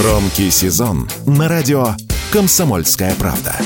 Громкий 0.00 0.48
сезон 0.52 1.10
на 1.26 1.48
радио 1.48 1.88
«Комсомольская 2.30 3.16
правда». 3.16 3.56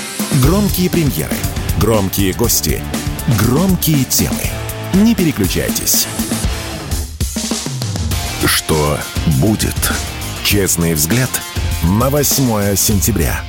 Громкие 0.42 0.88
премьеры, 0.88 1.36
громкие 1.78 2.32
гости, 2.32 2.82
громкие 3.38 4.04
темы. 4.04 4.40
Не 4.94 5.14
переключайтесь. 5.14 6.06
Что 8.46 8.98
будет? 9.42 9.76
Честный 10.42 10.94
взгляд 10.94 11.28
на 11.82 12.08
8 12.08 12.76
сентября. 12.76 13.42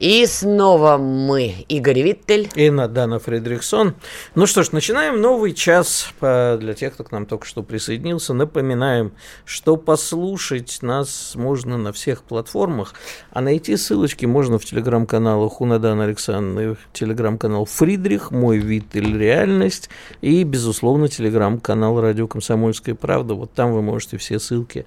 И 0.00 0.24
снова 0.24 0.96
мы, 0.96 1.66
Игорь 1.68 2.00
Виттель. 2.00 2.48
И 2.54 2.70
Надана 2.70 3.18
Фредериксон. 3.18 3.94
Ну 4.34 4.46
что 4.46 4.62
ж, 4.62 4.72
начинаем 4.72 5.20
новый 5.20 5.52
час. 5.52 6.14
Для 6.22 6.72
тех, 6.72 6.94
кто 6.94 7.04
к 7.04 7.12
нам 7.12 7.26
только 7.26 7.44
что 7.44 7.62
присоединился, 7.62 8.32
напоминаем, 8.32 9.12
что 9.44 9.76
послушать 9.76 10.78
нас 10.80 11.32
можно 11.34 11.76
на 11.76 11.92
всех 11.92 12.22
платформах, 12.22 12.94
а 13.30 13.42
найти 13.42 13.76
ссылочки 13.76 14.24
можно 14.24 14.58
в 14.58 14.64
телеграм-каналах 14.64 15.60
у 15.60 15.66
Надана 15.66 16.04
Александровны, 16.04 16.78
телеграм-канал 16.94 17.66
Фридрих, 17.66 18.30
мой 18.30 18.56
Виттель 18.56 19.18
Реальность 19.18 19.90
и, 20.22 20.44
безусловно, 20.44 21.08
телеграм-канал 21.08 22.00
Радио 22.00 22.26
Комсомольская 22.26 22.94
Правда. 22.94 23.34
Вот 23.34 23.52
там 23.52 23.74
вы 23.74 23.82
можете 23.82 24.16
все 24.16 24.38
ссылки 24.38 24.86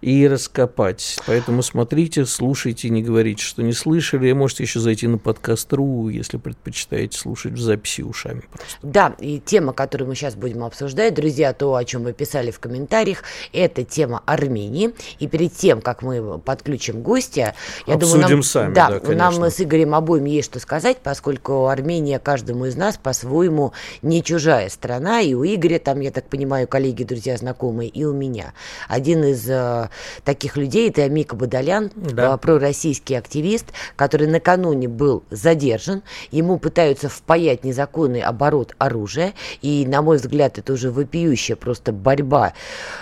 и 0.00 0.26
раскопать. 0.26 1.18
Поэтому 1.26 1.62
смотрите, 1.62 2.24
слушайте, 2.24 2.88
не 2.88 3.02
говорите, 3.02 3.44
что 3.44 3.62
не 3.62 3.74
слышали. 3.74 4.32
Можете 4.32 4.53
можете 4.54 4.62
еще 4.62 4.78
зайти 4.78 5.08
на 5.08 5.18
подкаст.ру, 5.18 6.08
если 6.10 6.36
предпочитаете 6.36 7.18
слушать 7.18 7.54
в 7.54 7.60
записи 7.60 8.02
ушами. 8.02 8.42
Просто. 8.52 8.78
Да, 8.82 9.14
и 9.18 9.40
тема, 9.40 9.72
которую 9.72 10.08
мы 10.08 10.14
сейчас 10.14 10.36
будем 10.36 10.62
обсуждать, 10.62 11.12
друзья, 11.12 11.52
то, 11.52 11.74
о 11.74 11.84
чем 11.84 12.04
вы 12.04 12.12
писали 12.12 12.52
в 12.52 12.60
комментариях, 12.60 13.24
это 13.52 13.82
тема 13.82 14.22
Армении. 14.26 14.94
И 15.18 15.26
перед 15.26 15.52
тем, 15.54 15.80
как 15.80 16.02
мы 16.02 16.38
подключим 16.38 17.02
гостя, 17.02 17.56
я 17.88 17.94
Обсудим 17.94 18.20
думаю, 18.20 18.30
нам, 18.36 18.42
сами, 18.44 18.74
да, 18.74 18.90
да, 18.90 19.00
конечно. 19.00 19.40
нам 19.40 19.50
с 19.50 19.60
Игорем 19.60 19.92
обоим 19.92 20.24
есть 20.26 20.50
что 20.50 20.60
сказать, 20.60 20.98
поскольку 21.02 21.66
Армения 21.66 22.20
каждому 22.20 22.66
из 22.66 22.76
нас 22.76 22.96
по-своему 22.96 23.72
не 24.02 24.22
чужая 24.22 24.68
страна, 24.68 25.20
и 25.20 25.34
у 25.34 25.44
Игоря, 25.44 25.80
там, 25.80 25.98
я 25.98 26.12
так 26.12 26.28
понимаю, 26.28 26.68
коллеги, 26.68 27.02
друзья, 27.02 27.36
знакомые, 27.36 27.88
и 27.88 28.04
у 28.04 28.12
меня. 28.12 28.52
Один 28.88 29.24
из 29.24 29.50
э, 29.50 29.88
таких 30.24 30.56
людей, 30.56 30.90
это 30.90 31.08
Мика 31.08 31.34
Бадалян, 31.34 31.90
Да. 31.96 32.34
э, 32.34 32.38
пророссийский 32.38 33.18
активист, 33.18 33.66
который 33.96 34.28
на 34.28 34.38
накануне 34.44 34.88
был 34.88 35.24
задержан, 35.30 36.02
ему 36.30 36.58
пытаются 36.58 37.08
впаять 37.08 37.64
незаконный 37.64 38.20
оборот 38.20 38.74
оружия, 38.76 39.32
и, 39.62 39.86
на 39.88 40.02
мой 40.02 40.18
взгляд, 40.18 40.58
это 40.58 40.74
уже 40.74 40.90
вопиющая 40.90 41.56
просто 41.56 41.92
борьба, 41.92 42.52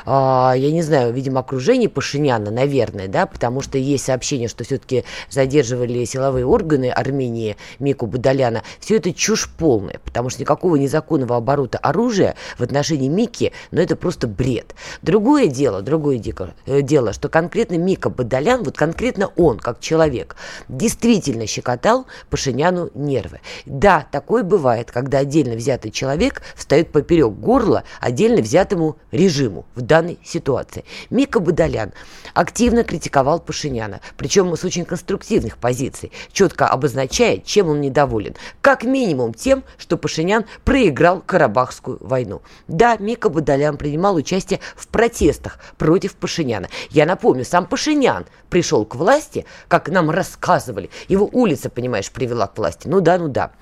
а, 0.07 0.55
я 0.57 0.71
не 0.71 0.83
знаю, 0.83 1.12
видимо, 1.12 1.41
окружение 1.41 1.89
Пашиняна, 1.89 2.53
наверное, 2.53 3.09
да, 3.09 3.27
потому 3.27 3.61
что 3.61 3.77
есть 3.77 4.05
сообщение, 4.05 4.47
что 4.47 4.62
все-таки 4.62 5.05
задерживали 5.29 6.05
силовые 6.05 6.47
органы 6.47 6.91
Армении 6.91 7.56
Мику 7.81 8.06
Бадаляна, 8.06 8.62
все 8.79 8.97
это 8.99 9.12
чушь 9.12 9.51
полная, 9.59 9.99
потому 10.05 10.31
что 10.31 10.43
никакого 10.43 10.77
незаконного 10.77 11.37
оборота 11.37 11.79
оружия 11.79 12.37
в 12.56 12.62
отношении 12.62 13.09
Мики, 13.09 13.53
ну, 13.73 13.81
это 13.81 13.97
просто 13.97 14.29
бред. 14.29 14.75
Другое 15.03 15.49
дело, 15.49 15.83
другое 15.83 16.19
дико- 16.19 16.55
э, 16.67 16.83
дело, 16.83 17.12
что 17.12 17.29
конкретно 17.29 17.75
Мика 17.79 18.11
Бадалян, 18.11 18.62
вот 18.62 18.77
конкретно 18.77 19.31
он, 19.37 19.59
как 19.59 19.81
человек, 19.81 20.37
действительно 20.69 21.31
щекотал 21.47 22.06
Пашиняну 22.30 22.91
нервы. 22.94 23.41
Да, 23.66 24.06
такое 24.11 24.42
бывает, 24.42 24.91
когда 24.91 25.19
отдельно 25.19 25.55
взятый 25.55 25.91
человек 25.91 26.42
встает 26.55 26.92
поперек 26.92 27.33
горла 27.33 27.84
отдельно 28.00 28.42
взятому 28.42 28.97
режиму 29.11 29.66
в 29.75 29.83
данной 29.83 30.19
ситуации. 30.25 30.84
Мика 31.10 31.41
Бадалян 31.41 31.92
активно 32.34 32.84
критиковал 32.84 33.41
Пашиняна, 33.41 34.00
причем 34.16 34.55
с 34.56 34.64
очень 34.64 34.84
конструктивных 34.84 35.58
позиций, 35.58 36.12
четко 36.33 36.66
обозначая, 36.69 37.38
чем 37.38 37.69
он 37.69 37.81
недоволен. 37.81 38.34
Как 38.60 38.84
минимум 38.84 39.34
тем, 39.34 39.65
что 39.78 39.97
Пашинян 39.97 40.44
проиграл 40.65 41.22
Карабахскую 41.25 41.98
войну. 42.00 42.42
Да, 42.69 42.97
Мика 42.97 43.28
Бадалян 43.28 43.76
принимал 43.76 44.16
участие 44.16 44.60
в 44.76 44.88
протестах 44.88 45.59
против 45.78 46.15
Пашиняна. 46.15 46.69
Я 46.91 47.06
напомню, 47.06 47.44
сам 47.44 47.66
Пашинян 47.66 48.26
пришел 48.50 48.84
к 48.84 48.94
власти, 48.94 49.47
как 49.69 49.88
нам 49.88 50.10
рассказывали, 50.10 50.91
его 51.09 51.22
улица, 51.27 51.71
понимаешь, 51.71 52.10
привела 52.10 52.47
к 52.47 52.56
власти. 52.56 52.88
Ну 52.88 53.00
да, 53.00 53.19
ну 53.19 53.28
да. 53.28 53.53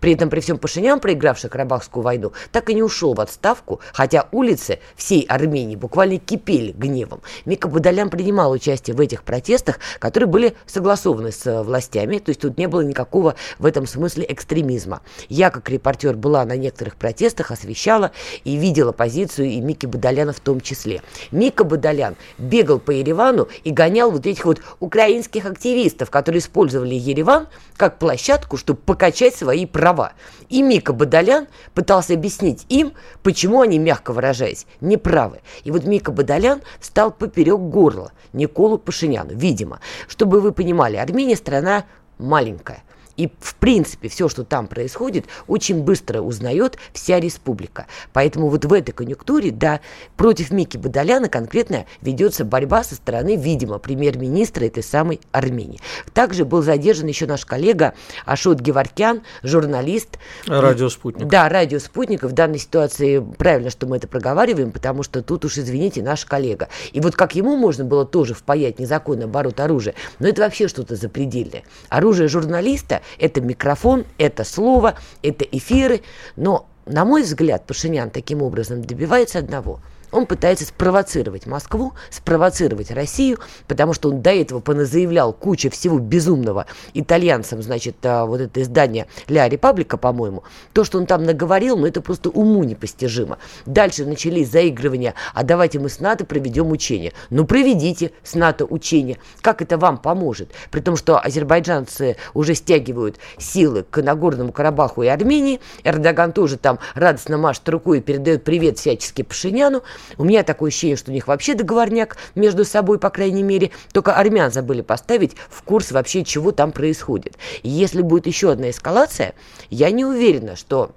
При 0.00 0.14
этом, 0.14 0.30
при 0.30 0.40
всем 0.40 0.58
Пашинян, 0.58 1.00
проигравший 1.00 1.50
Карабахскую 1.50 2.02
войну, 2.02 2.32
так 2.52 2.70
и 2.70 2.74
не 2.74 2.82
ушел 2.82 3.14
в 3.14 3.20
отставку, 3.20 3.80
хотя 3.92 4.28
улицы 4.32 4.78
всей 4.96 5.22
Армении 5.22 5.76
буквально 5.76 6.18
кипели 6.18 6.72
гневом. 6.72 7.22
Мика 7.44 7.68
Бадалян 7.68 8.10
принимал 8.10 8.52
участие 8.52 8.96
в 8.96 9.00
этих 9.00 9.22
протестах, 9.22 9.78
которые 9.98 10.28
были 10.28 10.54
согласованы 10.66 11.32
с 11.32 11.46
э, 11.46 11.62
властями, 11.62 12.18
то 12.18 12.30
есть 12.30 12.40
тут 12.40 12.58
не 12.58 12.68
было 12.68 12.82
никакого 12.82 13.34
в 13.58 13.66
этом 13.66 13.86
смысле 13.86 14.26
экстремизма. 14.28 15.02
Я, 15.28 15.50
как 15.50 15.68
репортер, 15.70 16.16
была 16.16 16.44
на 16.44 16.56
некоторых 16.56 16.96
протестах, 16.96 17.50
освещала 17.50 18.12
и 18.44 18.56
видела 18.56 18.92
позицию 18.92 19.48
и 19.48 19.60
Мики 19.60 19.86
Бадаляна 19.86 20.32
в 20.32 20.40
том 20.40 20.60
числе. 20.60 21.02
Мика 21.30 21.64
Бадалян 21.64 22.16
бегал 22.38 22.78
по 22.78 22.90
Еревану 22.90 23.48
и 23.64 23.70
гонял 23.70 24.10
вот 24.10 24.26
этих 24.26 24.44
вот 24.44 24.60
украинских 24.80 25.46
активистов, 25.46 26.10
которые 26.10 26.40
использовали 26.40 26.94
Ереван 27.10 27.48
как 27.76 27.98
площадку, 27.98 28.56
чтобы 28.56 28.80
покачать 28.80 29.34
свои 29.34 29.66
права. 29.66 30.12
И 30.48 30.62
Мика 30.62 30.92
Бадалян 30.92 31.46
пытался 31.74 32.14
объяснить 32.14 32.66
им, 32.68 32.92
почему 33.22 33.60
они, 33.60 33.78
мягко 33.78 34.12
выражаясь, 34.12 34.66
неправы. 34.80 35.40
И 35.64 35.70
вот 35.70 35.84
Мика 35.84 36.12
Бадалян 36.12 36.62
стал 36.80 37.10
поперек 37.10 37.58
горла 37.58 38.12
Николу 38.32 38.78
Пашиняну, 38.78 39.34
видимо. 39.34 39.80
Чтобы 40.08 40.40
вы 40.40 40.52
понимали, 40.52 40.96
Армения 40.96 41.36
страна 41.36 41.84
маленькая. 42.18 42.82
И, 43.16 43.30
в 43.40 43.54
принципе, 43.56 44.08
все, 44.08 44.28
что 44.28 44.44
там 44.44 44.66
происходит, 44.66 45.26
очень 45.46 45.82
быстро 45.82 46.20
узнает 46.20 46.78
вся 46.92 47.20
республика. 47.20 47.86
Поэтому 48.12 48.48
вот 48.48 48.64
в 48.64 48.72
этой 48.72 48.92
конъюнктуре, 48.92 49.50
да, 49.50 49.80
против 50.16 50.50
Мики 50.50 50.76
Бадаляна 50.76 51.28
конкретно 51.28 51.86
ведется 52.00 52.44
борьба 52.44 52.84
со 52.84 52.94
стороны, 52.94 53.36
видимо, 53.36 53.78
премьер-министра 53.78 54.64
этой 54.64 54.82
самой 54.82 55.20
Армении. 55.32 55.80
Также 56.14 56.44
был 56.44 56.62
задержан 56.62 57.08
еще 57.08 57.26
наш 57.26 57.44
коллега 57.44 57.94
Ашот 58.24 58.60
Геворкян, 58.60 59.22
журналист. 59.42 60.18
Радио 60.46 60.88
«Спутник». 60.88 61.28
Да, 61.28 61.48
радио 61.48 61.78
«Спутник». 61.78 62.22
В 62.22 62.32
данной 62.32 62.58
ситуации 62.58 63.18
правильно, 63.38 63.70
что 63.70 63.86
мы 63.86 63.96
это 63.96 64.08
проговариваем, 64.08 64.72
потому 64.72 65.02
что 65.02 65.22
тут 65.22 65.44
уж, 65.44 65.58
извините, 65.58 66.02
наш 66.02 66.24
коллега. 66.24 66.68
И 66.92 67.00
вот 67.00 67.16
как 67.16 67.34
ему 67.34 67.56
можно 67.56 67.84
было 67.84 68.06
тоже 68.06 68.34
впаять 68.34 68.78
незаконный 68.78 69.24
оборот 69.24 69.60
оружия, 69.60 69.94
но 70.18 70.28
это 70.28 70.42
вообще 70.42 70.68
что-то 70.68 70.96
запредельное. 70.96 71.64
Оружие 71.88 72.28
журналиста– 72.28 73.02
это 73.18 73.40
микрофон, 73.40 74.04
это 74.18 74.44
слово, 74.44 74.96
это 75.22 75.44
эфиры. 75.44 76.02
Но, 76.36 76.66
на 76.86 77.04
мой 77.04 77.22
взгляд, 77.22 77.66
Пашинян 77.66 78.10
таким 78.10 78.42
образом 78.42 78.82
добивается 78.82 79.38
одного– 79.38 79.80
он 80.12 80.26
пытается 80.26 80.64
спровоцировать 80.64 81.46
Москву, 81.46 81.92
спровоцировать 82.10 82.90
Россию, 82.90 83.38
потому 83.66 83.92
что 83.92 84.10
он 84.10 84.22
до 84.22 84.30
этого 84.30 84.60
поназаявлял 84.60 85.32
кучу 85.32 85.70
всего 85.70 85.98
безумного 85.98 86.66
итальянцам, 86.94 87.62
значит, 87.62 87.96
а, 88.04 88.26
вот 88.26 88.40
это 88.40 88.62
издание 88.62 89.06
«Ля 89.28 89.48
Репаблика», 89.48 89.96
по-моему. 89.96 90.42
То, 90.72 90.84
что 90.84 90.98
он 90.98 91.06
там 91.06 91.24
наговорил, 91.24 91.76
ну, 91.76 91.86
это 91.86 92.00
просто 92.00 92.30
уму 92.30 92.64
непостижимо. 92.64 93.38
Дальше 93.66 94.04
начались 94.04 94.50
заигрывания, 94.50 95.14
а 95.34 95.42
давайте 95.42 95.78
мы 95.78 95.88
с 95.88 96.00
НАТО 96.00 96.24
проведем 96.24 96.70
учение. 96.70 97.12
Ну, 97.30 97.44
проведите 97.44 98.12
с 98.22 98.34
НАТО 98.34 98.64
учение. 98.64 99.18
Как 99.40 99.62
это 99.62 99.78
вам 99.78 99.98
поможет? 99.98 100.50
При 100.70 100.80
том, 100.80 100.96
что 100.96 101.18
азербайджанцы 101.18 102.16
уже 102.34 102.54
стягивают 102.54 103.18
силы 103.38 103.84
к 103.88 104.02
Нагорному 104.02 104.52
Карабаху 104.52 105.02
и 105.02 105.06
Армении. 105.06 105.60
Эрдоган 105.84 106.32
тоже 106.32 106.56
там 106.56 106.78
радостно 106.94 107.38
машет 107.38 107.68
рукой 107.68 107.98
и 107.98 108.00
передает 108.00 108.44
привет 108.44 108.78
всячески 108.78 109.22
Пашиняну. 109.22 109.82
У 110.18 110.24
меня 110.24 110.42
такое 110.42 110.68
ощущение, 110.68 110.96
что 110.96 111.10
у 111.10 111.14
них 111.14 111.26
вообще 111.28 111.54
договорняк 111.54 112.16
между 112.34 112.64
собой, 112.64 112.98
по 112.98 113.10
крайней 113.10 113.42
мере. 113.42 113.70
Только 113.92 114.14
армян 114.14 114.50
забыли 114.50 114.82
поставить 114.82 115.36
в 115.48 115.62
курс 115.62 115.92
вообще, 115.92 116.24
чего 116.24 116.52
там 116.52 116.72
происходит. 116.72 117.36
И 117.62 117.68
если 117.68 118.02
будет 118.02 118.26
еще 118.26 118.52
одна 118.52 118.70
эскалация, 118.70 119.34
я 119.70 119.90
не 119.90 120.04
уверена, 120.04 120.56
что 120.56 120.92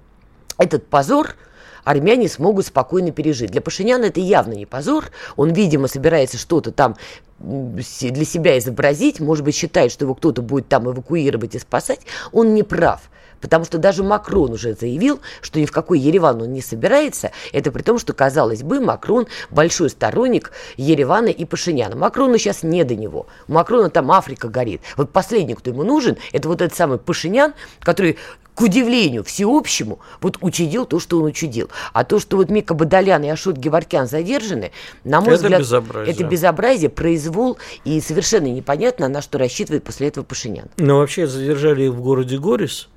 этот 0.58 0.86
позор 0.86 1.36
армяне 1.84 2.28
смогут 2.28 2.66
спокойно 2.66 3.10
пережить. 3.12 3.50
Для 3.50 3.60
Пашиняна 3.60 4.06
это 4.06 4.20
явно 4.20 4.54
не 4.54 4.66
позор. 4.66 5.10
Он, 5.36 5.52
видимо, 5.52 5.86
собирается 5.88 6.38
что-то 6.38 6.72
там 6.72 6.96
для 7.38 8.24
себя 8.24 8.58
изобразить, 8.58 9.20
может 9.20 9.44
быть, 9.44 9.54
считает, 9.54 9.92
что 9.92 10.04
его 10.04 10.14
кто-то 10.14 10.40
будет 10.40 10.68
там 10.68 10.90
эвакуировать 10.90 11.54
и 11.54 11.58
спасать. 11.58 12.00
Он 12.32 12.54
не 12.54 12.62
прав. 12.62 13.02
Потому 13.40 13.64
что 13.64 13.78
даже 13.78 14.02
Макрон 14.02 14.52
уже 14.52 14.74
заявил, 14.74 15.20
что 15.40 15.60
ни 15.60 15.66
в 15.66 15.72
какой 15.72 15.98
Ереван 15.98 16.42
он 16.42 16.52
не 16.52 16.62
собирается. 16.62 17.30
Это 17.52 17.70
при 17.70 17.82
том, 17.82 17.98
что, 17.98 18.12
казалось 18.12 18.62
бы, 18.62 18.80
Макрон 18.80 19.26
большой 19.50 19.90
сторонник 19.90 20.52
Еревана 20.76 21.28
и 21.28 21.44
Пашиняна. 21.44 21.96
Макрону 21.96 22.38
сейчас 22.38 22.62
не 22.62 22.84
до 22.84 22.94
него. 22.94 23.26
У 23.48 23.52
Макрона 23.52 23.90
там 23.90 24.10
Африка 24.10 24.48
горит. 24.48 24.80
Вот 24.96 25.10
последний, 25.10 25.54
кто 25.54 25.70
ему 25.70 25.84
нужен, 25.84 26.16
это 26.32 26.48
вот 26.48 26.60
этот 26.60 26.76
самый 26.76 26.98
Пашинян, 26.98 27.54
который 27.80 28.18
к 28.54 28.60
удивлению 28.60 29.24
всеобщему, 29.24 29.98
вот 30.20 30.38
учудил 30.40 30.86
то, 30.86 31.00
что 31.00 31.18
он 31.18 31.24
учудил. 31.24 31.70
А 31.92 32.04
то, 32.04 32.20
что 32.20 32.36
вот 32.36 32.50
Мика 32.50 32.74
Бадолян 32.74 33.24
и 33.24 33.28
Ашот 33.28 33.56
Геворкян 33.56 34.06
задержаны, 34.06 34.70
на 35.02 35.20
мой 35.20 35.34
это 35.34 35.42
взгляд, 35.42 35.60
безобразие. 35.60 36.14
это 36.14 36.24
безобразие, 36.24 36.90
произвол, 36.90 37.58
и 37.84 38.00
совершенно 38.00 38.46
непонятно, 38.46 39.08
на 39.08 39.22
что 39.22 39.38
рассчитывает 39.38 39.82
после 39.82 40.08
этого 40.08 40.24
Пашинян. 40.24 40.68
Ну, 40.76 40.98
вообще, 40.98 41.26
задержали 41.26 41.84
их 41.84 41.92
в 41.92 42.00
городе 42.00 42.38
Горис, 42.38 42.88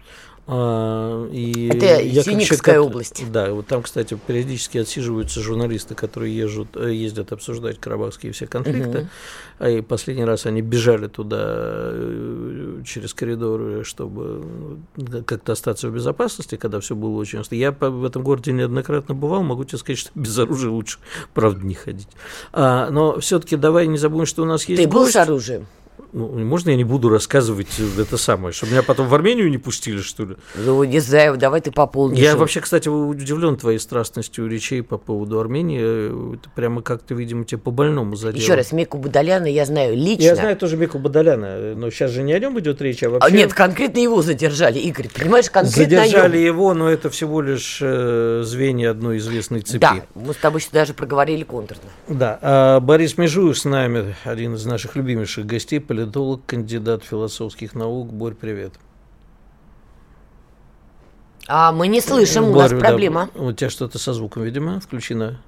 и 0.49 1.69
Это 1.73 2.23
Синикская 2.23 2.79
область. 2.79 3.29
Да, 3.31 3.51
вот 3.51 3.67
там, 3.67 3.83
кстати, 3.83 4.17
периодически 4.27 4.77
отсиживаются 4.77 5.41
журналисты, 5.41 5.93
которые 5.93 6.37
езжут, 6.37 6.69
э, 6.75 6.93
ездят 6.93 7.33
обсуждать 7.33 7.79
карабахские 7.79 8.31
все 8.31 8.47
конфликты. 8.47 9.09
Угу. 9.59 9.67
И 9.67 9.81
последний 9.81 10.23
раз 10.23 10.45
они 10.45 10.61
бежали 10.61 11.07
туда 11.07 11.37
э, 11.41 12.81
через 12.85 13.13
коридоры, 13.13 13.83
чтобы 13.83 14.77
как-то 15.25 15.51
остаться 15.51 15.89
в 15.89 15.93
безопасности, 15.93 16.55
когда 16.55 16.79
все 16.79 16.95
было 16.95 17.17
очень... 17.17 17.43
Я 17.51 17.71
в 17.71 18.05
этом 18.05 18.23
городе 18.23 18.53
неоднократно 18.53 19.15
бывал, 19.15 19.43
могу 19.43 19.65
тебе 19.65 19.79
сказать, 19.79 19.99
что 19.99 20.11
без 20.15 20.37
оружия 20.39 20.71
лучше, 20.71 20.99
правда, 21.33 21.65
не 21.65 21.73
ходить. 21.73 22.09
А, 22.53 22.89
но 22.89 23.19
все-таки 23.19 23.57
давай 23.57 23.87
не 23.87 23.97
забудем, 23.97 24.25
что 24.25 24.43
у 24.43 24.45
нас 24.45 24.63
есть 24.63 24.81
Ты 24.81 24.87
был 24.87 25.01
гость. 25.01 25.13
с 25.13 25.17
оружием? 25.17 25.67
Ну, 26.17 26.29
можно 26.45 26.71
я 26.71 26.75
не 26.75 26.83
буду 26.83 27.09
рассказывать 27.09 27.67
это 27.99 28.17
самое, 28.17 28.51
чтобы 28.51 28.71
меня 28.71 28.81
потом 28.81 29.07
в 29.07 29.13
Армению 29.13 29.51
не 29.51 29.59
пустили, 29.59 30.01
что 30.01 30.25
ли? 30.25 30.35
Ну, 30.55 30.83
не 30.83 30.99
знаю, 30.99 31.37
давай 31.37 31.61
ты 31.61 31.71
пополнишь. 31.71 32.17
Я 32.17 32.35
вообще, 32.35 32.59
кстати, 32.59 32.89
удивлен 32.89 33.55
твоей 33.55 33.77
страстностью 33.77 34.47
речей 34.47 34.81
по 34.81 34.97
поводу 34.97 35.39
Армении. 35.39 36.33
Это 36.35 36.49
прямо 36.55 36.81
как-то, 36.81 37.13
видимо, 37.13 37.45
тебе 37.45 37.59
по-больному 37.59 38.15
задело. 38.15 38.41
Еще 38.41 38.55
раз, 38.55 38.71
Меку 38.71 38.97
Бадаляна 38.97 39.45
я 39.45 39.65
знаю 39.65 39.95
лично. 39.95 40.23
Я 40.23 40.35
знаю 40.35 40.57
тоже 40.57 40.75
Меку 40.75 40.97
Бадаляна, 40.97 41.75
но 41.75 41.91
сейчас 41.91 42.09
же 42.09 42.23
не 42.23 42.33
о 42.33 42.39
нем 42.39 42.59
идет 42.59 42.81
речь, 42.81 43.03
а 43.03 43.11
вообще... 43.11 43.27
А 43.27 43.29
нет, 43.29 43.53
конкретно 43.53 43.99
его 43.99 44.23
задержали, 44.23 44.79
Игорь, 44.79 45.09
понимаешь, 45.09 45.51
конкретно 45.51 45.97
Задержали 46.03 46.39
его, 46.39 46.73
но 46.73 46.89
это 46.89 47.11
всего 47.11 47.41
лишь 47.41 47.77
э, 47.79 48.41
звенья 48.43 48.89
одной 48.89 49.17
известной 49.17 49.61
цепи. 49.61 49.81
Да, 49.81 49.97
мы 50.15 50.33
с 50.33 50.37
тобой 50.37 50.61
даже 50.71 50.95
проговорили 50.95 51.43
контурно. 51.43 51.83
Да, 52.07 52.39
а 52.41 52.79
Борис 52.79 53.19
Межуев 53.19 53.55
с 53.55 53.65
нами, 53.65 54.15
один 54.23 54.55
из 54.55 54.65
наших 54.65 54.95
любимейших 54.95 55.45
гостей, 55.45 55.79
политолог, 56.07 56.45
кандидат 56.45 57.03
философских 57.03 57.75
наук. 57.75 58.11
Борь, 58.11 58.33
привет. 58.33 58.73
А 61.47 61.71
мы 61.71 61.87
не 61.87 62.01
слышим, 62.01 62.51
Борь, 62.51 62.53
у 62.53 62.57
нас 62.57 62.71
проблема. 62.71 63.29
Да, 63.33 63.41
у 63.41 63.51
тебя 63.53 63.69
что-то 63.69 63.99
со 63.99 64.13
звуком, 64.13 64.43
видимо, 64.43 64.79
включено. 64.79 65.39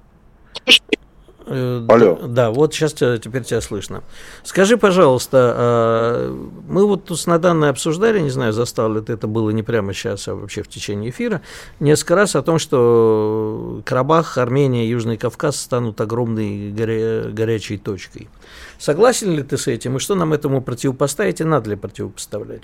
Э, 1.46 1.84
Алло. 1.88 2.16
Да, 2.22 2.26
да, 2.28 2.50
вот 2.50 2.74
сейчас 2.74 2.92
тебя, 2.92 3.18
теперь 3.18 3.42
тебя 3.42 3.60
слышно. 3.60 4.02
Скажи, 4.44 4.76
пожалуйста, 4.76 5.54
а, 5.56 6.48
мы 6.68 6.86
вот 6.86 7.06
тут 7.06 7.18
с 7.18 7.26
Наданной 7.26 7.70
обсуждали, 7.70 8.20
не 8.20 8.30
знаю, 8.30 8.52
застал 8.52 8.92
ли 8.92 9.00
ты 9.00 9.14
это 9.14 9.26
было 9.26 9.50
не 9.50 9.62
прямо 9.62 9.92
сейчас, 9.92 10.28
а 10.28 10.34
вообще 10.34 10.62
в 10.62 10.68
течение 10.68 11.10
эфира, 11.10 11.40
несколько 11.80 12.14
раз 12.14 12.36
о 12.36 12.42
том, 12.42 12.58
что 12.58 13.82
Карабах, 13.84 14.38
Армения, 14.38 14.88
Южный 14.88 15.16
Кавказ 15.16 15.56
станут 15.56 16.00
огромной 16.00 16.70
горя- 16.70 17.30
горячей 17.30 17.78
точкой. 17.78 18.28
Согласен 18.80 19.32
ли 19.32 19.42
ты 19.42 19.58
с 19.58 19.66
этим, 19.66 19.96
и 19.96 19.98
что 19.98 20.14
нам 20.14 20.32
этому 20.32 20.62
противопоставить, 20.62 21.42
и 21.42 21.44
надо 21.44 21.68
ли 21.68 21.76
противопоставлять? 21.76 22.62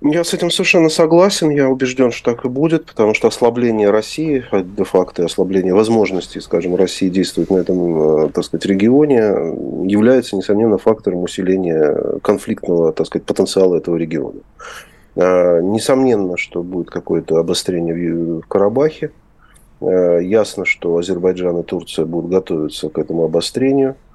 Я 0.00 0.24
с 0.24 0.34
этим 0.34 0.50
совершенно 0.50 0.88
согласен. 0.88 1.50
Я 1.50 1.68
убежден, 1.68 2.10
что 2.10 2.34
так 2.34 2.44
и 2.44 2.48
будет, 2.48 2.86
потому 2.86 3.14
что 3.14 3.28
ослабление 3.28 3.90
России, 3.90 4.44
а 4.50 4.62
де-факто 4.62 5.24
ослабление 5.24 5.74
возможностей, 5.74 6.40
скажем, 6.40 6.74
России 6.74 7.08
действовать 7.08 7.50
на 7.50 7.58
этом, 7.58 8.26
э, 8.26 8.30
так 8.30 8.44
сказать, 8.44 8.66
регионе, 8.66 9.18
является, 9.88 10.34
несомненно, 10.34 10.76
фактором 10.76 11.22
усиления 11.22 12.18
конфликтного, 12.22 12.92
так 12.92 13.06
сказать, 13.06 13.26
потенциала 13.26 13.76
этого 13.76 13.94
региона. 13.94 14.40
А, 15.14 15.60
несомненно, 15.60 16.36
что 16.36 16.64
будет 16.64 16.90
какое-то 16.90 17.36
обострение 17.36 18.40
в 18.40 18.42
Карабахе. 18.48 19.12
А, 19.80 20.18
ясно, 20.18 20.64
что 20.64 20.96
Азербайджан 20.96 21.60
и 21.60 21.62
Турция 21.62 22.06
будут 22.06 22.32
готовиться 22.32 22.88
к 22.88 22.98
этому 22.98 23.22
обострению– 23.22 23.94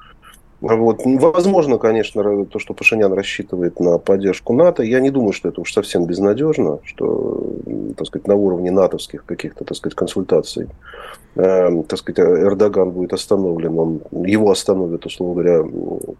вот. 0.63 1.01
Возможно, 1.03 1.77
конечно, 1.77 2.45
то, 2.45 2.57
что 2.57 2.73
Пашинян 2.73 3.11
рассчитывает 3.11 3.81
на 3.81 3.97
поддержку 3.97 4.53
НАТО. 4.53 4.81
Я 4.81 5.01
не 5.01 5.09
думаю, 5.09 5.33
что 5.33 5.49
это 5.49 5.59
уж 5.59 5.73
совсем 5.73 6.05
безнадежно, 6.05 6.79
что 6.85 7.51
так 7.97 8.07
сказать, 8.07 8.27
на 8.27 8.35
уровне 8.35 8.71
натовских 8.71 9.25
каких-то 9.25 9.65
так 9.65 9.75
сказать, 9.75 9.95
консультаций 9.95 10.69
э, 11.35 11.83
так 11.87 11.99
сказать, 11.99 12.19
Эрдоган 12.19 12.91
будет 12.91 13.11
остановлен, 13.11 13.77
он, 13.77 14.01
его 14.25 14.51
остановит, 14.51 15.05
условно 15.05 15.43
говоря, 15.43 15.63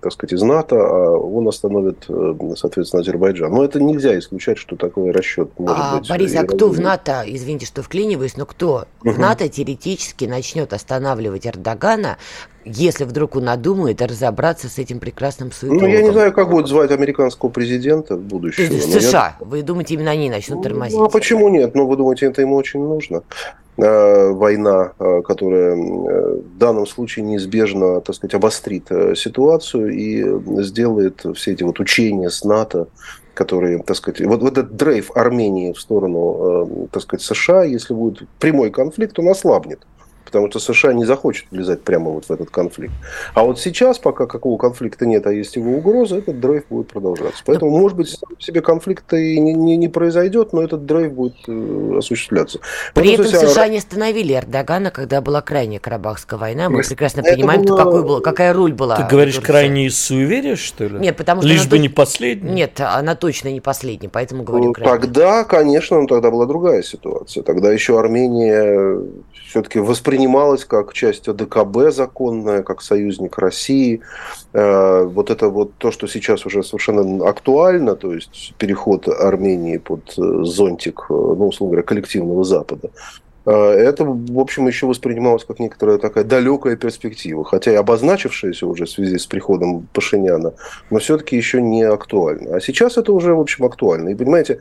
так 0.02 0.12
сказать, 0.12 0.34
из 0.34 0.42
НАТО, 0.42 0.76
а 0.76 1.18
он 1.18 1.48
остановит, 1.48 2.06
э, 2.10 2.34
соответственно, 2.58 3.02
Азербайджан. 3.02 3.50
Но 3.50 3.64
это 3.64 3.82
нельзя 3.82 4.18
исключать, 4.20 4.58
что 4.58 4.76
такой 4.76 5.12
расчет 5.12 5.52
может 5.58 5.78
а, 5.80 6.00
быть. 6.00 6.10
Борис, 6.10 6.36
а 6.36 6.44
кто 6.44 6.68
в 6.68 6.82
НАТО, 6.82 7.24
извините, 7.26 7.66
что 7.66 7.82
вклиниваюсь, 7.82 8.36
но 8.36 8.46
кто 8.46 8.88
угу. 9.02 9.12
в 9.12 9.20
НАТО 9.20 9.48
теоретически 9.48 10.26
начнет 10.26 10.74
останавливать 10.74 11.48
Эрдогана 11.48 12.18
если 12.66 13.04
вдруг 13.04 13.36
он 13.36 13.46
надумает 13.46 14.02
разобраться 14.02 14.70
с 14.70 14.78
этим 14.78 15.00
прекрасным 15.00 15.52
суетологом. 15.52 15.90
Ну, 15.90 15.96
я 15.96 16.02
не 16.02 16.12
знаю, 16.12 16.34
как 16.34 16.50
будет 16.50 16.68
звать 16.68 16.92
американского 16.92 17.50
президента 17.50 18.16
будущего. 18.16 18.78
США. 18.80 19.36
Я... 19.40 19.46
Вы 19.46 19.62
думаете, 19.62 19.96
именно 19.96 20.12
они 20.12 20.30
начнут 20.30 20.58
ну, 20.58 20.64
тормозить? 20.64 20.98
Ну, 20.98 21.06
а 21.06 21.10
почему 21.10 21.50
нет? 21.50 21.76
Ну, 21.76 21.88
вы 21.88 21.98
думаете, 21.98 22.28
это 22.28 22.42
ему 22.42 22.56
очень 22.56 22.82
нужно? 22.82 23.24
Э, 23.76 24.30
война, 24.30 24.92
э, 25.00 25.22
которая 25.24 25.76
э, 25.76 25.76
в 25.76 26.58
данном 26.60 26.86
случае 26.86 27.26
неизбежно, 27.26 28.02
так 28.02 28.16
сказать, 28.16 28.36
обострит 28.36 28.88
ситуацию 29.16 29.90
и 29.92 30.24
сделает 30.64 31.26
все 31.36 31.54
эти 31.54 31.64
вот 31.64 31.80
учения 31.80 32.30
с 32.30 32.44
НАТО, 32.44 32.88
которые, 33.34 33.82
так 33.82 33.98
сказать, 33.98 34.22
вот, 34.22 34.44
вот 34.44 34.60
этот 34.60 34.76
дрейф 34.76 35.10
Армении 35.18 35.74
в 35.74 35.80
сторону, 35.80 36.88
так 36.92 37.02
сказать, 37.02 37.26
США, 37.26 37.64
если 37.64 37.96
будет 37.96 38.28
прямой 38.38 38.70
конфликт, 38.70 39.18
он 39.18 39.30
ослабнет 39.30 39.80
потому 40.34 40.50
что 40.50 40.74
США 40.74 40.94
не 40.94 41.06
захочет 41.06 41.46
влезать 41.52 41.84
прямо 41.84 42.10
вот 42.10 42.26
в 42.26 42.32
этот 42.32 42.50
конфликт. 42.50 42.94
А 43.36 43.44
вот 43.44 43.60
сейчас, 43.60 44.00
пока 44.00 44.26
какого 44.26 44.58
конфликта 44.58 45.06
нет, 45.06 45.28
а 45.28 45.32
есть 45.32 45.56
его 45.56 45.74
угроза, 45.74 46.18
этот 46.18 46.40
драйв 46.40 46.64
будет 46.70 46.88
продолжаться. 46.88 47.44
Поэтому, 47.46 47.72
но... 47.72 47.78
может 47.78 47.98
быть, 47.98 48.10
сам 48.10 48.40
себе 48.40 48.62
конфликта 48.62 49.16
и 49.16 49.40
не, 49.40 49.54
не, 49.54 49.78
не 49.78 49.88
произойдет, 49.88 50.54
но 50.54 50.64
этот 50.64 50.86
драйв 50.86 51.14
будет 51.14 51.36
э, 51.48 51.96
осуществляться. 52.00 52.60
При 52.96 53.16
Потому 53.16 53.30
этом 53.30 53.48
США 53.50 53.68
не 53.68 53.78
остановили 53.78 54.34
Эрдогана, 54.34 54.90
когда 54.90 55.22
была 55.22 55.42
крайняя 55.42 55.80
Карабахская 55.80 56.40
война. 56.40 56.70
Мы 56.70 56.82
прекрасно 56.82 57.22
понимаем, 57.22 57.62
было... 57.62 57.78
какой 57.78 58.04
был, 58.04 58.22
какая 58.22 58.54
роль 58.54 58.74
была. 58.74 58.96
Ты 58.96 59.04
говоришь 59.10 59.40
крайне 59.40 59.86
из 59.86 60.00
суеверия, 60.00 60.56
что 60.56 60.86
ли? 60.86 61.00
Нет, 61.00 61.16
потому 61.16 61.42
что... 61.42 61.50
Лишь 61.50 61.68
бы 61.68 61.78
не 61.78 61.90
последний? 61.90 62.52
Нет, 62.52 62.80
она 62.80 63.16
точно 63.16 63.50
не 63.50 63.62
последняя, 63.62 64.10
поэтому 64.10 64.44
говорю 64.44 64.66
ну, 64.66 64.74
крайне. 64.74 64.92
Тогда, 64.92 65.44
конечно, 65.44 66.00
ну, 66.02 66.08
тогда 66.08 66.32
была 66.32 66.46
другая 66.46 66.82
ситуация. 66.82 67.44
Тогда 67.44 67.72
еще 67.72 68.00
Армения 68.00 69.00
все-таки 69.48 69.80
воспринималась 70.24 70.66
как 70.66 70.94
часть 70.94 71.28
АДКБ 71.28 71.92
законная, 71.92 72.64
как 72.64 72.82
союзник 72.82 73.38
России. 73.38 74.00
Э, 74.54 75.04
вот 75.04 75.30
это 75.30 75.50
вот 75.50 75.72
то, 75.78 75.92
что 75.92 76.08
сейчас 76.08 76.46
уже 76.46 76.64
совершенно 76.64 77.28
актуально, 77.28 77.96
то 77.96 78.14
есть 78.14 78.54
переход 78.58 79.08
Армении 79.08 79.78
под 79.78 80.14
э, 80.18 80.44
зонтик, 80.44 81.06
э, 81.10 81.14
ну, 81.14 81.48
условно 81.48 81.74
говоря, 81.74 81.84
коллективного 81.84 82.44
Запада, 82.44 82.90
это, 83.52 84.06
в 84.06 84.40
общем, 84.40 84.68
еще 84.68 84.88
воспринималось 84.88 85.44
как 85.44 85.60
некоторая 85.60 85.98
такая 85.98 86.24
далекая 86.24 86.76
перспектива, 86.78 87.44
хотя 87.44 87.72
и 87.72 87.76
обозначившаяся 87.76 88.66
уже 88.66 88.86
в 88.86 88.90
связи 88.90 89.18
с 89.18 89.26
приходом 89.26 89.88
Пашиняна, 89.94 90.54
но 90.90 91.00
все-таки 91.00 91.36
еще 91.36 91.62
не 91.62 91.84
актуально. 91.84 92.56
А 92.56 92.62
сейчас 92.62 92.98
это 92.98 93.12
уже, 93.12 93.34
в 93.34 93.40
общем, 93.42 93.66
актуально. 93.66 94.10
И, 94.10 94.16
понимаете, 94.16 94.60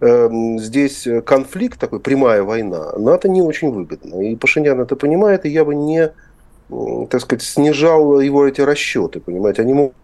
Эм, 0.00 0.58
здесь 0.58 1.06
конфликт, 1.24 1.78
такой 1.78 2.00
прямая 2.00 2.42
война, 2.42 2.92
НАТО 2.98 3.28
не 3.28 3.42
очень 3.42 3.70
выгодно. 3.70 4.20
И 4.20 4.36
Пашинян 4.36 4.80
это 4.80 4.96
понимает, 4.96 5.46
и 5.46 5.48
я 5.48 5.64
бы 5.64 5.74
не, 5.74 6.12
так 7.08 7.20
сказать, 7.20 7.42
снижал 7.42 8.20
его 8.20 8.46
эти 8.46 8.60
расчеты, 8.60 9.20
понимаете, 9.20 9.62
они 9.62 9.72
могут 9.72 9.94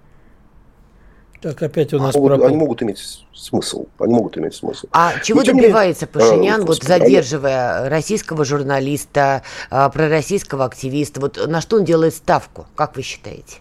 так, 1.40 1.62
опять 1.62 1.92
у 1.94 1.98
нас 1.98 2.14
могут, 2.14 2.32
пропал... 2.32 2.48
Они 2.48 2.56
могут 2.56 2.82
иметь 2.82 3.26
смысл. 3.34 3.86
Они 3.98 4.12
могут 4.12 4.36
иметь 4.36 4.54
смысл. 4.54 4.86
А 4.92 5.18
чего 5.20 5.40
Но, 5.40 5.46
добивается 5.46 6.06
менее, 6.06 6.30
Пашинян, 6.30 6.62
а, 6.62 6.64
вот 6.64 6.82
задерживая 6.82 7.88
российского 7.88 8.44
журналиста, 8.44 9.42
а, 9.70 9.88
пророссийского 9.88 10.66
активиста? 10.66 11.20
Вот 11.20 11.40
на 11.46 11.60
что 11.60 11.76
он 11.76 11.84
делает 11.84 12.14
ставку, 12.14 12.66
как 12.74 12.96
вы 12.96 13.02
считаете? 13.02 13.58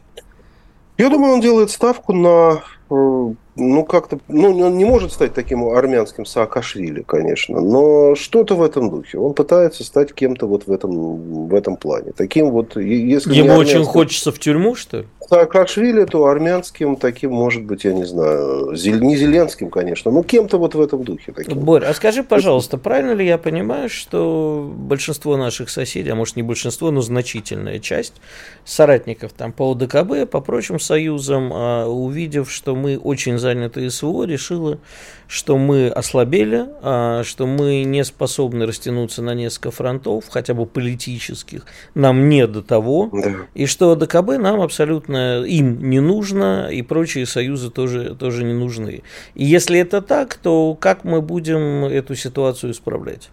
Я 0.98 1.10
думаю, 1.10 1.34
он 1.34 1.42
делает 1.42 1.72
ставку 1.72 2.12
на 2.12 2.62
э, 2.90 3.34
ну, 3.60 3.86
как-то, 3.86 4.20
ну, 4.28 4.58
он 4.60 4.78
не 4.78 4.86
может 4.86 5.12
стать 5.12 5.34
таким 5.34 5.68
армянским 5.70 6.26
Саакашвили, 6.26 7.04
конечно, 7.04 7.62
но 7.62 8.16
что-то 8.16 8.56
в 8.56 8.62
этом 8.62 8.90
духе. 8.90 9.18
Он 9.18 9.34
пытается 9.34 9.84
стать 9.84 10.14
кем-то 10.14 10.48
вот 10.48 10.68
в 10.68 10.72
этом, 10.72 11.48
в 11.48 11.54
этом 11.54 11.78
плане. 11.78 12.12
Таким 12.16 12.52
вот, 12.52 12.76
если 12.76 13.34
Ему 13.34 13.52
армянским... 13.52 13.82
очень 13.82 13.90
хочется 13.90 14.32
в 14.32 14.40
тюрьму, 14.40 14.76
что 14.76 15.00
ли? 15.00 15.08
Саакашвили, 15.30 16.06
то 16.06 16.26
армянским 16.26 16.96
таким, 16.96 17.32
может 17.32 17.64
быть, 17.64 17.84
я 17.84 17.94
не 17.94 18.04
знаю, 18.04 18.72
не 18.72 19.16
Зеленским, 19.16 19.70
конечно, 19.70 20.10
но 20.10 20.24
кем-то 20.24 20.58
вот 20.58 20.74
в 20.74 20.82
этом 20.82 21.04
духе. 21.04 21.32
Таким. 21.32 21.60
Борь, 21.60 21.86
а 21.86 21.94
скажи, 21.94 22.24
пожалуйста, 22.24 22.80
правильно 22.80 23.12
ли 23.12 23.28
я 23.28 23.38
понимаю, 23.38 23.90
что 23.90 24.74
большинство 24.76 25.38
наших 25.38 25.70
соседей, 25.70 26.10
а 26.10 26.16
может 26.16 26.36
не 26.36 26.42
большинство, 26.42 26.90
но 26.90 27.02
значительная 27.02 27.78
часть 27.78 28.14
соратников 28.66 29.34
там 29.34 29.52
по 29.52 29.72
ОДКБ, 29.74 30.28
по 30.32 30.42
прочим 30.42 30.80
союзам, 30.80 31.52
а, 31.54 31.86
увидев, 31.86 32.50
что 32.52 32.76
мы 32.76 32.98
очень 32.98 33.38
заняты 33.38 33.88
СВО, 33.92 34.24
решила, 34.24 34.80
что 35.28 35.60
мы 35.60 35.90
ослабели, 35.90 36.66
а, 36.82 37.24
что 37.24 37.46
мы 37.46 37.84
не 37.84 38.04
способны 38.04 38.66
растянуться 38.66 39.22
на 39.22 39.36
несколько 39.36 39.70
фронтов, 39.70 40.26
хотя 40.28 40.56
бы 40.56 40.66
политических, 40.66 41.66
нам 41.94 42.30
не 42.30 42.48
до 42.48 42.64
того, 42.64 43.12
да. 43.14 43.36
и 43.54 43.68
что 43.68 43.92
ОДКБ 43.92 44.40
нам 44.40 44.62
абсолютно 44.62 45.19
им 45.48 45.90
не 45.90 46.00
нужно, 46.00 46.70
и 46.72 46.82
прочие 46.82 47.26
союзы 47.26 47.70
тоже, 47.70 48.16
тоже 48.16 48.44
не 48.44 48.54
нужны. 48.54 49.04
И 49.36 49.46
если 49.46 49.80
это 49.80 50.02
так, 50.02 50.36
то 50.36 50.76
как 50.76 51.04
мы 51.04 51.22
будем 51.22 51.86
эту 51.86 52.16
ситуацию 52.16 52.72
исправлять? 52.72 53.30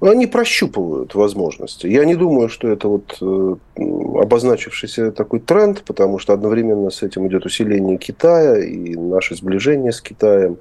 Они 0.00 0.26
прощупывают 0.26 1.14
возможности. 1.14 1.86
Я 1.86 2.04
не 2.04 2.16
думаю, 2.16 2.50
что 2.50 2.68
это 2.68 2.86
вот 2.86 3.16
э, 3.22 3.56
обозначившийся 3.76 5.10
такой 5.10 5.40
тренд, 5.40 5.82
потому 5.84 6.18
что 6.18 6.34
одновременно 6.34 6.90
с 6.90 7.02
этим 7.02 7.26
идет 7.28 7.46
усиление 7.46 7.96
Китая 7.96 8.58
и 8.58 8.94
наше 8.94 9.34
сближение 9.34 9.92
с 9.92 10.02
Китаем. 10.02 10.58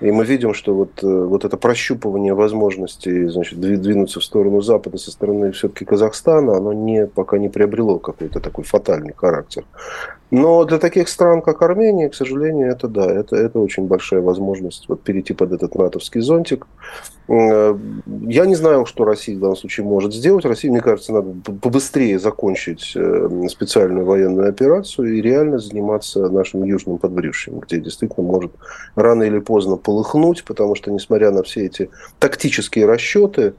И 0.00 0.12
мы 0.12 0.24
видим, 0.24 0.54
что 0.54 0.72
вот, 0.72 1.02
э, 1.02 1.06
вот 1.06 1.44
это 1.44 1.56
прощупывание 1.56 2.34
возможностей 2.34 3.26
значит, 3.26 3.58
двинуться 3.58 4.20
в 4.20 4.24
сторону 4.24 4.60
Запада 4.60 4.98
со 4.98 5.10
стороны 5.10 5.50
все-таки 5.50 5.84
Казахстана, 5.84 6.56
оно 6.56 6.72
не, 6.72 7.06
пока 7.08 7.38
не 7.38 7.48
приобрело 7.48 7.98
какой-то 7.98 8.38
такой 8.38 8.64
фатальный 8.64 9.14
характер. 9.16 9.64
Но 10.30 10.64
для 10.64 10.78
таких 10.78 11.08
стран, 11.08 11.40
как 11.40 11.62
Армения, 11.62 12.08
к 12.08 12.14
сожалению, 12.14 12.68
это 12.68 12.88
да, 12.88 13.06
это, 13.06 13.36
это 13.36 13.60
очень 13.60 13.86
большая 13.86 14.20
возможность 14.20 14.88
вот 14.88 15.02
перейти 15.02 15.34
под 15.34 15.52
этот 15.52 15.76
натовский 15.76 16.20
зонтик. 16.20 16.66
Э, 17.28 17.76
я 18.22 18.46
не 18.46 18.56
знаю, 18.56 18.86
что 18.86 19.04
Россия 19.04 19.36
в 19.36 19.40
данном 19.40 19.56
случае 19.56 19.86
может 19.86 20.12
сделать. 20.12 20.44
России, 20.44 20.68
мне 20.68 20.80
кажется, 20.80 21.12
надо 21.12 21.32
побыстрее 21.60 22.18
закончить 22.18 22.92
э, 22.96 23.28
специальную 23.48 24.04
военную 24.04 24.48
операцию 24.48 25.14
и 25.14 25.22
реально 25.22 25.58
заниматься 25.58 26.28
нашим 26.28 26.64
южным 26.64 26.98
подбрюшьем, 26.98 27.60
где 27.60 27.78
действительно 27.78 28.26
может 28.26 28.52
рано 28.96 29.22
или 29.22 29.38
поздно 29.38 29.76
полыхнуть, 29.76 30.44
потому 30.44 30.74
что, 30.74 30.90
несмотря 30.90 31.30
на 31.30 31.44
все 31.44 31.66
эти 31.66 31.88
тактические 32.18 32.86
расчеты, 32.86 33.54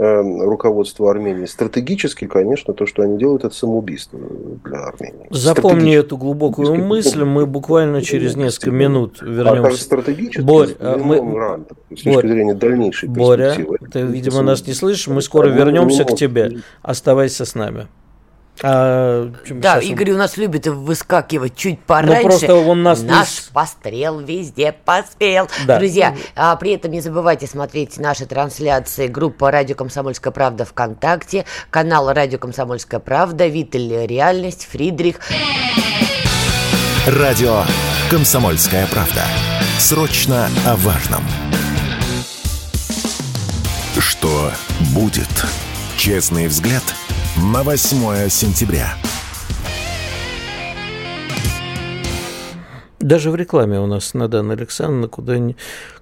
руководства 0.00 1.10
Армении. 1.10 1.44
Стратегически, 1.44 2.26
конечно, 2.26 2.72
то, 2.72 2.86
что 2.86 3.02
они 3.02 3.18
делают, 3.18 3.44
это 3.44 3.54
самоубийство 3.54 4.18
для 4.64 4.78
Армении. 4.86 5.26
Запомни 5.30 5.94
эту 5.94 6.16
глубокую 6.16 6.74
мысль, 6.74 7.24
мы 7.24 7.46
буквально 7.46 8.02
через 8.02 8.34
несколько 8.34 8.70
минут 8.70 9.20
вернемся. 9.20 9.68
А 9.68 9.72
стратегически, 9.72 10.40
Борь, 10.40 10.70
а 10.80 10.96
мы... 10.96 11.38
ран, 11.38 11.66
с 11.90 12.02
точки 12.02 12.26
зрения 12.26 12.54
дальнейшей 12.54 13.08
Боря, 13.08 13.54
ты, 13.92 14.02
видимо, 14.02 14.42
нас 14.42 14.66
не 14.66 14.72
слышишь, 14.72 15.08
мы 15.08 15.20
скоро 15.20 15.48
вернемся 15.48 16.04
к 16.04 16.16
тебе. 16.16 16.60
Оставайся 16.82 17.44
с 17.44 17.54
нами. 17.54 17.86
А, 18.62 19.32
да, 19.48 19.78
Игорь 19.78 20.10
он... 20.10 20.16
у 20.16 20.18
нас 20.18 20.36
любит 20.36 20.66
выскакивать 20.66 21.56
чуть 21.56 21.80
пораньше. 21.80 22.22
Ну, 22.22 22.28
просто 22.28 22.54
он 22.54 22.82
нас 22.82 23.02
Наш 23.02 23.28
не... 23.28 23.52
пострел 23.52 24.20
везде 24.20 24.72
поспел. 24.72 25.48
Да. 25.66 25.78
Друзья, 25.78 26.14
а, 26.36 26.54
при 26.56 26.72
этом 26.72 26.90
не 26.90 27.00
забывайте 27.00 27.46
смотреть 27.46 27.98
наши 27.98 28.26
трансляции. 28.26 29.06
Группа 29.06 29.50
«Радио 29.50 29.74
Комсомольская 29.76 30.32
правда» 30.32 30.64
ВКонтакте, 30.64 31.46
канал 31.70 32.12
«Радио 32.12 32.38
Комсомольская 32.38 33.00
правда», 33.00 33.46
Виттель 33.46 34.06
«Реальность», 34.06 34.68
Фридрих. 34.70 35.20
Радио 37.06 37.62
«Комсомольская 38.10 38.86
правда». 38.88 39.24
Срочно 39.78 40.48
о 40.66 40.76
важном. 40.76 41.22
Что 43.98 44.50
будет? 44.94 45.28
Честный 45.96 46.46
взгляд– 46.46 46.82
на 47.42 47.62
8 47.62 48.28
сентября. 48.28 48.94
Даже 52.98 53.30
в 53.30 53.34
рекламе 53.34 53.80
у 53.80 53.86
нас 53.86 54.12
Надана 54.12 54.52
Александровна 54.52 55.08
куда 55.08 55.38
ни, 55.38 55.56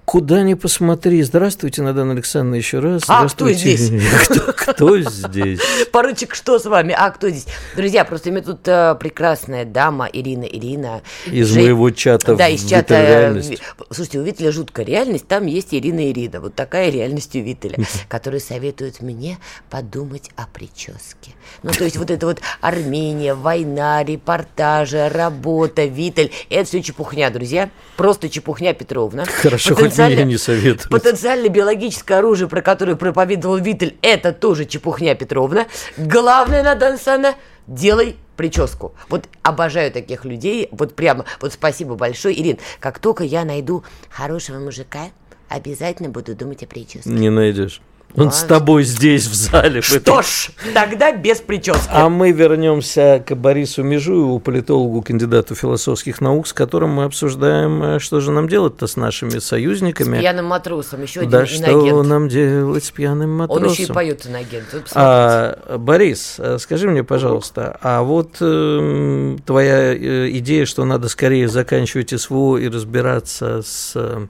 куда 0.09 0.43
ни 0.43 0.55
посмотри. 0.55 1.23
Здравствуйте, 1.23 1.83
Надана 1.83 2.13
Александровна, 2.13 2.55
еще 2.55 2.79
раз. 2.79 3.03
А 3.09 3.29
кто 3.29 3.53
здесь? 3.53 3.93
Кто, 4.25 4.53
кто 4.53 4.99
здесь? 5.01 5.61
Поручик, 5.93 6.35
что 6.35 6.59
с 6.59 6.65
вами? 6.65 6.95
А 6.97 7.11
кто 7.11 7.29
здесь? 7.29 7.47
Друзья, 7.77 8.05
просто 8.05 8.31
у 8.31 8.33
меня 8.33 8.43
тут 8.43 8.67
э, 8.67 8.97
прекрасная 8.99 9.67
дама 9.67 10.09
Ирина 10.11 10.45
Ирина. 10.45 11.03
Из 11.27 11.49
Жень... 11.49 11.65
моего 11.65 11.91
чата 11.91 12.37
Да, 12.37 12.49
из 12.49 12.65
чата. 12.65 13.01
Реальность. 13.01 13.61
Слушайте, 13.91 14.19
у 14.21 14.23
Виталя 14.23 14.51
жуткая 14.51 14.87
реальность, 14.87 15.29
там 15.29 15.45
есть 15.45 15.75
Ирина 15.75 16.11
Ирина. 16.11 16.41
Вот 16.41 16.55
такая 16.55 16.91
реальность 16.91 17.37
у 17.37 17.41
Виталя, 17.41 17.77
который 18.09 18.41
советует 18.41 19.03
мне 19.03 19.39
подумать 19.69 20.31
о 20.37 20.47
прическе. 20.47 21.33
Ну, 21.63 21.71
то 21.71 21.85
есть 21.85 21.99
вот 21.99 22.11
это 22.11 22.27
вот 22.27 22.41
Армения, 22.63 23.35
война, 23.35 24.03
репортажи, 24.05 25.09
работа, 25.09 25.85
Виталь, 25.85 26.31
это 26.49 26.65
все 26.65 26.83
чепухня, 26.83 27.31
друзья. 27.31 27.71
Просто 27.97 28.31
чепухня 28.31 28.73
Петровна. 28.73 29.25
Хорошо, 29.27 29.75
хоть 29.75 29.98
мне 30.07 30.25
не 30.25 30.39
советуют. 30.39 30.89
Потенциально 30.91 31.49
биологическое 31.49 32.19
оружие, 32.19 32.49
про 32.49 32.63
которое 32.63 32.97
проповедовал 32.97 33.57
Виталь, 33.57 33.95
это 34.03 34.33
тоже 34.33 34.65
чепухня 34.65 35.15
Петровна. 35.15 35.67
Главное, 35.97 36.63
Надана 36.63 36.95
Александровна, 36.95 37.37
делай 37.67 38.17
прическу. 38.37 38.95
Вот 39.09 39.29
обожаю 39.43 39.93
таких 39.93 40.25
людей. 40.25 40.69
Вот 40.71 40.95
прямо, 40.95 41.25
вот 41.41 41.53
спасибо 41.53 41.95
большое. 41.97 42.41
Ирин, 42.41 42.59
как 42.81 42.99
только 42.99 43.25
я 43.25 43.45
найду 43.45 43.85
хорошего 44.09 44.59
мужика, 44.59 45.11
обязательно 45.49 46.09
буду 46.09 46.35
думать 46.35 46.63
о 46.63 46.67
прическе. 46.67 47.11
Не 47.11 47.31
найдешь. 47.31 47.81
Он 48.15 48.25
Ладно. 48.25 48.33
с 48.33 48.43
тобой 48.45 48.85
здесь, 48.85 49.27
в 49.27 49.35
зале. 49.35 49.83
Что 49.83 49.97
этом... 49.97 50.23
ж, 50.23 50.51
тогда 50.73 51.13
без 51.13 51.41
прически. 51.41 51.89
А 51.91 52.09
мы 52.09 52.33
вернемся 52.33 53.23
к 53.25 53.35
Борису 53.35 53.83
Межуеву, 53.83 54.41
политологу, 54.41 55.03
кандидату 55.03 55.55
философских 55.55 56.21
наук, 56.21 56.47
с 56.47 56.53
которым 56.53 56.91
мы 56.91 57.05
обсуждаем, 57.05 57.83
э, 57.83 57.99
что 57.99 58.21
же 58.21 58.33
нам 58.33 58.49
делать-то 58.49 58.87
с 58.87 58.97
нашими 58.97 59.39
союзниками. 59.39 60.17
С 60.17 60.21
пьяным 60.21 60.47
матросом, 60.47 61.03
еще 61.03 61.21
один 61.21 61.31
Да, 61.31 61.47
что 61.47 62.03
нам 62.03 62.29
делать 62.29 62.85
с 62.85 62.91
пьяным 62.91 63.37
матросом. 63.37 63.67
Он 63.67 63.73
еще 63.73 63.83
и 63.85 63.87
поет 63.87 64.27
иногент. 64.27 64.65
А, 64.95 65.77
Борис, 65.77 66.37
э, 66.39 66.59
скажи 66.59 66.89
мне, 66.89 67.05
пожалуйста, 67.05 67.79
а 67.83 68.03
вот 68.03 68.37
э, 68.41 69.37
твоя 69.45 69.95
э, 69.95 70.31
идея, 70.39 70.65
что 70.65 70.85
надо 70.85 71.09
скорее 71.09 71.47
заканчивать 71.49 72.19
СВО 72.19 72.57
и 72.57 72.69
разбираться 72.69 73.63
с 73.63 74.29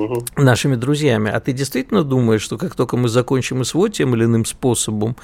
угу. 0.00 0.24
нашими 0.36 0.76
друзьями. 0.76 1.30
А 1.30 1.40
ты 1.40 1.52
действительно 1.52 2.04
думаешь, 2.04 2.42
что 2.42 2.58
как 2.58 2.74
только 2.74 2.96
мы 2.96 3.08
закончим 3.08 3.64
СВО 3.64 3.88
тем 3.88 4.14
или 4.14 4.24
иным 4.24 4.44
способом, 4.44 5.16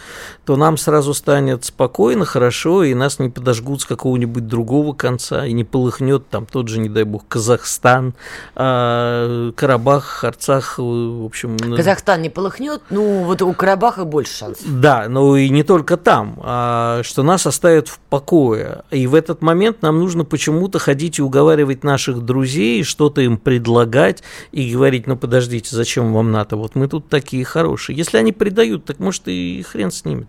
то 0.44 0.56
нам 0.56 0.76
сразу 0.76 1.14
станет 1.14 1.64
спокойно, 1.64 2.24
хорошо, 2.24 2.84
и 2.84 2.94
нас 2.94 3.18
не 3.18 3.28
подожгут 3.28 3.82
с 3.82 3.84
какого-нибудь 3.84 4.46
другого 4.46 4.92
конца, 4.92 5.46
и 5.46 5.52
не 5.52 5.64
полыхнет 5.64 6.28
там 6.28 6.46
тот 6.46 6.68
же, 6.68 6.78
не 6.78 6.88
дай 6.88 7.04
бог, 7.04 7.26
Казахстан, 7.28 8.14
а, 8.54 9.52
Карабах, 9.52 10.24
Арцах, 10.24 10.78
в 10.78 11.24
общем... 11.24 11.56
Ну 11.56 11.76
Казахстан 11.76 12.22
не 12.22 12.30
полыхнет, 12.30 12.82
ну 12.90 13.24
вот 13.24 13.42
у 13.42 13.52
Карабаха 13.52 14.04
больше 14.04 14.36
шансов. 14.36 14.64
Да, 14.66 15.06
но 15.08 15.36
и 15.36 15.48
не 15.48 15.62
только 15.62 15.96
там, 15.96 16.38
а, 16.42 17.02
что 17.02 17.22
нас 17.22 17.46
оставят 17.46 17.88
в 17.88 17.98
покое. 17.98 18.82
И 18.90 19.06
в 19.06 19.14
этот 19.14 19.42
момент 19.42 19.82
нам 19.82 19.98
нужно 19.98 20.24
почему-то 20.24 20.78
ходить 20.78 21.18
и 21.18 21.22
уговаривать 21.22 21.84
наших 21.84 22.22
друзей, 22.22 22.82
что-то 22.82 23.20
им 23.20 23.38
предлагать, 23.38 24.22
и 24.52 24.62
говорить, 24.72 25.06
ну 25.06 25.16
подождите, 25.16 25.74
зачем 25.74 26.12
вам 26.12 26.32
НАТО, 26.32 26.56
вот 26.56 26.74
мы 26.74 26.88
тут 26.88 27.08
такие 27.08 27.44
хорошие. 27.44 27.96
Если 27.96 28.18
они 28.18 28.32
предают, 28.32 28.84
так 28.84 28.98
может 28.98 29.22
и 29.26 29.62
хрен 29.62 29.90
снимет. 29.90 30.28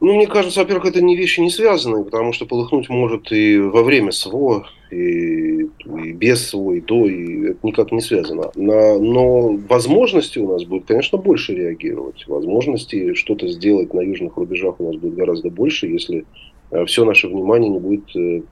Ну, 0.00 0.14
мне 0.14 0.26
кажется, 0.26 0.60
во-первых, 0.60 0.86
это 0.86 1.00
не 1.00 1.16
вещи 1.16 1.40
не 1.40 1.50
связанные, 1.50 2.04
потому 2.04 2.32
что 2.34 2.44
полыхнуть 2.44 2.90
может 2.90 3.32
и 3.32 3.58
во 3.58 3.82
время 3.82 4.12
СВО, 4.12 4.66
и, 4.90 5.62
и 5.62 6.12
без 6.12 6.48
СВО, 6.48 6.72
и 6.72 6.80
до, 6.82 7.06
и 7.06 7.50
это 7.50 7.58
никак 7.62 7.92
не 7.92 8.02
связано. 8.02 8.50
На, 8.54 8.98
но 8.98 9.56
возможности 9.68 10.38
у 10.38 10.52
нас 10.52 10.64
будет, 10.64 10.84
конечно, 10.84 11.16
больше 11.16 11.54
реагировать. 11.54 12.26
Возможности 12.26 13.14
что-то 13.14 13.48
сделать 13.48 13.94
на 13.94 14.00
южных 14.00 14.36
рубежах 14.36 14.80
у 14.80 14.86
нас 14.92 14.96
будет 14.96 15.14
гораздо 15.14 15.48
больше, 15.48 15.86
если 15.86 16.26
э, 16.72 16.84
все 16.84 17.06
наше 17.06 17.28
внимание 17.28 17.70
не 17.70 17.78
будет 17.78 18.14
э, 18.14 18.42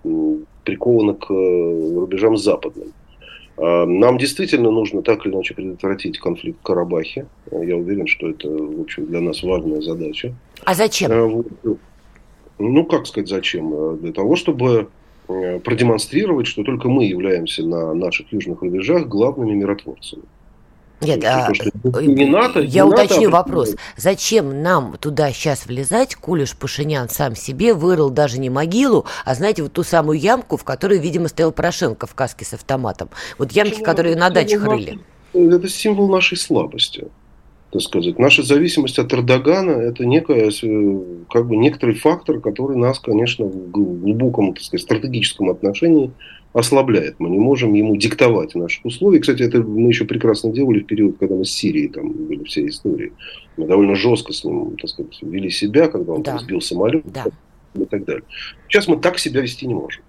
приковано 0.65 1.13
к 1.13 1.31
э, 1.31 1.95
рубежам 1.95 2.39
западным. 2.39 2.89
А, 3.57 3.87
нам 3.87 4.19
действительно 4.19 4.71
нужно 4.71 5.03
так 5.03 5.25
или 5.27 5.33
иначе 5.35 5.55
предотвратить 5.55 6.19
конфликт 6.19 6.59
в 6.61 6.63
Карабахе. 6.63 7.27
Я 7.51 7.77
уверен, 7.77 8.07
что 8.07 8.31
это, 8.31 8.49
в 8.49 8.81
общем, 8.81 9.07
для 9.07 9.21
нас 9.21 9.43
важная 9.43 9.81
задача. 9.81 10.35
А 10.65 10.75
зачем? 10.75 11.11
А, 11.13 11.77
ну, 12.59 12.85
как 12.85 13.07
сказать, 13.07 13.29
зачем? 13.29 13.73
А, 13.75 13.97
для 13.97 14.13
того, 14.13 14.37
чтобы 14.37 14.89
продемонстрировать, 15.27 16.47
что 16.47 16.65
только 16.65 16.89
мы 16.89 17.07
являемся 17.07 17.63
на 17.65 17.95
наших 17.95 18.31
южных 18.31 18.61
рубежах 18.61 19.07
главными 19.09 19.55
миротворцами. 19.55 20.25
Нет, 21.01 21.25
а, 21.25 21.51
не 22.01 22.27
НАТО, 22.27 22.61
я 22.61 22.85
не 22.85 22.89
уточню 22.89 23.31
НАТО, 23.31 23.31
вопрос. 23.31 23.77
Зачем 23.97 24.63
нам 24.63 24.97
туда 24.99 25.33
сейчас 25.33 25.67
влезать? 25.67 26.15
Кулиш 26.15 26.57
Пашинян 26.57 27.09
сам 27.09 27.37
себе 27.37 27.75
вырыл 27.75 28.11
даже 28.11 28.39
не 28.39 28.51
могилу, 28.51 29.05
а, 29.25 29.35
знаете, 29.35 29.63
вот 29.63 29.73
ту 29.73 29.83
самую 29.83 30.19
ямку, 30.19 30.57
в 30.57 30.65
которой, 30.65 30.99
видимо, 30.99 31.29
стоял 31.29 31.53
Порошенко 31.53 32.07
в 32.07 32.15
каске 32.15 32.45
с 32.45 32.55
автоматом. 32.55 33.11
Вот 33.39 33.53
ямки, 33.53 33.71
Почему? 33.71 33.85
которые 33.87 34.17
на 34.17 34.31
дачах 34.31 34.65
рыли. 34.65 34.99
Это 35.33 35.69
символ 35.69 36.09
нашей 36.09 36.37
слабости 36.37 37.09
так 37.75 37.83
сказать. 37.83 38.21
Наша 38.21 38.45
зависимость 38.45 39.01
от 39.01 39.13
Эрдогана– 39.13 39.71
это 39.73 40.07
некая, 40.07 40.49
э, 40.49 41.01
как 41.29 41.49
бы 41.49 41.57
некоторый 41.57 41.97
фактор, 41.97 42.39
который 42.39 42.77
нас, 42.77 43.01
конечно, 43.01 43.47
в 43.47 43.71
глубоком 43.73 44.55
так 44.55 44.63
сказать, 44.63 44.85
стратегическом 44.85 45.51
отношении 45.51 46.13
ослабляет. 46.55 47.17
Мы 47.19 47.31
не 47.31 47.39
можем 47.39 47.75
ему 47.75 47.97
диктовать 47.97 48.55
наши 48.55 48.81
условия. 48.85 49.19
Кстати, 49.19 49.43
это 49.43 49.61
мы 49.61 49.89
еще 49.89 50.05
прекрасно 50.05 50.53
делали 50.53 50.81
в 50.81 50.87
период, 50.87 51.19
когда 51.19 51.35
мы 51.35 51.45
с 51.45 51.51
Сирией 51.51 51.89
там 51.89 52.13
были 52.13 52.45
все 52.45 52.67
истории. 52.67 53.13
Мы 53.57 53.67
довольно 53.67 53.97
жестко 53.97 54.33
с 54.33 54.45
ним, 54.45 54.77
так 54.81 54.89
сказать, 54.89 55.19
вели 55.21 55.51
себя, 55.51 55.89
когда 55.89 56.13
он 56.13 56.23
да. 56.23 56.39
сбил 56.39 56.61
самолет 56.61 57.05
да. 57.13 57.27
и 57.75 57.85
так 57.85 58.05
далее. 58.05 58.23
Сейчас 58.69 58.87
мы 58.87 58.97
так 58.97 59.19
себя 59.19 59.41
вести 59.41 59.67
не 59.67 59.75
можем. 59.75 60.03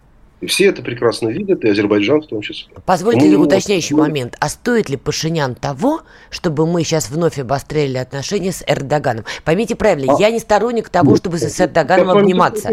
И 0.46 0.48
все 0.48 0.66
это 0.66 0.84
прекрасно 0.84 1.30
видят, 1.30 1.66
и 1.66 1.70
Азербайджан 1.70 2.22
в 2.22 2.28
том 2.28 2.42
числе. 2.44 2.68
Позвольте 2.86 3.28
ли 3.28 3.36
уточняющий 3.36 3.96
момент. 3.96 4.38
А 4.40 4.48
стоит 4.48 4.90
ли 4.90 4.96
Пашинян 4.96 5.56
того, 5.56 6.02
чтобы 6.30 6.68
мы 6.68 6.84
сейчас 6.84 7.10
вновь 7.10 7.40
обостряли 7.40 7.98
отношения 7.98 8.52
с 8.52 8.64
Эрдоганом? 8.68 9.26
Поймите 9.44 9.76
правильно, 9.76 10.14
а? 10.16 10.22
я 10.22 10.30
не 10.30 10.38
сторонник 10.38 10.90
того, 10.90 11.16
чтобы 11.16 11.40
с 11.40 11.60
Эрдоганом 11.60 12.12
обниматься. 12.12 12.70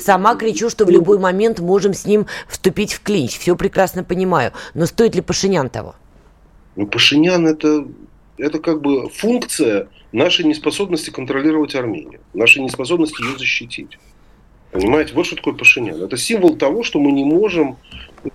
Сама 0.00 0.34
кричу, 0.34 0.68
что 0.68 0.84
в 0.84 0.90
любой 0.90 1.20
момент 1.20 1.60
можем 1.60 1.94
с 1.94 2.06
ним 2.06 2.26
вступить 2.48 2.92
в 2.92 3.04
клинч. 3.04 3.38
Все 3.38 3.54
прекрасно 3.54 4.02
понимаю. 4.02 4.50
Но 4.74 4.86
стоит 4.86 5.14
ли 5.14 5.20
Пашинян 5.20 5.70
того? 5.70 5.94
Ну, 6.74 6.88
Пашинян 6.88 7.46
это, 7.46 7.86
это 8.36 8.58
как 8.58 8.82
бы 8.82 9.08
функция 9.10 9.86
нашей 10.10 10.44
неспособности 10.44 11.10
контролировать 11.10 11.76
Армению, 11.76 12.18
нашей 12.34 12.62
неспособности 12.62 13.22
ее 13.22 13.38
защитить. 13.38 13.96
Понимаете, 14.72 15.12
вот 15.14 15.26
что 15.26 15.36
такое 15.36 15.52
Пашинян. 15.52 16.02
Это 16.02 16.16
символ 16.16 16.56
того, 16.56 16.82
что 16.82 16.98
мы 16.98 17.12
не 17.12 17.24
можем 17.24 17.76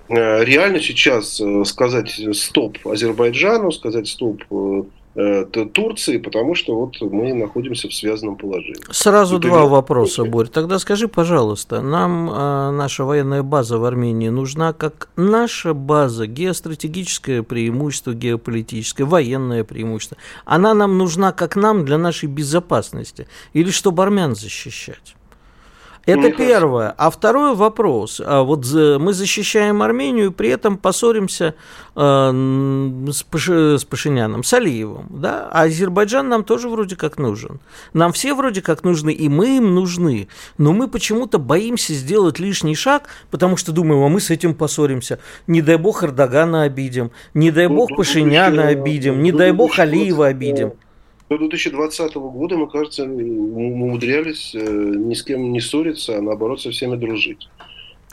э, 0.08 0.44
реально 0.46 0.80
сейчас 0.80 1.42
э, 1.42 1.66
сказать 1.66 2.22
стоп 2.34 2.78
Азербайджану, 2.86 3.72
сказать 3.72 4.08
стоп 4.08 4.44
э, 4.52 4.84
Турции, 5.74 6.20
потому 6.20 6.54
что 6.54 6.76
вот 6.76 7.02
мы 7.02 7.34
находимся 7.34 7.90
в 7.90 7.94
связанном 7.96 8.36
положении. 8.36 8.84
Сразу 8.92 9.38
И 9.38 9.42
два 9.42 9.62
перед... 9.62 9.72
вопроса, 9.72 10.26
Борь. 10.26 10.48
Тогда 10.48 10.78
скажи, 10.78 11.08
пожалуйста, 11.08 11.82
нам 11.82 12.30
э, 12.30 12.72
наша 12.72 13.04
военная 13.04 13.42
база 13.42 13.80
в 13.80 13.86
Армении 13.86 14.30
нужна 14.30 14.74
как 14.74 15.10
наша 15.16 15.74
база, 15.74 16.28
геостратегическое 16.28 17.42
преимущество, 17.42 18.14
геополитическое, 18.14 19.08
военное 19.08 19.64
преимущество. 19.64 20.18
Она 20.46 20.76
нам 20.76 21.00
нужна 21.00 21.32
как 21.32 21.56
нам 21.56 21.84
для 21.84 21.98
нашей 21.98 22.30
безопасности 22.30 23.28
или 23.54 23.72
чтобы 23.72 24.04
армян 24.04 24.36
защищать? 24.36 25.17
Это 26.08 26.32
первое. 26.32 26.94
А 26.98 27.10
второй 27.10 27.54
вопрос. 27.56 28.22
А 28.26 28.44
вот 28.44 28.66
мы 28.74 29.14
защищаем 29.14 29.82
Армению, 29.82 30.32
при 30.32 30.50
этом 30.50 30.78
поссоримся 30.78 31.56
э, 31.96 33.10
с, 33.12 33.24
Паш, 33.24 33.50
с 33.50 33.84
Пашиняном, 33.84 34.44
с 34.44 34.54
Алиевым. 34.54 35.08
Да? 35.10 35.50
А 35.52 35.64
Азербайджан 35.64 36.30
нам 36.30 36.44
тоже 36.44 36.70
вроде 36.70 36.96
как 36.96 37.18
нужен. 37.18 37.60
Нам 37.94 38.14
все 38.14 38.34
вроде 38.34 38.62
как 38.62 38.84
нужны, 38.84 39.12
и 39.12 39.28
мы 39.28 39.58
им 39.58 39.76
нужны. 39.76 40.30
Но 40.58 40.72
мы 40.72 40.88
почему-то 40.88 41.40
боимся 41.40 41.94
сделать 41.94 42.40
лишний 42.40 42.76
шаг, 42.76 43.10
потому 43.30 43.58
что 43.58 43.72
думаем, 43.72 44.04
а 44.04 44.08
мы 44.08 44.22
с 44.22 44.30
этим 44.30 44.54
поссоримся. 44.54 45.20
Не 45.46 45.62
дай 45.62 45.78
бог 45.78 46.04
Эрдогана 46.04 46.64
обидим, 46.64 47.12
не 47.34 47.52
дай 47.52 47.68
ну, 47.68 47.76
бог 47.76 47.96
Пашиняна 47.96 48.68
обидим, 48.68 49.22
не 49.22 49.32
дай 49.32 49.52
бог 49.52 49.78
Алиева 49.78 50.28
обидим. 50.28 50.74
До 51.30 51.38
2020 51.38 52.16
года, 52.16 52.56
мы, 52.56 52.70
кажется, 52.70 53.04
умудрялись 53.04 54.56
э, 54.56 54.60
ни 54.60 55.14
с 55.14 55.24
кем 55.24 55.52
не 55.52 55.60
ссориться, 55.60 56.18
а 56.18 56.22
наоборот 56.22 56.62
со 56.62 56.72
всеми 56.72 56.96
дружить. 56.96 57.50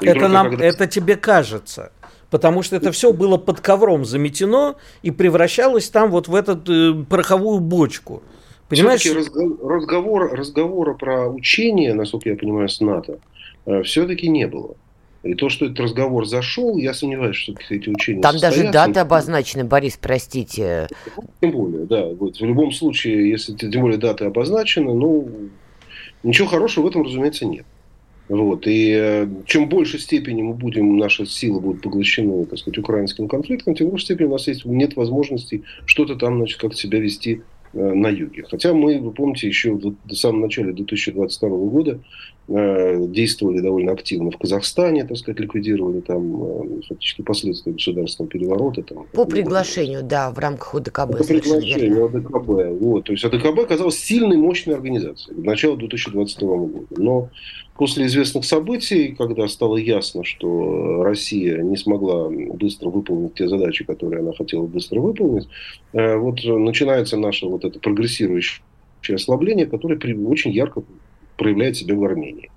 И 0.00 0.06
это, 0.06 0.28
нам, 0.28 0.50
когда... 0.50 0.64
это 0.64 0.86
тебе 0.88 1.16
кажется. 1.16 1.92
Потому 2.30 2.62
что 2.62 2.74
это 2.74 2.90
все 2.90 3.12
было 3.12 3.36
под 3.36 3.60
ковром 3.60 4.04
заметено 4.04 4.74
и 5.02 5.12
превращалось 5.12 5.88
там 5.90 6.10
вот 6.10 6.26
в 6.26 6.34
эту 6.34 6.58
э, 6.68 7.04
пороховую 7.04 7.60
бочку. 7.60 8.22
Понимаешь? 8.68 9.06
разговор, 9.62 10.32
разговора 10.32 10.94
про 10.94 11.28
учение, 11.28 11.94
насколько 11.94 12.30
я 12.30 12.36
понимаю, 12.36 12.68
с 12.68 12.80
НАТО, 12.80 13.20
э, 13.66 13.82
все-таки 13.84 14.28
не 14.28 14.48
было. 14.48 14.74
И 15.24 15.34
то, 15.34 15.48
что 15.48 15.66
этот 15.66 15.80
разговор 15.80 16.26
зашел, 16.26 16.76
я 16.76 16.92
сомневаюсь, 16.92 17.36
что 17.36 17.54
эти 17.70 17.88
учения 17.88 18.20
Там 18.20 18.32
состоятся. 18.32 18.60
даже 18.60 18.72
даты 18.72 19.00
обозначены, 19.00 19.64
Борис, 19.64 19.98
простите. 20.00 20.86
Тем 21.40 21.50
более, 21.50 21.86
да. 21.86 22.08
Вот, 22.08 22.36
в 22.36 22.44
любом 22.44 22.72
случае, 22.72 23.30
если 23.30 23.54
тем 23.54 23.80
более 23.80 23.98
даты 23.98 24.26
обозначены, 24.26 24.92
ну, 24.92 25.28
ничего 26.22 26.46
хорошего 26.48 26.84
в 26.84 26.88
этом, 26.88 27.02
разумеется, 27.04 27.46
нет. 27.46 27.64
Вот. 28.28 28.66
И 28.66 28.92
э, 28.94 29.26
чем 29.46 29.68
больше 29.68 29.98
степени 29.98 30.42
мы 30.42 30.54
будем, 30.54 30.96
наши 30.96 31.26
силы 31.26 31.60
будут 31.60 31.82
поглощены, 31.82 32.44
так 32.46 32.58
сказать, 32.58 32.78
украинским 32.78 33.28
конфликтом, 33.28 33.74
тем 33.74 33.90
больше 33.90 34.06
степени 34.06 34.26
у 34.26 34.32
нас 34.32 34.46
есть, 34.46 34.64
нет 34.64 34.96
возможности 34.96 35.62
что-то 35.84 36.16
там, 36.16 36.36
значит, 36.36 36.58
как 36.58 36.74
себя 36.74 37.00
вести 37.00 37.42
э, 37.72 37.78
на 37.78 38.08
юге. 38.08 38.44
Хотя 38.50 38.72
мы, 38.72 38.98
вы 38.98 39.10
помните, 39.10 39.46
еще 39.46 39.72
в 39.72 40.14
самом 40.14 40.42
начале 40.42 40.72
2022 40.72 41.48
года 41.48 42.00
действовали 42.46 43.60
довольно 43.60 43.92
активно 43.92 44.30
в 44.30 44.36
Казахстане, 44.36 45.04
так 45.04 45.16
сказать, 45.16 45.40
ликвидировали 45.40 46.00
там 46.00 46.42
э, 46.42 46.82
фактически 46.88 47.22
последствия 47.22 47.72
государственного 47.72 48.30
переворота. 48.30 48.82
Там, 48.82 49.06
по 49.12 49.24
приглашению, 49.24 50.02
да, 50.02 50.30
в 50.30 50.38
рамках 50.38 50.74
ОДКБ. 50.74 51.16
По 51.16 51.24
приглашению 51.24 52.04
ОДКБ. 52.04 52.82
Вот, 52.82 53.04
то 53.04 53.12
есть 53.12 53.24
ОДКБ 53.24 53.60
оказалась 53.60 53.98
сильной, 53.98 54.36
мощной 54.36 54.74
организацией 54.74 55.40
к 55.40 55.44
началу 55.44 55.78
2022 55.78 56.56
года. 56.56 56.86
Но 56.98 57.30
после 57.78 58.04
известных 58.06 58.44
событий, 58.44 59.14
когда 59.16 59.48
стало 59.48 59.78
ясно, 59.78 60.22
что 60.22 61.02
Россия 61.02 61.62
не 61.62 61.78
смогла 61.78 62.28
быстро 62.28 62.90
выполнить 62.90 63.34
те 63.34 63.48
задачи, 63.48 63.84
которые 63.84 64.20
она 64.20 64.32
хотела 64.34 64.66
быстро 64.66 65.00
выполнить, 65.00 65.48
э, 65.94 66.16
вот 66.16 66.44
начинается 66.44 67.16
наше 67.16 67.46
вот 67.46 67.64
это 67.64 67.78
прогрессирующее 67.78 68.60
ослабление, 69.14 69.66
которое 69.66 69.98
очень 70.26 70.50
ярко 70.52 70.82
проявляет 71.36 71.76
себя 71.76 71.94
в 71.94 72.04
Армении. 72.04 72.50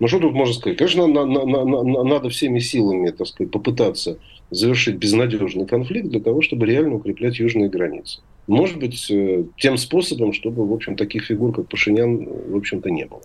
Ну, 0.00 0.08
что 0.08 0.18
тут 0.18 0.32
можно 0.32 0.54
сказать? 0.54 0.78
Конечно, 0.78 1.06
на, 1.06 1.24
на, 1.24 1.44
на, 1.44 2.02
надо 2.04 2.28
всеми 2.28 2.58
силами, 2.58 3.10
так 3.10 3.26
сказать, 3.26 3.50
попытаться 3.50 4.18
завершить 4.50 4.96
безнадежный 4.96 5.66
конфликт 5.66 6.08
для 6.08 6.20
того, 6.20 6.42
чтобы 6.42 6.66
реально 6.66 6.96
укреплять 6.96 7.38
южные 7.38 7.68
границы. 7.68 8.20
Может 8.48 8.78
быть, 8.78 9.08
э, 9.10 9.44
тем 9.56 9.76
способом, 9.76 10.32
чтобы, 10.32 10.66
в 10.66 10.72
общем, 10.72 10.96
таких 10.96 11.24
фигур, 11.24 11.54
как 11.54 11.68
Пашинян, 11.68 12.28
в 12.50 12.56
общем-то, 12.56 12.90
не 12.90 13.06
было. 13.06 13.22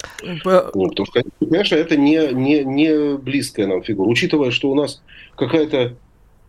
Ну, 0.76 0.90
потому 0.90 1.06
что, 1.06 1.22
конечно, 1.40 1.76
это 1.76 1.98
не, 1.98 2.34
не, 2.34 2.64
не 2.64 3.18
близкая 3.18 3.68
нам 3.68 3.84
фигура. 3.84 4.08
Учитывая, 4.08 4.52
что 4.52 4.70
у 4.70 4.76
нас 4.76 5.02
какая-то 5.36 5.96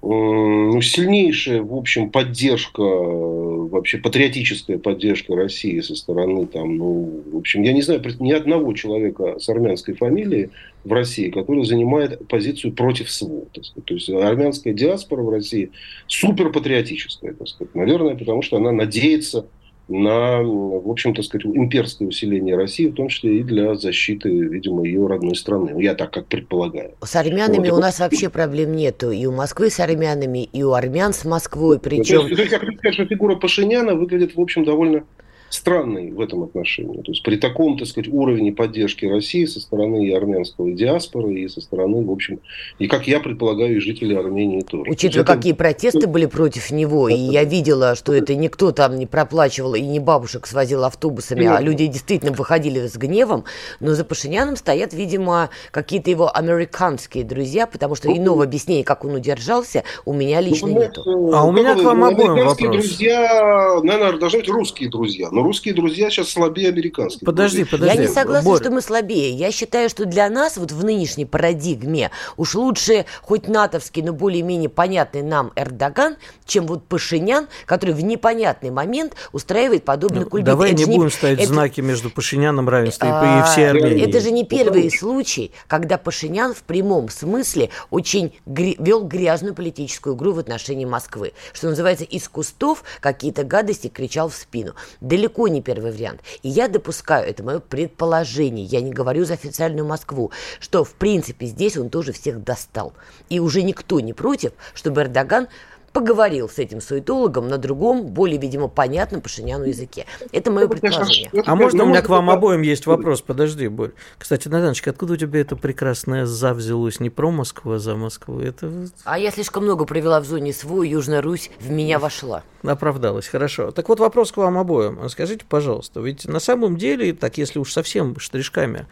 ну, 0.00 0.80
сильнейшая, 0.80 1.60
в 1.60 1.74
общем, 1.74 2.10
поддержка, 2.10 2.82
вообще 2.82 3.98
патриотическая 3.98 4.78
поддержка 4.78 5.34
России 5.34 5.80
со 5.80 5.96
стороны, 5.96 6.46
там, 6.46 6.76
ну, 6.76 7.22
в 7.32 7.36
общем, 7.36 7.62
я 7.62 7.72
не 7.72 7.82
знаю 7.82 8.00
ни 8.20 8.30
одного 8.30 8.72
человека 8.74 9.38
с 9.40 9.48
армянской 9.48 9.94
фамилией 9.94 10.50
в 10.84 10.92
России, 10.92 11.30
который 11.30 11.64
занимает 11.64 12.28
позицию 12.28 12.72
против 12.74 13.10
СВО. 13.10 13.46
Так 13.52 13.64
сказать. 13.64 13.84
То 13.86 13.94
есть 13.94 14.08
армянская 14.08 14.72
диаспора 14.72 15.22
в 15.22 15.30
России 15.30 15.72
супер 16.06 16.52
патриотическая, 16.52 17.34
так 17.34 17.48
сказать. 17.48 17.74
Наверное, 17.74 18.14
потому 18.14 18.42
что 18.42 18.56
она 18.56 18.70
надеется 18.70 19.46
на, 19.88 20.42
в 20.42 20.90
общем, 20.90 21.14
то 21.14 21.22
сказать, 21.22 21.46
имперское 21.46 22.06
усиление 22.06 22.56
России, 22.56 22.86
в 22.86 22.94
том 22.94 23.08
числе 23.08 23.40
и 23.40 23.42
для 23.42 23.74
защиты, 23.74 24.28
видимо, 24.28 24.84
ее 24.84 25.06
родной 25.06 25.34
страны. 25.34 25.82
Я 25.82 25.94
так 25.94 26.12
как 26.12 26.26
предполагаю. 26.26 26.92
С 27.02 27.16
армянами 27.16 27.70
вот. 27.70 27.78
у 27.78 27.80
нас 27.80 27.98
вообще 27.98 28.28
проблем 28.28 28.76
нету. 28.76 29.10
И 29.10 29.24
у 29.26 29.32
Москвы 29.32 29.70
с 29.70 29.80
армянами, 29.80 30.44
и 30.44 30.62
у 30.62 30.72
армян 30.72 31.12
с 31.12 31.24
Москвой. 31.24 31.78
Причем... 31.78 32.28
То 32.28 32.42
есть, 32.42 32.52
я 32.52 32.58
хочу 32.58 32.76
сказать, 32.76 32.94
что 32.94 33.06
фигура 33.06 33.36
Пашиняна 33.36 33.94
выглядит, 33.94 34.36
в 34.36 34.40
общем, 34.40 34.64
довольно 34.64 35.04
странный 35.50 36.10
в 36.10 36.20
этом 36.20 36.42
отношении. 36.42 37.00
То 37.02 37.12
есть 37.12 37.22
при 37.22 37.36
таком, 37.36 37.78
так 37.78 37.88
сказать, 37.88 38.12
уровне 38.12 38.52
поддержки 38.52 39.06
России 39.06 39.44
со 39.46 39.60
стороны 39.60 40.06
и 40.06 40.12
армянского 40.12 40.70
диаспоры, 40.72 41.34
и 41.34 41.48
со 41.48 41.60
стороны, 41.60 42.04
в 42.04 42.10
общем, 42.10 42.40
и, 42.78 42.86
как 42.86 43.06
я 43.08 43.20
предполагаю, 43.20 43.76
и 43.76 43.80
жителей 43.80 44.16
Армении 44.16 44.60
тоже. 44.60 44.90
Учитывая, 44.90 45.24
это... 45.24 45.34
какие 45.34 45.52
протесты 45.52 46.06
были 46.06 46.26
против 46.26 46.70
него, 46.70 47.08
и 47.08 47.14
я 47.14 47.44
видела, 47.44 47.94
что 47.94 48.12
это 48.12 48.34
никто 48.34 48.72
там 48.72 48.98
не 48.98 49.06
проплачивал 49.06 49.74
и 49.74 49.80
не 49.80 50.00
бабушек 50.00 50.46
свозил 50.46 50.84
автобусами, 50.84 51.46
а 51.46 51.60
люди 51.60 51.86
действительно 51.86 52.32
выходили 52.32 52.86
с 52.86 52.96
гневом, 52.96 53.44
но 53.80 53.94
за 53.94 54.04
Пашиняном 54.04 54.56
стоят, 54.56 54.92
видимо, 54.92 55.50
какие-то 55.70 56.10
его 56.10 56.30
американские 56.34 57.24
друзья, 57.24 57.66
потому 57.66 57.94
что 57.94 58.14
иного 58.14 58.44
объяснения, 58.44 58.84
как 58.84 59.04
он 59.04 59.14
удержался, 59.14 59.84
у 60.04 60.12
меня 60.12 60.40
лично 60.40 60.68
ну, 60.68 60.80
нету. 60.80 61.02
А 61.32 61.44
у 61.44 61.52
меня 61.52 61.74
к 61.74 61.82
вам 61.82 62.04
обоим 62.04 62.44
вопрос. 62.44 62.58
друзья, 62.58 63.80
наверное, 63.82 64.18
должны 64.18 64.40
быть 64.40 64.48
русские 64.48 64.90
друзья 64.90 65.28
Но 65.38 65.44
русские 65.44 65.72
друзья 65.74 66.10
сейчас 66.10 66.30
слабее 66.30 66.68
американских. 66.68 67.24
Подожди, 67.24 67.58
друзей. 67.58 67.70
подожди. 67.78 67.96
Я 67.96 68.02
не 68.08 68.12
согласна, 68.12 68.50
Борь. 68.50 68.60
что 68.60 68.70
мы 68.70 68.80
слабее. 68.80 69.30
Я 69.30 69.52
считаю, 69.52 69.88
что 69.88 70.04
для 70.04 70.28
нас 70.28 70.56
вот 70.56 70.72
в 70.72 70.84
нынешней 70.84 71.24
парадигме 71.26 72.10
уж 72.36 72.54
лучше 72.54 73.06
хоть 73.22 73.46
натовский, 73.48 74.02
но 74.02 74.12
более-менее 74.12 74.68
понятный 74.68 75.22
нам 75.22 75.52
Эрдоган, 75.56 76.16
чем 76.44 76.66
вот 76.66 76.84
Пашинян, 76.86 77.46
который 77.66 77.94
в 77.94 78.02
непонятный 78.02 78.70
момент 78.70 79.14
устраивает 79.32 79.84
подобный 79.84 80.24
Ну, 80.24 80.30
кульбит. 80.30 80.46
Давай 80.46 80.72
Это 80.72 80.82
не 80.84 80.96
будем 80.96 81.10
ставить 81.10 81.38
это- 81.38 81.48
знаки 81.48 81.80
между 81.80 82.10
Пашиняном 82.10 82.68
равенства 82.68 83.06
и- 83.06 83.08
и 83.08 83.12
а, 83.12 83.42
всей 83.44 83.70
Армении. 83.70 84.08
Это 84.08 84.20
же 84.20 84.30
не 84.32 84.44
первый 84.44 84.90
случай, 84.90 85.52
когда 85.68 85.98
Пашинян 85.98 86.52
в 86.54 86.62
прямом 86.64 87.08
смысле 87.10 87.70
очень 87.90 88.32
гре- 88.46 88.74
вел 88.78 89.04
грязную 89.04 89.54
политическую 89.54 90.16
игру 90.16 90.32
в 90.32 90.38
отношении 90.40 90.84
Москвы. 90.84 91.32
Что 91.52 91.68
называется, 91.68 92.04
из 92.04 92.28
кустов 92.28 92.82
какие-то 93.00 93.44
гадости 93.44 93.88
кричал 93.88 94.28
в 94.30 94.34
спину. 94.34 94.74
Далеко 95.00 95.27
не 95.48 95.62
первый 95.62 95.92
вариант. 95.92 96.22
И 96.42 96.48
я 96.48 96.68
допускаю, 96.68 97.28
это 97.28 97.42
мое 97.42 97.60
предположение, 97.60 98.64
я 98.64 98.80
не 98.80 98.90
говорю 98.90 99.24
за 99.24 99.34
официальную 99.34 99.86
Москву, 99.86 100.30
что 100.60 100.84
в 100.84 100.94
принципе 100.94 101.46
здесь 101.46 101.76
он 101.76 101.90
тоже 101.90 102.12
всех 102.12 102.42
достал. 102.42 102.92
И 103.28 103.40
уже 103.40 103.62
никто 103.62 104.00
не 104.00 104.12
против, 104.12 104.52
чтобы 104.74 105.02
Эрдоган 105.02 105.48
поговорил 105.98 106.48
с 106.48 106.60
этим 106.60 106.80
суетологом 106.80 107.48
на 107.48 107.58
другом, 107.58 108.06
более, 108.06 108.38
видимо, 108.38 108.68
понятном 108.68 109.20
Пашиняну 109.20 109.64
языке. 109.64 110.06
Это 110.30 110.52
мое 110.52 110.68
предположение. 110.68 111.28
А 111.44 111.56
можно 111.56 111.82
у 111.82 111.86
меня 111.88 112.02
к 112.02 112.08
вам 112.08 112.30
обоим 112.30 112.62
есть 112.62 112.86
вопрос? 112.86 113.20
Подожди, 113.20 113.66
Борь. 113.66 113.90
Кстати, 114.16 114.46
Натаночка, 114.46 114.90
откуда 114.90 115.14
у 115.14 115.16
тебя 115.16 115.40
это 115.40 115.56
прекрасное 115.56 116.24
«за» 116.24 116.54
взялось? 116.54 117.00
Не 117.00 117.10
про 117.10 117.32
Москву, 117.32 117.72
а 117.72 117.78
за 117.80 117.96
Москву? 117.96 118.38
Это 118.38 118.70
А 119.02 119.18
я 119.18 119.32
слишком 119.32 119.64
много 119.64 119.86
провела 119.86 120.20
в 120.20 120.24
зоне 120.24 120.52
СВО, 120.52 120.84
Южная 120.84 121.20
Русь 121.20 121.50
в 121.58 121.68
меня 121.68 121.98
вошла. 121.98 122.44
оправдалось, 122.62 123.26
хорошо. 123.26 123.72
Так 123.72 123.88
вот 123.88 123.98
вопрос 123.98 124.30
к 124.30 124.36
вам 124.36 124.56
обоим. 124.56 125.08
Скажите, 125.08 125.44
пожалуйста, 125.48 125.98
ведь 125.98 126.26
на 126.26 126.38
самом 126.38 126.76
деле, 126.76 127.12
так 127.12 127.38
если 127.38 127.58
уж 127.58 127.72
совсем 127.72 128.16
штришками, 128.20 128.86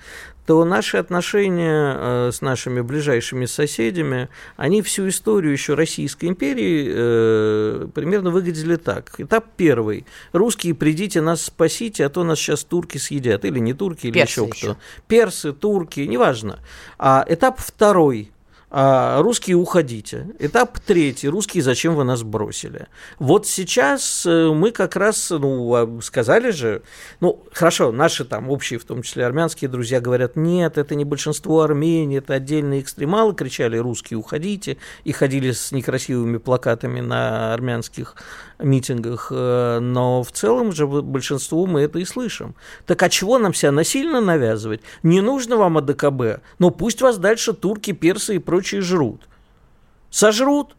то 0.47 0.65
наши 0.65 0.97
отношения 0.97 1.97
э, 1.97 2.31
с 2.33 2.41
нашими 2.41 2.81
ближайшими 2.81 3.47
соседями, 3.47 4.29
они 4.57 4.81
всю 4.81 5.09
историю 5.09 5.53
еще 5.53 5.75
Российской 5.75 6.27
империи 6.27 6.89
э, 6.97 7.89
примерно 7.95 8.31
выглядели 8.31 8.77
так. 8.77 9.15
Этап 9.19 9.45
первый. 9.57 10.07
Русские, 10.33 10.75
придите, 10.75 11.21
нас 11.21 11.43
спасите, 11.43 12.05
а 12.07 12.09
то 12.09 12.25
нас 12.25 12.39
сейчас 12.39 12.65
турки 12.65 12.99
съедят. 12.99 13.45
Или 13.45 13.59
не 13.59 13.75
турки, 13.75 14.07
или 14.07 14.15
Персы 14.15 14.31
еще 14.41 14.47
кто. 14.47 14.57
еще. 14.57 14.77
Персы, 15.07 15.53
турки, 15.53 16.01
неважно. 16.01 16.61
А 16.99 17.25
этап 17.29 17.61
второй. 17.61 18.31
А, 18.79 19.23
русские 19.23 19.57
уходите. 19.57 20.27
Этап 20.39 20.79
третий. 20.81 21.31
Русские, 21.31 21.63
зачем 21.63 21.95
вы 21.95 22.05
нас 22.05 22.23
бросили? 22.23 22.89
Вот 23.19 23.47
сейчас 23.47 24.27
э, 24.27 24.51
мы 24.53 24.71
как 24.71 24.97
раз, 24.97 25.31
ну, 25.31 25.75
а, 25.75 25.99
сказали 26.03 26.51
же, 26.51 26.83
ну, 27.21 27.43
хорошо, 27.55 27.91
наши 27.91 28.27
там 28.27 28.51
общие, 28.51 28.79
в 28.79 28.85
том 28.85 29.01
числе 29.01 29.25
армянские 29.25 29.71
друзья, 29.71 29.99
говорят, 29.99 30.37
нет, 30.37 30.77
это 30.77 30.95
не 30.95 31.07
большинство 31.07 31.63
Армении, 31.63 32.19
это 32.19 32.35
отдельные 32.35 32.83
экстремалы, 32.83 33.35
кричали, 33.35 33.79
русские, 33.79 34.19
уходите, 34.19 34.77
и 35.05 35.13
ходили 35.13 35.53
с 35.53 35.73
некрасивыми 35.73 36.37
плакатами 36.37 37.01
на 37.01 37.55
армянских 37.55 38.15
митингах, 38.59 39.29
э, 39.31 39.79
но 39.81 40.23
в 40.23 40.33
целом 40.33 40.73
же 40.73 40.87
большинству 40.87 41.67
мы 41.67 41.81
это 41.83 41.99
и 41.99 42.05
слышим. 42.05 42.55
Так 42.87 43.03
а 43.03 43.09
чего 43.09 43.39
нам 43.39 43.55
себя 43.55 43.73
насильно 43.73 44.21
навязывать? 44.21 44.81
Не 45.03 45.21
нужно 45.21 45.57
вам 45.57 45.79
АДКБ, 45.79 46.41
но 46.59 46.71
пусть 46.71 47.03
вас 47.03 47.19
дальше 47.19 47.53
турки, 47.53 47.93
персы 47.93 48.37
и 48.37 48.39
прочие 48.39 48.81
жрут. 48.81 49.29
Сожрут, 50.11 50.77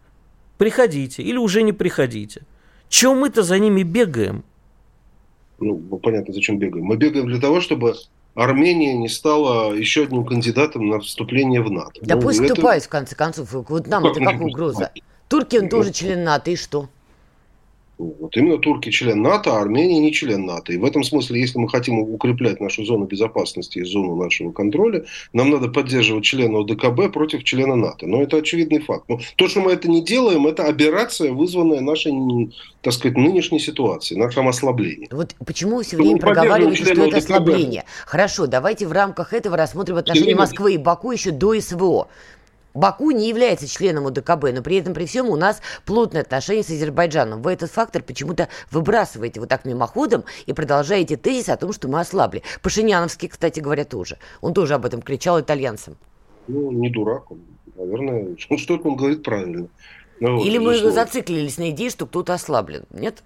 приходите 0.58 1.22
или 1.24 1.38
уже 1.38 1.62
не 1.62 1.74
приходите. 1.74 2.42
Чего 2.90 3.14
мы-то 3.16 3.44
за 3.44 3.60
ними 3.60 3.84
бегаем? 3.84 4.44
Ну, 5.60 5.82
ну, 5.90 5.98
понятно, 5.98 6.34
зачем 6.34 6.58
бегаем. 6.60 6.86
Мы 6.86 6.98
бегаем 6.98 7.28
для 7.28 7.40
того, 7.40 7.62
чтобы 7.62 7.96
Армения 8.36 8.96
не 8.96 9.10
стала 9.10 9.74
еще 9.74 10.04
одним 10.04 10.24
кандидатом 10.24 10.88
на 10.90 11.00
вступление 11.00 11.62
в 11.62 11.72
НАТО. 11.72 12.00
Да 12.02 12.16
Ну, 12.16 12.22
пусть 12.22 12.40
это- 12.40 12.54
вступают, 12.54 12.84
в 12.84 12.90
конце 12.90 13.16
концов. 13.16 13.52
Вот 13.52 13.88
нам 13.88 14.04
Ну, 14.04 14.12
это 14.12 14.20
как 14.20 14.40
угроза? 14.40 14.92
Турки, 15.28 15.58
он 15.58 15.64
Ну, 15.64 15.70
тоже 15.70 15.92
член 15.92 16.24
НАТО, 16.24 16.52
и 16.52 16.56
что? 16.56 16.88
Вот 17.98 18.38
именно 18.38 18.58
турки 18.60 18.90
член 18.92 19.22
НАТО, 19.24 19.58
а 19.58 19.62
Армения 19.62 20.00
не 20.00 20.14
член 20.14 20.46
НАТО. 20.46 20.72
И 20.72 20.78
в 20.78 20.86
этом 20.86 21.04
смысле, 21.04 21.40
если 21.42 21.58
мы 21.58 21.68
хотим 21.68 22.00
укреплять 22.00 22.60
нашу 22.60 22.86
зону 22.86 23.06
безопасности 23.06 23.80
и 23.80 23.84
зону 23.84 24.16
нашего 24.16 24.52
контроля, 24.52 25.06
нам 25.34 25.50
надо 25.50 25.68
поддерживать 25.68 26.24
члена 26.24 26.60
ОДКБ 26.60 27.12
против 27.12 27.44
члена 27.44 27.76
НАТО. 27.76 28.06
Но 28.06 28.22
это 28.22 28.38
очевидный 28.38 28.80
факт. 28.80 29.06
Но 29.08 29.20
то, 29.36 29.48
что 29.48 29.62
мы 29.62 29.72
это 29.72 29.90
не 29.90 30.04
делаем, 30.04 30.46
это 30.46 30.66
аберрация, 30.66 31.32
вызванная 31.32 31.82
нашей, 31.82 32.14
так 32.82 32.94
сказать, 32.94 33.18
нынешней 33.18 33.60
ситуацией, 33.60 34.20
нашим 34.20 34.48
ослаблением. 34.48 35.08
Вот 35.12 35.36
почему 35.46 35.78
вы 35.78 35.84
все 35.84 35.98
Ну, 35.98 36.04
время 36.04 36.20
проговариваете, 36.20 36.84
что 36.84 36.94
это 36.94 37.04
ОДКБ. 37.06 37.18
ослабление? 37.18 37.84
Хорошо, 38.06 38.46
давайте 38.46 38.86
в 38.86 38.92
рамках 38.92 39.34
этого 39.34 39.58
рассмотрим 39.58 39.98
отношения. 39.98 40.36
Москвы 40.36 40.76
и 40.76 40.78
Баку 40.78 41.12
еще 41.12 41.32
до 41.32 41.60
СВО. 41.60 42.08
Баку 42.78 43.10
не 43.10 43.28
является 43.28 43.68
членом 43.68 44.06
ОДКБ, 44.06 44.54
но 44.54 44.62
при 44.62 44.76
этом 44.76 44.94
при 44.94 45.08
всем 45.08 45.30
у 45.30 45.36
нас 45.36 45.62
плотные 45.84 46.22
отношения 46.22 46.62
с 46.62 46.70
Азербайджаном. 46.70 47.42
Вы 47.42 47.54
этот 47.54 47.72
фактор 47.72 48.04
почему-то 48.04 48.50
выбрасываете 48.70 49.40
вот 49.40 49.50
так 49.50 49.66
мимоходом 49.66 50.26
и 50.46 50.54
продолжаете 50.54 51.18
тезис 51.18 51.50
о 51.50 51.58
том, 51.58 51.74
что 51.74 51.88
мы 51.88 52.00
ослабли. 52.00 52.44
Пашиняновский, 52.62 53.30
кстати 53.30 53.62
говоря, 53.62 53.84
тоже. 53.84 54.20
Он 54.42 54.54
тоже 54.54 54.76
об 54.76 54.86
этом 54.86 55.02
кричал 55.02 55.42
итальянцам. 55.42 55.98
Ну, 56.48 56.72
не 56.72 56.92
дурак 56.92 57.32
он. 57.32 57.42
Наверное, 57.76 58.36
что-то 58.58 58.90
он 58.90 58.96
говорит 58.96 59.24
правильно. 59.24 59.70
Ну, 60.20 60.38
вот, 60.38 60.46
Или 60.46 60.60
мы 60.60 60.74
безусловно. 60.74 61.04
зациклились 61.04 61.58
на 61.58 61.72
идее, 61.72 61.90
что 61.90 62.06
кто-то 62.06 62.36
ослаблен. 62.36 62.84
Нет? 62.92 63.24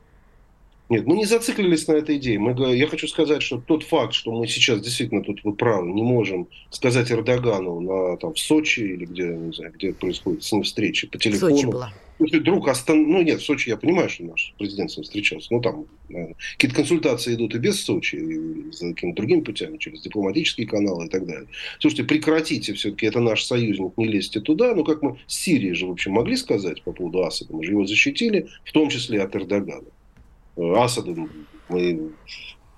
Нет, 0.92 1.08
мы 1.08 1.16
не 1.16 1.24
зациклились 1.24 1.88
на 1.88 1.94
этой 1.94 2.18
идее. 2.18 2.38
Мы, 2.38 2.76
я 2.76 2.86
хочу 2.86 3.08
сказать, 3.08 3.42
что 3.42 3.62
тот 3.66 3.84
факт, 3.84 4.14
что 4.14 4.34
мы 4.34 4.46
сейчас 4.46 4.82
действительно 4.82 5.24
тут 5.24 5.42
вы 5.46 5.54
правы, 5.54 5.90
не 5.90 6.02
можем 6.02 6.50
сказать 6.70 7.10
Эрдогану 7.10 7.80
на, 7.80 8.18
там, 8.18 8.34
в 8.34 8.40
Сочи 8.40 8.82
или 8.82 9.06
где, 9.06 9.24
не 9.24 9.54
знаю, 9.54 9.72
где 9.72 9.94
происходит 9.94 10.44
с 10.44 10.52
ним 10.52 10.64
встреча 10.64 11.08
по 11.08 11.18
телефону. 11.18 11.56
Сочи 11.56 11.66
была. 11.66 11.94
Если 12.20 12.40
вдруг 12.40 12.68
остан... 12.68 13.10
Ну 13.10 13.22
нет, 13.22 13.40
в 13.40 13.46
Сочи 13.46 13.70
я 13.70 13.78
понимаю, 13.78 14.10
что 14.10 14.26
наш 14.26 14.54
президент 14.58 14.92
с 14.92 14.98
ним 14.98 15.06
встречался. 15.06 15.48
Ну 15.52 15.62
там 15.62 15.86
наверное, 16.10 16.36
какие-то 16.58 16.76
консультации 16.76 17.36
идут 17.36 17.56
и 17.56 17.60
без 17.60 17.82
Сочи, 17.82 18.18
и 18.18 18.72
за 18.74 18.90
какими-то 18.90 19.16
другими 19.16 19.40
путями, 19.40 19.78
через 19.78 20.02
дипломатические 20.02 20.68
каналы 20.68 21.06
и 21.06 21.10
так 21.10 21.26
далее. 21.26 21.48
Слушайте, 21.80 22.04
прекратите 22.04 22.74
все-таки, 22.74 23.06
это 23.06 23.22
наш 23.22 23.46
союзник, 23.46 23.94
не 23.96 24.08
лезьте 24.08 24.42
туда. 24.42 24.76
Ну 24.76 24.84
как 24.84 25.02
мы 25.04 25.18
с 25.26 25.36
Сирией 25.36 25.74
же, 25.74 25.88
в 25.88 25.92
общем, 25.92 26.12
могли 26.12 26.36
сказать 26.36 26.84
по 26.84 26.92
поводу 26.92 27.24
Асада. 27.24 27.56
Мы 27.56 27.64
же 27.64 27.72
его 27.72 27.86
защитили, 27.86 28.50
в 28.66 28.74
том 28.74 28.90
числе 28.90 29.22
от 29.22 29.34
Эрдогана. 29.38 29.88
Э, 30.56 30.74
Асада 30.76 31.14
мы 31.70 32.12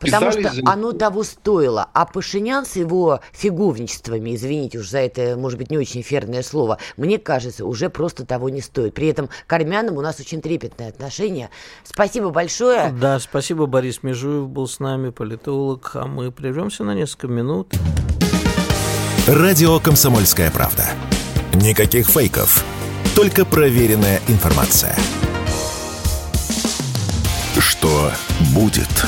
Потому 0.03 0.31
что 0.31 0.53
за 0.53 0.61
оно 0.65 0.91
того 0.91 1.23
стоило. 1.23 1.89
А 1.93 2.05
Пашинян 2.05 2.65
с 2.65 2.75
его 2.75 3.21
фиговничествами, 3.31 4.35
извините 4.35 4.79
уж 4.79 4.89
за 4.89 4.99
это, 4.99 5.37
может 5.37 5.57
быть, 5.57 5.71
не 5.71 5.77
очень 5.77 6.01
эфирное 6.01 6.43
слово, 6.43 6.77
мне 6.97 7.17
кажется, 7.17 7.65
уже 7.65 7.89
просто 7.89 8.25
того 8.25 8.49
не 8.49 8.61
стоит. 8.61 8.93
При 8.93 9.07
этом 9.07 9.29
к 9.47 9.53
армянам 9.53 9.97
у 9.97 10.01
нас 10.01 10.19
очень 10.19 10.41
трепетное 10.41 10.89
отношение. 10.89 11.49
Спасибо 11.83 12.29
большое. 12.29 12.91
Да, 12.99 13.19
спасибо, 13.19 13.65
Борис 13.65 14.03
Межуев 14.03 14.49
был 14.49 14.67
с 14.67 14.79
нами, 14.79 15.09
политолог, 15.09 15.91
а 15.95 16.05
мы 16.05 16.31
прервемся 16.31 16.83
на 16.83 16.93
несколько 16.93 17.27
минут. 17.27 17.73
Радио 19.27 19.79
«Комсомольская 19.79 20.51
правда». 20.51 20.83
Никаких 21.53 22.07
фейков, 22.07 22.65
только 23.15 23.45
проверенная 23.45 24.19
информация. 24.27 24.97
Что 27.63 28.11
будет? 28.53 29.05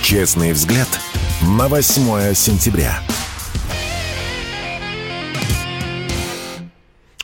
Честный 0.00 0.52
взгляд 0.52 0.88
на 1.42 1.68
8 1.68 2.34
сентября. 2.34 3.02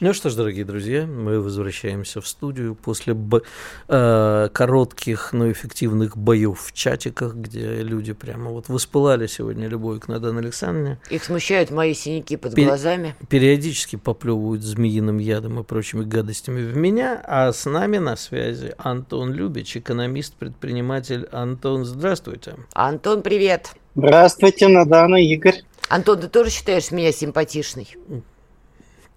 Ну 0.05 0.13
что 0.13 0.29
ж, 0.29 0.35
дорогие 0.35 0.67
друзья, 0.67 1.07
мы 1.07 1.41
возвращаемся 1.41 2.21
в 2.21 2.29
студию 2.29 2.75
после 2.75 3.15
б- 3.15 3.41
э, 3.89 4.49
коротких, 4.53 5.33
но 5.33 5.51
эффективных 5.51 6.19
боев 6.19 6.61
в 6.61 6.75
чатиках, 6.75 7.35
где 7.35 7.77
люди 7.81 8.13
прямо 8.13 8.51
вот 8.51 8.69
воспылали 8.69 9.27
сегодня 9.27 9.67
любовью 9.67 10.03
к 10.03 10.09
Надан 10.09 10.37
Александровне. 10.37 10.99
Их 11.09 11.25
смущают 11.25 11.71
мои 11.71 11.95
синяки 11.95 12.37
под 12.37 12.55
Пере- 12.55 12.67
глазами. 12.67 13.17
периодически 13.31 13.97
поплевывают 13.97 14.63
змеиным 14.63 15.17
ядом 15.17 15.59
и 15.61 15.63
прочими 15.63 16.05
гадостями 16.05 16.61
в 16.61 16.77
меня, 16.77 17.19
а 17.27 17.51
с 17.51 17.65
нами 17.65 17.97
на 17.97 18.17
связи 18.17 18.75
Антон 18.77 19.33
Любич, 19.33 19.75
экономист, 19.75 20.35
предприниматель. 20.35 21.27
Антон, 21.33 21.87
здравствуйте. 21.87 22.57
Антон, 22.75 23.23
привет. 23.23 23.71
Здравствуйте, 23.95 24.69
Надана, 24.69 25.17
Игорь. 25.17 25.63
Антон, 25.89 26.21
ты 26.21 26.29
тоже 26.29 26.51
считаешь 26.51 26.91
меня 26.91 27.11
симпатичной? 27.11 27.89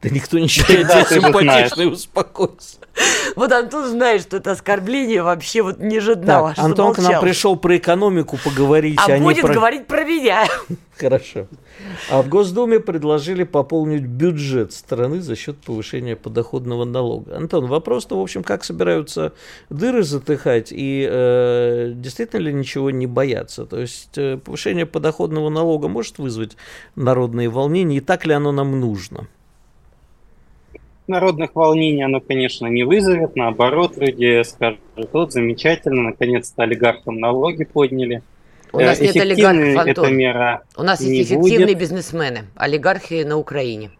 Да 0.01 0.09
никто 0.09 0.37
не 0.37 0.47
считает 0.47 0.87
тебя 0.87 1.05
симпатичной, 1.05 1.91
успокойся. 1.91 2.77
Вот 3.35 3.51
Антон 3.51 3.87
знает, 3.87 4.21
что 4.21 4.37
это 4.37 4.51
оскорбление 4.51 5.23
вообще 5.23 5.63
вот 5.63 5.79
не 5.79 5.97
ожидала. 5.97 6.53
Так, 6.53 6.65
Антон 6.65 6.93
к 6.93 6.99
нам 6.99 7.19
пришел 7.19 7.55
про 7.55 7.77
экономику 7.77 8.37
поговорить. 8.43 8.99
А, 8.99 9.11
а 9.11 9.19
будет 9.19 9.41
про... 9.41 9.53
говорить 9.53 9.87
про 9.87 10.03
меня. 10.03 10.47
Хорошо. 10.97 11.47
А 12.09 12.21
в 12.21 12.29
Госдуме 12.29 12.79
предложили 12.79 13.43
пополнить 13.43 14.03
бюджет 14.03 14.71
страны 14.73 15.21
за 15.21 15.35
счет 15.35 15.57
повышения 15.57 16.15
подоходного 16.15 16.85
налога. 16.85 17.35
Антон, 17.35 17.65
вопрос-то, 17.65 18.17
в 18.17 18.21
общем, 18.21 18.43
как 18.43 18.63
собираются 18.63 19.33
дыры 19.69 20.03
затыхать 20.03 20.69
и 20.71 21.07
э, 21.09 21.91
действительно 21.95 22.41
ли 22.41 22.53
ничего 22.53 22.91
не 22.91 23.07
боятся? 23.07 23.65
То 23.65 23.79
есть 23.79 24.17
э, 24.17 24.37
повышение 24.37 24.85
подоходного 24.85 25.49
налога 25.49 25.87
может 25.87 26.19
вызвать 26.19 26.55
народные 26.95 27.49
волнения, 27.49 27.97
и 27.97 28.01
так 28.01 28.25
ли 28.25 28.33
оно 28.33 28.51
нам 28.51 28.79
нужно? 28.79 29.27
Народных 31.07 31.55
волнений 31.55 32.03
оно, 32.03 32.19
конечно, 32.19 32.67
не 32.67 32.83
вызовет. 32.83 33.35
Наоборот, 33.35 33.97
люди 33.97 34.43
скажут, 34.43 34.79
вот, 35.11 35.31
замечательно, 35.33 36.03
наконец-то 36.03 36.63
олигархам 36.63 37.19
налоги 37.19 37.63
подняли. 37.63 38.21
У 38.73 38.79
нас 38.79 38.99
нет 38.99 39.15
олигархов, 39.15 39.77
Антон. 39.77 40.05
Эта 40.05 40.11
мера 40.11 40.63
У 40.75 40.83
нас 40.83 41.01
есть 41.01 41.31
эффективные 41.31 41.67
будет. 41.67 41.79
бизнесмены, 41.79 42.45
олигархи 42.55 43.23
на 43.23 43.37
Украине. 43.37 43.91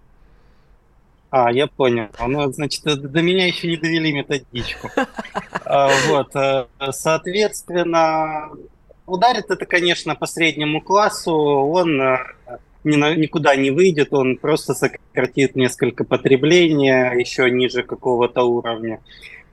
А, 1.29 1.51
я 1.51 1.67
понял. 1.67 2.07
Ну, 2.25 2.51
значит, 2.51 2.83
до 2.83 3.21
меня 3.21 3.47
еще 3.47 3.67
не 3.67 3.77
довели 3.77 4.13
методичку. 4.13 4.89
А, 5.69 5.89
вот, 6.07 6.33
э, 6.33 6.65
соответственно, 6.91 8.49
ударит 9.05 9.51
это, 9.51 9.65
конечно, 9.65 10.15
по 10.15 10.25
среднему 10.25 10.79
классу. 10.79 11.33
Он 11.33 12.01
э, 12.01 12.19
никуда 12.95 13.55
не 13.55 13.71
выйдет, 13.71 14.13
он 14.13 14.37
просто 14.37 14.73
сократит 14.73 15.55
несколько 15.55 16.03
потребления 16.03 17.11
еще 17.11 17.49
ниже 17.49 17.83
какого-то 17.83 18.43
уровня. 18.43 18.99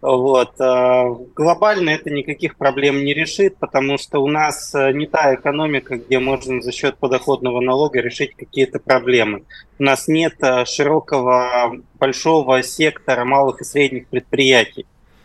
Вот. 0.05 0.61
А, 0.61 1.17
глобально 1.35 1.89
это 1.89 2.11
никаких 2.11 2.57
проблем 2.59 3.05
не 3.07 3.15
решит, 3.15 3.57
потому 3.57 3.97
что 3.97 4.19
у 4.19 4.27
нас 4.27 4.75
э, 4.75 4.93
не 4.93 5.07
та 5.07 5.35
экономика, 5.35 5.97
где 5.97 6.19
можно 6.19 6.61
за 6.61 6.73
счет 6.73 6.99
подоходного 6.99 7.63
налога 7.63 8.01
решить 8.01 8.35
какие-то 8.37 8.81
проблемы. 8.81 9.45
У 9.79 9.83
нас 9.83 10.07
нет 10.07 10.35
э, 10.43 10.67
широкого, 10.67 11.79
большого 11.99 12.63
сектора 12.63 13.25
малых 13.25 13.63
и 13.63 13.65
средних 13.65 14.07
предприятий. 14.09 14.85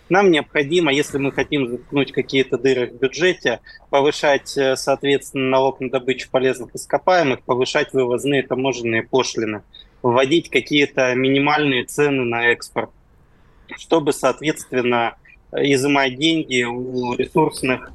Нам 0.10 0.32
необходимо, 0.32 0.91
если 0.91 1.19
мы 1.19 1.32
хотим 1.32 1.69
заткнуть 1.69 2.12
какие-то 2.12 2.58
дыры 2.58 2.88
в 2.88 3.00
бюджете, 3.00 3.60
повышать, 3.91 4.58
э, 4.58 4.76
соответственно, 4.76 5.50
налог 5.50 5.80
на 5.80 5.89
добычу 5.89 6.30
полезных 6.32 6.76
ископаемых, 6.76 7.43
повышать 7.43 7.93
вывозные 7.93 8.41
таможенные 8.41 9.04
пошлины, 9.04 9.62
вводить 10.02 10.50
какие-то 10.50 11.13
минимальные 11.13 11.86
цены 11.86 12.24
на 12.24 12.48
экспорт, 12.48 12.89
чтобы, 13.78 14.12
соответственно, 14.12 15.15
изымать 15.52 16.17
деньги 16.17 16.63
у 16.63 17.13
ресурсных, 17.15 17.91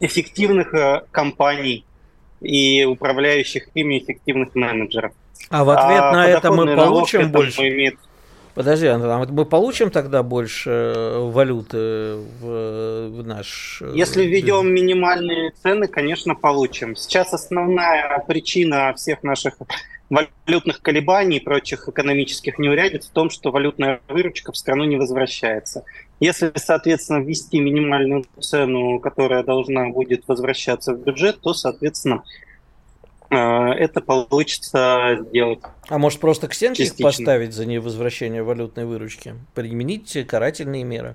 эффективных 0.00 0.72
э, 0.72 1.02
компаний 1.10 1.84
и 2.40 2.84
управляющих 2.84 3.68
ими 3.74 3.98
эффективных 3.98 4.54
менеджеров. 4.54 5.12
А 5.50 5.64
в 5.64 5.70
ответ 5.70 6.00
а 6.00 6.12
на 6.12 6.28
это 6.28 6.50
мы 6.50 6.74
получим 6.76 7.30
больше? 7.30 7.68
Имеет 7.68 7.96
Подожди, 8.58 8.88
а 8.88 8.98
мы 8.98 9.44
получим 9.44 9.88
тогда 9.92 10.24
больше 10.24 10.70
э, 10.70 11.30
валюты 11.30 12.16
в, 12.40 13.08
в 13.08 13.24
наш... 13.24 13.80
Э, 13.80 13.92
Если 13.94 14.26
введем 14.26 14.74
минимальные 14.74 15.52
цены, 15.62 15.86
конечно, 15.86 16.34
получим. 16.34 16.96
Сейчас 16.96 17.32
основная 17.32 18.18
причина 18.26 18.92
всех 18.96 19.22
наших 19.22 19.58
валютных 20.10 20.82
колебаний 20.82 21.36
и 21.36 21.40
прочих 21.40 21.88
экономических 21.88 22.58
неурядиц 22.58 23.06
в 23.06 23.12
том, 23.12 23.30
что 23.30 23.52
валютная 23.52 24.00
выручка 24.08 24.50
в 24.50 24.56
страну 24.56 24.82
не 24.82 24.96
возвращается. 24.96 25.84
Если, 26.18 26.50
соответственно, 26.56 27.18
ввести 27.18 27.60
минимальную 27.60 28.24
цену, 28.40 28.98
которая 28.98 29.44
должна 29.44 29.88
будет 29.90 30.24
возвращаться 30.26 30.94
в 30.94 31.04
бюджет, 31.04 31.40
то, 31.42 31.54
соответственно, 31.54 32.24
Э, 32.24 32.47
это 33.30 34.00
получится 34.00 35.18
сделать. 35.28 35.60
А 35.88 35.98
может 35.98 36.20
просто 36.20 36.48
к 36.48 36.54
стенке 36.54 36.84
их 36.84 36.96
поставить 36.96 37.52
за 37.52 37.66
невозвращение 37.66 38.42
валютной 38.42 38.84
выручки? 38.84 39.34
Применить 39.54 40.26
карательные 40.26 40.84
меры? 40.84 41.14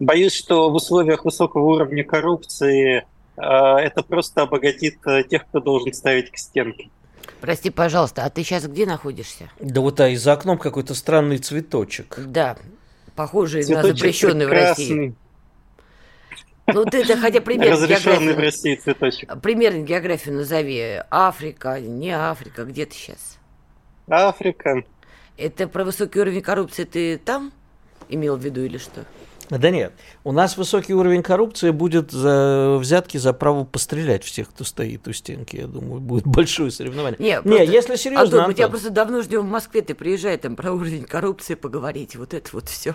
Боюсь, 0.00 0.32
что 0.32 0.70
в 0.70 0.74
условиях 0.74 1.24
высокого 1.24 1.64
уровня 1.64 2.04
коррупции 2.04 3.04
э, 3.36 3.40
это 3.40 4.02
просто 4.02 4.42
обогатит 4.42 4.98
э, 5.06 5.24
тех, 5.24 5.44
кто 5.48 5.60
должен 5.60 5.92
ставить 5.92 6.30
к 6.30 6.38
стенке. 6.38 6.88
Прости, 7.40 7.70
пожалуйста, 7.70 8.24
а 8.24 8.30
ты 8.30 8.44
сейчас 8.44 8.66
где 8.66 8.86
находишься? 8.86 9.50
Да 9.60 9.80
вот 9.80 9.98
а 10.00 10.08
и 10.08 10.16
за 10.16 10.32
окном 10.32 10.56
какой-то 10.56 10.94
странный 10.94 11.38
цветочек. 11.38 12.18
Да, 12.26 12.56
похожий 13.16 13.64
цветочек 13.64 13.90
на 13.90 13.96
запрещенный 13.96 14.46
прекрасный. 14.46 14.84
в 14.84 14.88
России. 14.88 15.14
Ну, 16.72 16.84
ты 16.84 17.02
это 17.02 17.16
хотя 17.16 17.40
пример 17.40 17.72
Разрешенный 17.72 18.34
в 18.34 18.38
России 18.38 18.74
цветочек. 18.74 19.40
Примерно 19.40 19.82
географию 19.82 20.36
назови. 20.36 21.02
Африка, 21.10 21.80
не 21.80 22.10
Африка, 22.10 22.64
где 22.64 22.86
ты 22.86 22.94
сейчас? 22.94 23.38
Африка. 24.08 24.84
Это 25.36 25.68
про 25.68 25.84
высокий 25.84 26.20
уровень 26.20 26.42
коррупции 26.42 26.84
ты 26.84 27.18
там 27.18 27.52
имел 28.08 28.36
в 28.36 28.44
виду 28.44 28.62
или 28.62 28.78
что? 28.78 29.04
Да 29.50 29.70
нет, 29.70 29.94
у 30.24 30.32
нас 30.32 30.58
высокий 30.58 30.92
уровень 30.92 31.22
коррупции 31.22 31.70
будет 31.70 32.10
за 32.10 32.76
взятки 32.78 33.16
за 33.16 33.32
право 33.32 33.64
пострелять 33.64 34.22
всех, 34.22 34.50
кто 34.50 34.64
стоит 34.64 35.08
у 35.08 35.12
стенки. 35.12 35.56
Я 35.56 35.66
думаю, 35.66 36.00
будет 36.00 36.26
большое 36.26 36.70
соревнование. 36.70 37.16
Не, 37.18 37.40
не 37.48 37.64
если 37.66 37.96
серьезно. 37.96 38.24
Антон, 38.24 38.40
Антон, 38.40 38.50
мы 38.50 38.54
тебя 38.54 38.68
просто 38.68 38.90
давно 38.90 39.22
ждем 39.22 39.46
в 39.46 39.50
Москве, 39.50 39.80
ты 39.80 39.94
приезжай 39.94 40.36
там 40.36 40.54
про 40.54 40.72
уровень 40.72 41.04
коррупции 41.04 41.54
поговорить, 41.54 42.14
вот 42.16 42.34
это 42.34 42.50
вот 42.52 42.68
все. 42.68 42.94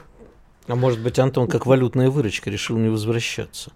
А 0.68 0.76
может 0.76 1.00
быть, 1.00 1.20
Антон, 1.20 1.48
как 1.48 1.66
валютная 1.66 2.10
выручка, 2.10 2.50
решил 2.50 2.78
не 2.78 2.90
возвращаться? 2.90 3.72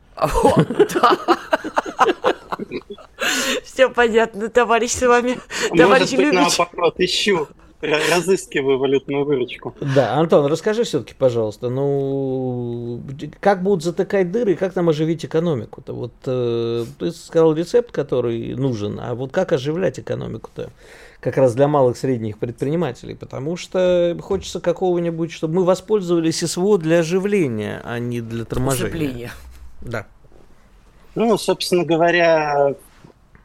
Все 3.64 3.90
понятно, 3.90 4.50
товарищ 4.50 4.92
с 4.92 5.06
вами. 5.06 5.38
Товарищ 5.76 6.12
Может 6.12 6.18
быть, 6.18 6.34
наоборот, 6.34 6.96
ищу 7.00 7.48
разыскиваю 7.82 8.80
валютную 8.80 9.24
выручку. 9.24 9.76
Да, 9.96 10.16
Антон, 10.16 10.48
расскажи 10.48 10.84
все-таки, 10.84 11.14
пожалуйста, 11.14 11.70
ну 11.70 13.02
как 13.40 13.62
будут 13.62 13.84
затыкать 13.84 14.32
дыры 14.32 14.54
и 14.54 14.56
как 14.56 14.76
нам 14.76 14.90
оживить 14.90 15.26
экономику-то? 15.26 15.94
Вот 15.94 16.14
э, 16.26 16.86
ты 16.98 17.12
сказал 17.12 17.54
рецепт, 17.54 17.92
который 17.92 18.56
нужен, 18.56 19.00
а 19.00 19.14
вот 19.14 19.32
как 19.32 19.52
оживлять 19.52 20.00
экономику-то? 20.00 20.72
Как 21.28 21.38
раз 21.38 21.56
для 21.56 21.68
малых 21.68 21.98
средних 21.98 22.38
предпринимателей, 22.38 23.14
потому 23.14 23.58
что 23.58 24.18
хочется 24.22 24.62
какого-нибудь, 24.62 25.32
чтобы 25.32 25.56
мы 25.56 25.66
воспользовались 25.66 26.40
СВО 26.40 26.78
для 26.78 27.00
оживления, 27.00 27.82
а 27.84 28.00
не 28.00 28.22
для 28.22 28.46
торможения. 28.46 28.88
Оживления. 28.88 29.32
Да. 29.82 30.08
Ну, 31.16 31.38
собственно 31.38 31.84
говоря, 31.84 32.76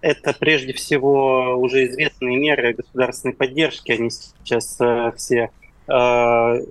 это 0.00 0.32
прежде 0.32 0.72
всего 0.74 1.56
уже 1.56 1.86
известные 1.86 2.36
меры 2.36 2.74
государственной 2.74 3.34
поддержки. 3.34 3.90
Они 3.90 4.10
сейчас 4.10 4.76
э, 4.80 5.12
все 5.16 5.50
э, 5.88 6.64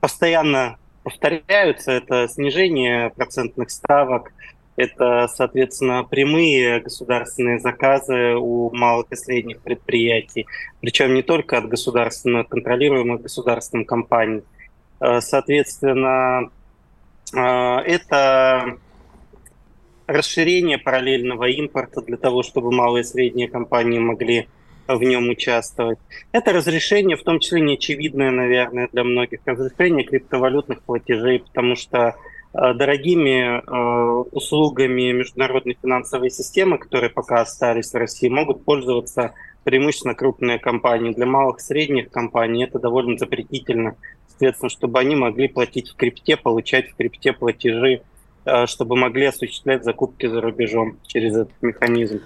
постоянно 0.00 0.78
повторяются. 1.04 1.92
Это 1.92 2.26
снижение 2.26 3.10
процентных 3.10 3.70
ставок, 3.70 4.32
это, 4.76 5.28
соответственно, 5.28 6.04
прямые 6.04 6.80
государственные 6.80 7.58
заказы 7.58 8.34
у 8.34 8.70
малых 8.74 9.06
и 9.10 9.16
средних 9.16 9.60
предприятий, 9.60 10.46
причем 10.80 11.14
не 11.14 11.22
только 11.22 11.58
от 11.58 11.68
государственно 11.68 12.44
контролируемых 12.44 13.22
государственных 13.22 13.86
компаний. 13.86 14.42
Э, 15.00 15.20
соответственно, 15.20 16.50
э, 17.34 17.38
это 17.38 18.78
расширение 20.06 20.78
параллельного 20.78 21.48
импорта 21.48 22.00
для 22.02 22.16
того, 22.16 22.42
чтобы 22.42 22.70
малые 22.70 23.02
и 23.02 23.04
средние 23.04 23.48
компании 23.48 23.98
могли 23.98 24.46
в 24.86 25.02
нем 25.02 25.28
участвовать. 25.28 25.98
Это 26.32 26.52
разрешение, 26.52 27.16
в 27.16 27.22
том 27.22 27.40
числе 27.40 27.60
неочевидное, 27.60 28.30
наверное, 28.30 28.88
для 28.92 29.02
многих, 29.04 29.40
разрешение 29.44 30.04
криптовалютных 30.04 30.82
платежей, 30.82 31.40
потому 31.40 31.74
что 31.74 32.14
дорогими 32.56 33.60
э, 33.60 34.24
услугами 34.32 35.12
международной 35.12 35.76
финансовой 35.80 36.30
системы, 36.30 36.78
которые 36.78 37.10
пока 37.10 37.42
остались 37.42 37.92
в 37.92 37.96
России, 37.96 38.28
могут 38.28 38.64
пользоваться 38.64 39.34
преимущественно 39.64 40.14
крупные 40.14 40.58
компании. 40.58 41.12
Для 41.12 41.26
малых 41.26 41.58
и 41.58 41.60
средних 41.60 42.10
компаний 42.10 42.64
это 42.64 42.78
довольно 42.78 43.18
запретительно. 43.18 43.96
Соответственно, 44.28 44.70
чтобы 44.70 44.98
они 44.98 45.16
могли 45.16 45.48
платить 45.48 45.90
в 45.90 45.96
крипте, 45.96 46.38
получать 46.38 46.90
в 46.90 46.96
крипте 46.96 47.34
платежи, 47.34 48.00
э, 48.46 48.66
чтобы 48.66 48.96
могли 48.96 49.26
осуществлять 49.26 49.84
закупки 49.84 50.26
за 50.26 50.40
рубежом 50.40 50.96
через 51.06 51.32
этот 51.36 51.54
механизм. 51.60 52.22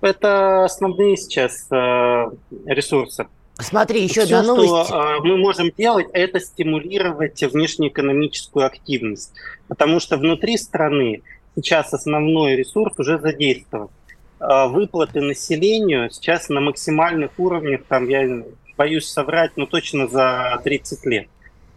Это 0.00 0.64
основные 0.64 1.16
сейчас 1.16 1.68
ресурсы. 1.70 3.26
Смотри, 3.58 4.02
еще 4.02 4.22
одна 4.22 4.42
Все, 4.42 4.54
новость. 4.54 4.88
что 4.88 5.00
э, 5.00 5.20
мы 5.20 5.36
можем 5.36 5.70
делать, 5.76 6.08
это 6.12 6.40
стимулировать 6.40 7.40
внешнеэкономическую 7.42 8.66
активность. 8.66 9.32
Потому 9.68 10.00
что 10.00 10.16
внутри 10.16 10.56
страны 10.56 11.22
сейчас 11.54 11.92
основной 11.92 12.56
ресурс 12.56 12.94
уже 12.98 13.18
задействован. 13.18 13.90
выплаты 14.40 15.20
населению 15.20 16.10
сейчас 16.10 16.48
на 16.48 16.60
максимальных 16.60 17.30
уровнях, 17.38 17.82
там 17.88 18.08
я 18.08 18.42
боюсь 18.76 19.06
соврать, 19.06 19.52
но 19.56 19.66
точно 19.66 20.08
за 20.08 20.60
30 20.64 21.06
лет 21.06 21.28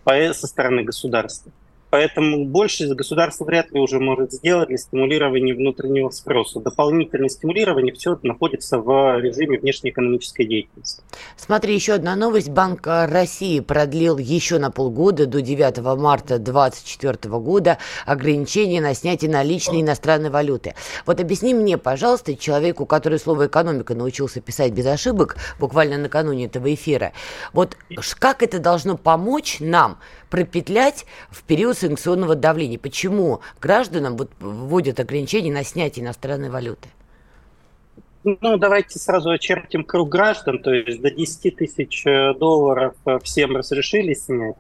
со 0.06 0.48
стороны 0.48 0.84
государства. 0.84 1.52
Поэтому 1.90 2.46
больше 2.46 2.94
государство 2.94 3.46
вряд 3.46 3.72
ли 3.72 3.80
уже 3.80 4.00
может 4.00 4.34
сделать 4.34 4.68
для 4.68 4.78
стимулирования 4.78 5.54
внутреннего 5.54 6.10
спроса. 6.10 6.60
Дополнительное 6.60 7.30
стимулирование 7.30 7.94
все 7.94 8.20
находится 8.24 8.80
в 8.80 9.20
режиме 9.20 9.58
внешнеэкономической 9.60 10.46
деятельности. 10.46 11.02
Смотри, 11.38 11.74
еще 11.74 11.94
одна 11.94 12.16
новость. 12.16 12.50
Банк 12.50 12.86
России 12.86 13.60
продлил 13.62 14.18
еще 14.18 14.60
на 14.60 14.72
полгода 14.72 15.26
до 15.26 15.42
9 15.42 15.78
марта 15.98 16.40
2024 16.40 17.38
года 17.40 17.78
ограничения 18.06 18.82
на 18.82 18.94
снятие 18.94 19.32
наличной 19.32 19.82
иностранной 19.82 20.30
валюты. 20.30 20.76
Вот 21.06 21.20
объясни 21.20 21.54
мне, 21.54 21.78
пожалуйста, 21.78 22.36
человеку, 22.36 22.86
который 22.86 23.20
слово 23.20 23.48
экономика 23.48 23.96
научился 23.96 24.42
писать 24.42 24.74
без 24.74 24.86
ошибок, 24.86 25.38
буквально 25.60 25.98
накануне 25.98 26.46
этого 26.46 26.74
эфира, 26.74 27.14
вот 27.54 27.78
как 28.20 28.44
это 28.44 28.60
должно 28.60 28.98
помочь 28.98 29.58
нам 29.60 30.00
пропетлять 30.30 31.06
в 31.30 31.44
период 31.44 31.78
санкционного 31.78 32.36
давления. 32.36 32.80
Почему 32.80 33.42
гражданам 33.62 34.18
вот 34.18 34.32
вводят 34.40 35.00
ограничения 35.00 35.52
на 35.52 35.64
снятие 35.64 36.04
иностранной 36.04 36.50
валюты? 36.50 36.90
Ну, 38.24 38.58
давайте 38.58 39.00
сразу 39.00 39.30
очертим 39.30 39.86
круг 39.86 40.10
граждан, 40.10 40.60
то 40.60 40.74
есть 40.74 41.02
до 41.02 41.12
10 41.12 41.56
тысяч 41.56 42.06
э, 42.06 42.34
долларов 42.34 42.94
э, 43.06 43.20
всем 43.24 43.56
разрешили 43.56 44.14
снять. 44.14 44.56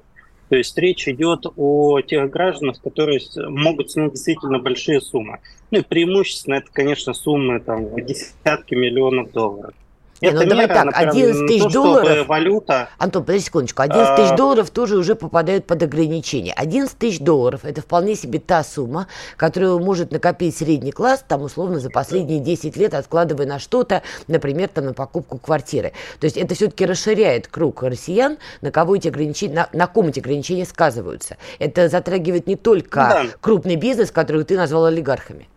То 0.50 0.56
есть 0.56 0.78
речь 0.78 1.08
идет 1.10 1.46
о 1.58 2.00
тех 2.02 2.30
гражданах, 2.30 2.82
которые 2.82 3.20
могут 3.50 3.92
снять 3.92 4.12
действительно 4.12 4.60
большие 4.60 5.02
суммы. 5.02 5.40
Ну 5.72 5.80
и 5.80 5.82
преимущественно 5.82 6.56
это, 6.56 6.68
конечно, 6.72 7.14
суммы 7.14 7.60
там, 7.60 7.88
в 7.88 8.02
десятки 8.02 8.74
миллионов 8.74 9.32
долларов. 9.34 9.74
Не, 10.22 10.32
ну 10.32 10.46
давай 10.46 10.68
так, 10.68 10.88
11 10.94 11.48
тысяч 11.48 11.72
долларов... 11.72 12.28
Валюта... 12.28 12.90
Антон, 12.98 13.24
подожди 13.24 13.46
секундочку. 13.46 13.84
11 13.84 14.16
тысяч 14.16 14.32
а... 14.32 14.36
долларов 14.36 14.70
тоже 14.72 14.98
уже 14.98 15.16
попадают 15.16 15.66
под 15.66 15.84
ограничение. 15.84 16.54
11 16.54 16.98
тысяч 16.98 17.20
долларов– 17.20 17.62
это 17.64 17.82
вполне 17.82 18.16
себе 18.16 18.40
та 18.40 18.64
сумма, 18.64 19.08
которую 19.36 19.80
может 19.80 20.12
накопить 20.12 20.58
средний 20.58 20.92
класс, 20.92 21.24
там, 21.28 21.44
условно, 21.44 21.80
за 21.80 21.90
последние 21.90 22.40
10 22.40 22.76
лет, 22.78 22.94
откладывая 22.94 23.46
на 23.46 23.60
что-то, 23.60 24.02
например, 24.28 24.70
там, 24.70 24.86
на 24.86 24.94
покупку 24.94 25.38
квартиры. 25.38 25.94
То 26.20 26.26
есть 26.26 26.38
это 26.38 26.56
все-таки 26.56 26.86
расширяет 26.86 27.48
круг 27.48 27.84
россиян, 27.84 28.38
на 28.62 28.72
кого 28.72 28.96
эти 28.96 29.08
ограничения, 29.08 29.54
на, 29.54 29.70
на 29.72 29.88
ком 29.88 30.08
эти 30.08 30.20
ограничения 30.20 30.66
сказываются. 30.66 31.38
Это 31.60 31.90
затрагивает 31.90 32.48
не 32.48 32.56
только 32.56 33.00
да. 33.00 33.26
крупный 33.40 33.76
бизнес, 33.76 34.12
который 34.12 34.44
ты 34.44 34.58
назвал 34.58 34.86
олигархами. 34.86 35.48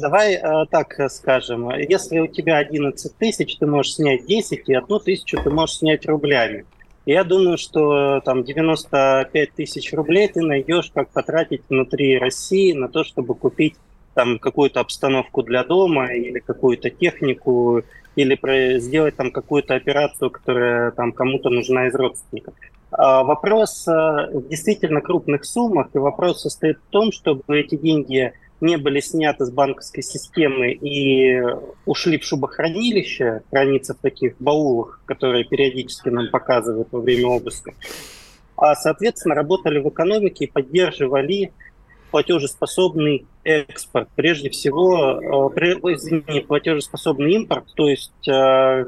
Давай 0.00 0.34
э, 0.34 0.66
так 0.70 0.98
скажем, 1.10 1.70
если 1.70 2.20
у 2.20 2.26
тебя 2.26 2.56
11 2.56 3.16
тысяч, 3.18 3.56
ты 3.58 3.66
можешь 3.66 3.94
снять 3.94 4.26
10, 4.26 4.68
и 4.68 4.74
одну 4.74 4.98
тысячу 4.98 5.42
ты 5.42 5.50
можешь 5.50 5.76
снять 5.76 6.06
рублями. 6.06 6.64
Я 7.04 7.22
думаю, 7.24 7.58
что 7.58 8.20
там 8.20 8.42
95 8.44 9.52
тысяч 9.52 9.92
рублей 9.92 10.28
ты 10.28 10.40
найдешь, 10.40 10.90
как 10.94 11.10
потратить 11.10 11.62
внутри 11.68 12.18
России 12.18 12.72
на 12.72 12.88
то, 12.88 13.04
чтобы 13.04 13.34
купить 13.34 13.74
там 14.14 14.38
какую-то 14.38 14.80
обстановку 14.80 15.42
для 15.42 15.64
дома 15.64 16.06
или 16.12 16.38
какую-то 16.38 16.88
технику, 16.88 17.82
или 18.16 18.78
сделать 18.78 19.16
там 19.16 19.30
какую-то 19.30 19.74
операцию, 19.74 20.30
которая 20.30 20.92
там 20.92 21.12
кому-то 21.12 21.50
нужна 21.50 21.88
из 21.88 21.94
родственников. 21.94 22.54
А 22.90 23.22
вопрос 23.22 23.86
э, 23.86 23.90
в 23.92 24.48
действительно 24.48 25.00
крупных 25.00 25.44
суммах, 25.44 25.88
и 25.94 25.98
вопрос 25.98 26.40
состоит 26.42 26.78
в 26.78 26.90
том, 26.90 27.12
чтобы 27.12 27.42
эти 27.48 27.76
деньги 27.76 28.32
не 28.60 28.76
были 28.76 29.00
сняты 29.00 29.44
с 29.44 29.50
банковской 29.50 30.02
системы 30.02 30.72
и 30.72 31.40
ушли 31.86 32.18
в 32.18 32.24
шубохранилище, 32.24 33.42
храниться 33.50 33.94
в 33.94 33.98
таких 33.98 34.36
баулах, 34.38 35.00
которые 35.06 35.44
периодически 35.44 36.08
нам 36.08 36.30
показывают 36.30 36.88
во 36.90 37.00
время 37.00 37.28
обыска, 37.28 37.72
а, 38.56 38.74
соответственно, 38.74 39.34
работали 39.34 39.78
в 39.78 39.88
экономике 39.88 40.44
и 40.44 40.50
поддерживали 40.50 41.52
платежеспособный 42.10 43.26
экспорт. 43.44 44.08
Прежде 44.16 44.50
всего, 44.50 45.50
э, 45.54 45.94
извини, 45.94 46.40
платежеспособный 46.40 47.32
импорт, 47.32 47.66
то 47.74 47.88
есть 47.88 48.28
э, 48.28 48.86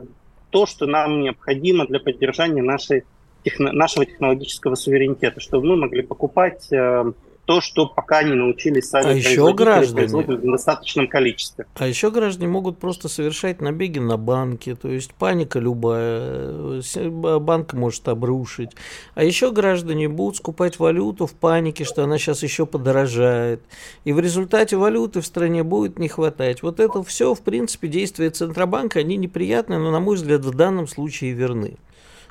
то, 0.51 0.67
что 0.67 0.87
нам 0.87 1.21
необходимо 1.21 1.87
для 1.87 2.01
поддержания 2.01 2.63
нашей, 2.63 3.05
техно, 3.45 3.73
нашего 3.73 4.05
технологического 4.05 4.75
суверенитета, 4.75 5.41
чтобы 5.41 5.69
мы 5.69 5.77
могли 5.77 6.03
покупать 6.03 6.71
э, 6.73 7.13
то, 7.45 7.61
что 7.61 7.87
пока 7.87 8.23
не 8.23 8.35
научились 8.35 8.89
сами 8.89 9.07
а 9.07 9.13
еще 9.13 9.53
граждане 9.53 10.07
в 10.07 10.51
достаточном 10.51 11.09
количестве. 11.09 11.67
А 11.75 11.87
еще 11.87 12.11
граждане 12.11 12.49
могут 12.49 12.79
просто 12.79 13.09
совершать 13.09 13.61
набеги 13.61 13.99
на 13.99 14.17
банки, 14.17 14.77
то 14.81 14.89
есть 14.89 15.13
паника 15.15 15.59
любая, 15.59 16.83
банк 17.41 17.73
может 17.73 18.07
обрушить. 18.09 18.71
А 19.15 19.25
еще 19.25 19.51
граждане 19.51 20.09
будут 20.09 20.37
скупать 20.37 20.79
валюту 20.79 21.27
в 21.27 21.33
панике, 21.33 21.85
что 21.85 22.05
она 22.05 22.19
сейчас 22.19 22.43
еще 22.45 22.65
подорожает. 22.65 23.61
И 24.05 24.13
в 24.13 24.21
результате 24.21 24.77
валюты 24.77 25.21
в 25.21 25.27
стране 25.27 25.65
будет 25.65 25.99
не 25.99 26.09
хватать. 26.09 26.63
Вот 26.63 26.79
это 26.79 27.03
все, 27.03 27.35
в 27.35 27.41
принципе, 27.43 27.89
действия 27.89 28.31
Центробанка, 28.31 29.01
они 29.01 29.17
неприятные, 29.17 29.81
но, 29.81 29.91
на 29.91 30.01
мой 30.01 30.15
взгляд, 30.17 30.45
в 30.45 30.55
данном 30.55 30.87
случае 30.87 31.33
верны. 31.33 31.77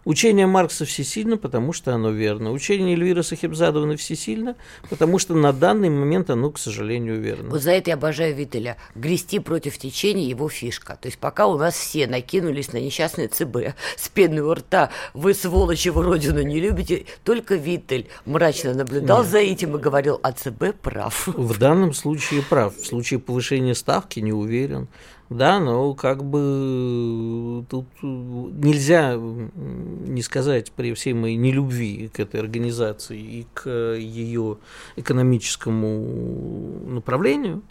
Учение 0.04 0.48
Маркса 0.48 0.86
всесильно, 0.86 1.38
потому 1.38 1.74
что 1.74 1.94
оно 1.94 2.10
верно. 2.10 2.52
Учение 2.52 2.96
Эльвиры 2.96 3.22
Сахибзадовны 3.22 3.98
всесильно, 3.98 4.56
потому 4.90 5.20
что 5.20 5.36
на 5.36 5.54
данный 5.54 5.90
момент 5.90 6.32
оно, 6.32 6.50
к 6.50 6.58
сожалению, 6.58 7.22
верно. 7.22 7.52
Вот 7.52 7.62
за 7.62 7.72
это 7.72 7.92
я 7.92 7.96
обожаю 7.96 8.36
Виттеля. 8.36 8.78
Грести 8.96 9.38
против 9.40 9.78
течения 9.78 10.28
его 10.28 10.50
фишка. 10.50 10.98
То 11.00 11.08
есть 11.08 11.20
пока 11.20 11.46
у 11.46 11.58
нас 11.58 11.76
все 11.76 12.08
накинулись 12.08 12.74
на 12.74 12.78
несчастный 12.78 13.28
ЦБ 13.28 13.76
с 13.96 14.10
пеной 14.10 14.42
у 14.42 14.54
рта, 14.54 14.90
вы, 15.14 15.36
сволочи, 15.36 15.90
вы 15.90 16.04
родину 16.04 16.42
не 16.42 16.60
любите, 16.60 17.06
только 17.24 17.56
Виттель 17.56 18.08
мрачно 18.26 18.74
наблюдал 18.74 19.22
Нет. 19.22 19.32
за 19.32 19.38
этим 19.38 19.76
и 19.76 19.80
говорил, 19.80 20.20
а 20.24 20.32
ЦБ 20.32 20.76
прав. 20.82 21.28
В 21.28 21.60
данном 21.60 21.94
случае 21.94 22.42
прав. 22.42 22.76
В 22.76 22.86
случае 22.88 23.20
повышения 23.20 23.76
ставки 23.76 24.20
не 24.20 24.34
уверен. 24.34 24.88
Да, 25.32 25.62
но 25.62 25.94
как 25.94 26.26
бы 26.26 27.64
тут 27.70 27.86
нельзя 28.04 29.16
не 29.16 30.22
сказать 30.24 30.74
при 30.74 30.94
всей 30.94 31.14
моей 31.14 31.38
нелюбви 31.38 32.10
к 32.10 32.20
этой 32.20 32.42
организации 32.42 33.18
и 33.18 33.48
к 33.54 33.70
ее 33.96 34.58
экономическому 34.98 36.86
направлению, 36.86 37.62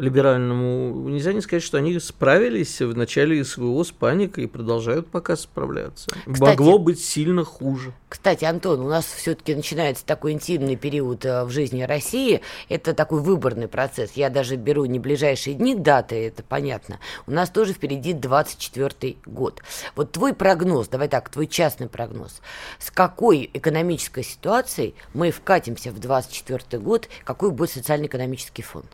либеральному, 0.00 1.08
нельзя 1.08 1.32
не 1.32 1.40
сказать, 1.40 1.62
что 1.62 1.78
они 1.78 1.98
справились 2.00 2.80
в 2.80 2.96
начале 2.96 3.44
СВО 3.44 3.82
с 3.84 3.90
паникой 3.90 4.44
и 4.44 4.46
продолжают 4.46 5.08
пока 5.08 5.36
справляться. 5.36 6.10
Кстати, 6.10 6.40
Могло 6.40 6.78
быть 6.78 7.00
сильно 7.00 7.44
хуже. 7.44 7.92
Кстати, 8.08 8.44
Антон, 8.44 8.80
у 8.80 8.88
нас 8.88 9.04
все-таки 9.04 9.54
начинается 9.54 10.04
такой 10.04 10.32
интимный 10.32 10.76
период 10.76 11.24
э, 11.24 11.44
в 11.44 11.50
жизни 11.50 11.82
России. 11.82 12.40
Это 12.68 12.94
такой 12.94 13.20
выборный 13.20 13.68
процесс. 13.68 14.12
Я 14.12 14.30
даже 14.30 14.56
беру 14.56 14.84
не 14.86 14.98
ближайшие 14.98 15.54
дни 15.54 15.74
даты, 15.74 16.26
это 16.26 16.42
понятно. 16.42 16.98
У 17.26 17.30
нас 17.30 17.50
тоже 17.50 17.72
впереди 17.72 18.12
24 18.12 19.16
год. 19.26 19.62
Вот 19.94 20.12
твой 20.12 20.34
прогноз, 20.34 20.88
давай 20.88 21.08
так, 21.08 21.28
твой 21.28 21.46
частный 21.46 21.88
прогноз. 21.88 22.40
С 22.78 22.90
какой 22.90 23.48
экономической 23.52 24.24
ситуацией 24.24 24.94
мы 25.14 25.30
вкатимся 25.30 25.90
в 25.90 25.98
24 25.98 26.82
год, 26.82 27.08
какой 27.24 27.50
будет 27.50 27.70
социально-экономический 27.70 28.62
фон? 28.62 28.84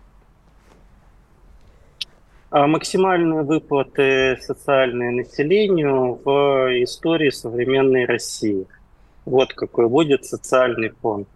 А 2.51 2.67
максимальные 2.69 3.43
выплаты 3.43 4.39
социальные 4.41 5.11
населению 5.11 6.21
в 6.25 6.83
истории 6.85 7.31
современной 7.31 8.05
России. 8.05 8.67
Вот 9.25 9.53
какой 9.53 9.89
будет 9.89 10.25
социальный 10.25 10.91
фонд. 10.91 11.27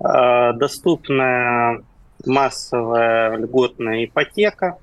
А, 0.00 0.52
доступная 0.54 1.84
массовая 2.24 3.36
льготная 3.36 4.06
ипотека. 4.06 4.78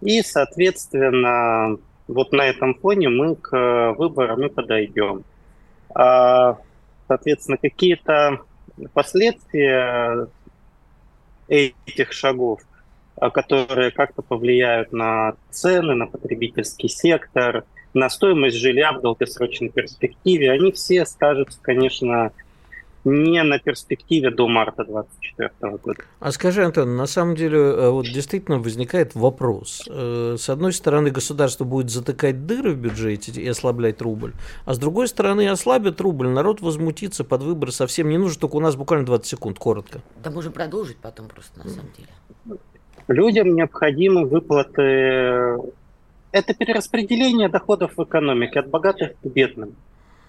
И, 0.00 0.22
соответственно, 0.22 1.76
вот 2.08 2.32
на 2.32 2.46
этом 2.46 2.74
фоне 2.74 3.10
мы 3.10 3.36
к 3.36 3.94
выборам 3.98 4.46
и 4.46 4.48
подойдем. 4.48 5.24
А, 5.94 6.56
соответственно, 7.06 7.58
какие-то 7.58 8.40
последствия 8.94 10.28
этих 11.48 12.12
шагов– 12.12 12.62
которые 13.32 13.90
как-то 13.90 14.22
повлияют 14.22 14.92
на 14.92 15.36
цены, 15.50 15.94
на 15.94 16.06
потребительский 16.06 16.88
сектор, 16.88 17.64
на 17.94 18.10
стоимость 18.10 18.56
жилья 18.56 18.92
в 18.92 19.00
долгосрочной 19.00 19.70
перспективе, 19.70 20.52
они 20.52 20.72
все 20.72 21.06
скажутся, 21.06 21.58
конечно, 21.62 22.32
не 23.06 23.42
на 23.42 23.58
перспективе 23.58 24.30
до 24.30 24.48
марта 24.48 24.84
2024 24.84 25.78
года. 25.78 26.00
А 26.18 26.32
скажи, 26.32 26.64
Антон, 26.64 26.96
на 26.96 27.06
самом 27.06 27.36
деле 27.36 27.58
э, 27.58 27.90
вот 27.90 28.06
действительно 28.06 28.58
возникает 28.58 29.14
вопрос. 29.14 29.84
Э, 29.88 30.36
с 30.38 30.48
одной 30.48 30.72
стороны, 30.72 31.10
государство 31.10 31.64
будет 31.64 31.90
затыкать 31.90 32.46
дыры 32.46 32.72
в 32.72 32.78
бюджете 32.78 33.32
и 33.40 33.46
ослаблять 33.46 34.02
рубль, 34.02 34.32
а 34.64 34.74
с 34.74 34.78
другой 34.78 35.06
стороны, 35.08 35.48
ослабит 35.48 36.00
рубль, 36.00 36.28
народ 36.28 36.60
возмутится, 36.60 37.22
под 37.22 37.42
выборы 37.42 37.70
совсем 37.70 38.08
не 38.08 38.18
нужен, 38.18 38.40
только 38.40 38.56
у 38.56 38.60
нас 38.60 38.74
буквально 38.74 39.06
20 39.06 39.26
секунд, 39.26 39.58
коротко. 39.58 40.02
Да 40.22 40.30
можем 40.30 40.52
продолжить 40.52 40.98
потом 40.98 41.28
просто, 41.28 41.58
на 41.60 41.70
самом 41.70 41.92
деле. 41.96 42.58
Людям 43.08 43.54
необходимы 43.54 44.24
выплаты. 44.26 44.82
Это 46.32 46.54
перераспределение 46.54 47.48
доходов 47.48 47.92
в 47.96 48.02
экономике 48.02 48.60
от 48.60 48.68
богатых 48.68 49.12
к 49.22 49.26
бедным. 49.26 49.74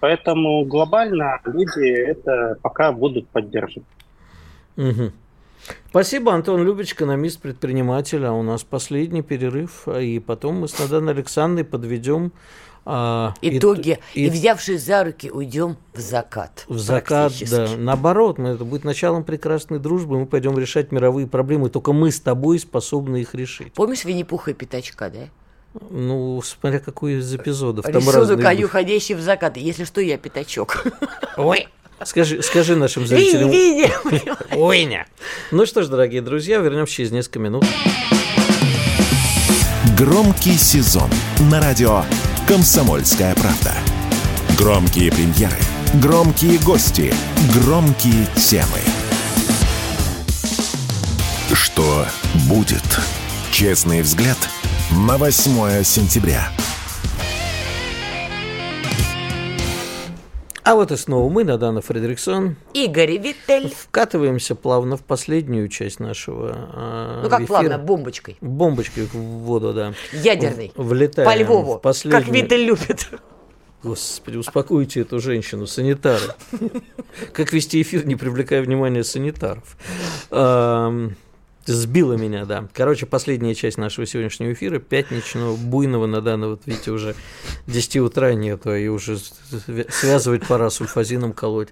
Поэтому 0.00 0.64
глобально 0.64 1.40
люди 1.44 1.88
это 1.88 2.56
пока 2.62 2.92
будут 2.92 3.28
поддерживать. 3.28 3.88
Угу. 4.76 5.12
Спасибо, 5.90 6.32
Антон 6.32 6.64
Любич, 6.64 6.92
экономист, 6.92 7.42
предприниматель. 7.42 8.24
А 8.24 8.32
у 8.32 8.42
нас 8.42 8.62
последний 8.62 9.22
перерыв, 9.22 9.88
и 9.88 10.20
потом 10.20 10.60
мы 10.60 10.68
с 10.68 10.78
Наданой 10.78 11.14
Александрой 11.14 11.64
подведем 11.64 12.32
а, 12.90 13.34
итоги. 13.42 13.98
И, 14.14 14.24
и, 14.24 14.30
взявшись 14.30 14.82
за 14.82 15.04
руки, 15.04 15.30
уйдем 15.30 15.76
в 15.92 16.00
закат. 16.00 16.64
В 16.68 16.78
закат, 16.78 17.34
да. 17.50 17.68
Наоборот, 17.76 18.38
мы, 18.38 18.50
это 18.50 18.64
будет 18.64 18.84
началом 18.84 19.24
прекрасной 19.24 19.78
дружбы. 19.78 20.18
Мы 20.18 20.24
пойдем 20.24 20.58
решать 20.58 20.90
мировые 20.90 21.26
проблемы. 21.26 21.68
Только 21.68 21.92
мы 21.92 22.10
с 22.10 22.18
тобой 22.18 22.58
способны 22.58 23.18
их 23.18 23.34
решить. 23.34 23.74
Помнишь 23.74 24.04
Винни-Пуха 24.04 24.52
и 24.52 24.54
Пятачка, 24.54 25.10
да? 25.10 25.28
Ну, 25.90 26.40
смотря 26.40 26.78
какой 26.78 27.18
из 27.18 27.34
эпизодов. 27.34 27.84
Там 27.84 27.96
Рисунок 27.96 28.40
коню, 28.40 28.68
ходящий 28.68 29.14
в 29.14 29.20
закат. 29.20 29.58
Если 29.58 29.84
что, 29.84 30.00
я 30.00 30.16
пятачок. 30.16 30.82
Ой, 31.36 31.68
Скажи, 32.04 32.42
скажи 32.42 32.74
нашим 32.74 33.06
зрителям. 33.06 33.50
Виня. 33.50 35.06
Ну 35.50 35.66
что 35.66 35.82
ж, 35.82 35.88
дорогие 35.88 36.22
друзья, 36.22 36.58
вернемся 36.58 36.94
через 36.94 37.10
несколько 37.10 37.40
минут. 37.40 37.64
Громкий 39.98 40.56
сезон 40.56 41.10
на 41.50 41.60
радио 41.60 42.04
«Комсомольская 42.48 43.34
правда». 43.34 43.74
Громкие 44.56 45.12
премьеры, 45.12 45.58
громкие 46.00 46.58
гости, 46.60 47.12
громкие 47.52 48.24
темы. 48.36 48.80
Что 51.52 52.06
будет? 52.48 52.82
Честный 53.52 54.00
взгляд 54.00 54.38
на 54.90 55.18
8 55.18 55.84
сентября. 55.84 56.50
А 60.68 60.74
вот 60.74 60.92
и 60.92 60.96
снова 60.98 61.30
мы, 61.30 61.44
Надана 61.44 61.80
Фредериксон. 61.80 62.56
Игорь 62.74 63.16
Виттель. 63.16 63.74
Вкатываемся 63.74 64.54
плавно 64.54 64.98
в 64.98 65.02
последнюю 65.02 65.68
часть 65.68 65.98
нашего 65.98 66.50
э, 66.74 67.20
Ну 67.22 67.30
как 67.30 67.40
эфира. 67.40 67.46
плавно, 67.46 67.78
бомбочкой. 67.78 68.36
Бомбочкой 68.42 69.04
в 69.04 69.16
воду, 69.16 69.72
да. 69.72 69.94
Ядерный. 70.12 70.70
Влетаем 70.76 71.26
По 71.26 71.34
Львову, 71.34 71.78
последнюю... 71.78 72.22
как 72.22 72.34
Виттель 72.34 72.64
любит. 72.66 73.08
Господи, 73.82 74.36
успокойте 74.36 75.00
эту 75.00 75.20
женщину, 75.20 75.66
санитары. 75.66 76.34
Как 77.32 77.54
вести 77.54 77.80
эфир, 77.80 78.06
не 78.06 78.16
привлекая 78.16 78.60
внимания 78.60 79.04
санитаров. 79.04 79.74
Сбила 81.68 82.14
меня, 82.14 82.46
да. 82.46 82.66
Короче, 82.72 83.04
последняя 83.04 83.54
часть 83.54 83.76
нашего 83.76 84.06
сегодняшнего 84.06 84.54
эфира, 84.54 84.78
пятничного, 84.78 85.54
буйного 85.54 86.06
на 86.06 86.22
данный, 86.22 86.48
вот 86.48 86.62
видите, 86.64 86.90
уже 86.90 87.14
10 87.66 87.96
утра 87.96 88.32
нету, 88.32 88.74
и 88.74 88.88
уже 88.88 89.18
связывать 89.90 90.46
пора 90.46 90.70
сульфазином 90.70 91.34
колоть. 91.34 91.68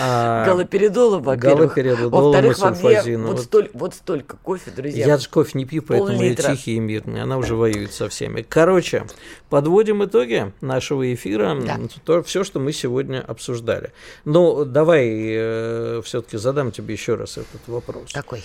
А... 0.00 0.44
Галоперидолом, 0.44 1.22
во-первых. 1.22 1.76
Галоперидолом 1.76 2.44
и 2.44 2.54
сульфазином. 2.54 3.30
Вот, 3.30 3.42
столь, 3.42 3.70
вот 3.72 3.94
столько 3.94 4.36
кофе, 4.36 4.72
друзья. 4.72 5.06
Я 5.06 5.16
же 5.16 5.28
кофе 5.28 5.52
не 5.54 5.64
пью, 5.64 5.82
поэтому 5.82 6.20
я 6.20 6.34
тихий 6.34 6.74
и 6.74 6.80
мирный. 6.80 7.22
Она 7.22 7.38
уже 7.38 7.54
воюет 7.54 7.92
со 7.92 8.08
всеми. 8.08 8.42
Короче, 8.42 9.06
подводим 9.48 10.04
итоги 10.04 10.52
нашего 10.60 11.14
эфира. 11.14 11.56
Да. 11.64 11.78
То, 12.04 12.24
все, 12.24 12.42
что 12.42 12.58
мы 12.58 12.72
сегодня 12.72 13.20
обсуждали. 13.24 13.92
Ну, 14.24 14.64
давай 14.64 15.06
э, 15.08 16.02
все-таки 16.04 16.36
задам 16.36 16.72
тебе 16.72 16.94
еще 16.94 17.14
раз 17.14 17.38
этот 17.38 17.60
вопрос. 17.68 18.12
Какой? 18.12 18.42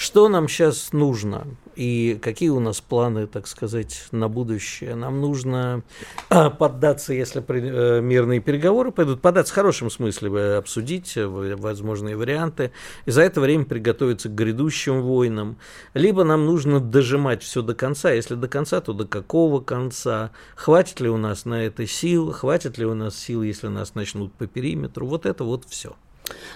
Что 0.00 0.30
нам 0.30 0.48
сейчас 0.48 0.94
нужно 0.94 1.46
и 1.76 2.18
какие 2.22 2.48
у 2.48 2.58
нас 2.58 2.80
планы, 2.80 3.26
так 3.26 3.46
сказать, 3.46 4.06
на 4.12 4.30
будущее? 4.30 4.94
Нам 4.94 5.20
нужно 5.20 5.82
а, 6.30 6.48
поддаться, 6.48 7.12
если 7.12 7.44
э, 7.46 8.00
мирные 8.00 8.40
переговоры 8.40 8.92
пойдут, 8.92 9.20
поддаться 9.20 9.52
в 9.52 9.56
хорошем 9.56 9.90
смысле, 9.90 10.30
э, 10.32 10.56
обсудить 10.56 11.18
э, 11.18 11.26
возможные 11.26 12.16
варианты, 12.16 12.72
и 13.04 13.10
за 13.10 13.20
это 13.20 13.42
время 13.42 13.66
приготовиться 13.66 14.30
к 14.30 14.34
грядущим 14.34 15.02
войнам. 15.02 15.58
Либо 15.92 16.24
нам 16.24 16.46
нужно 16.46 16.80
дожимать 16.80 17.42
все 17.42 17.60
до 17.60 17.74
конца, 17.74 18.10
если 18.10 18.36
до 18.36 18.48
конца, 18.48 18.80
то 18.80 18.94
до 18.94 19.06
какого 19.06 19.60
конца? 19.60 20.30
Хватит 20.56 21.00
ли 21.00 21.10
у 21.10 21.18
нас 21.18 21.44
на 21.44 21.66
это 21.66 21.86
сил? 21.86 22.32
Хватит 22.32 22.78
ли 22.78 22.86
у 22.86 22.94
нас 22.94 23.18
сил, 23.18 23.42
если 23.42 23.66
нас 23.66 23.94
начнут 23.94 24.32
по 24.32 24.46
периметру? 24.46 25.06
Вот 25.06 25.26
это 25.26 25.44
вот 25.44 25.66
все. 25.68 25.94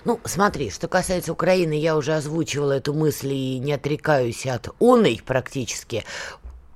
Ну, 0.05 0.21
смотри, 0.25 0.71
что 0.71 0.89
касается 0.89 1.33
Украины, 1.33 1.75
я 1.75 1.97
уже 1.97 2.15
озвучивала 2.15 2.73
эту 2.73 2.95
мысль 2.95 3.33
и 3.33 3.59
не 3.59 3.73
отрекаюсь 3.73 4.47
от 4.47 4.69
оной 4.81 5.21
практически 5.25 6.05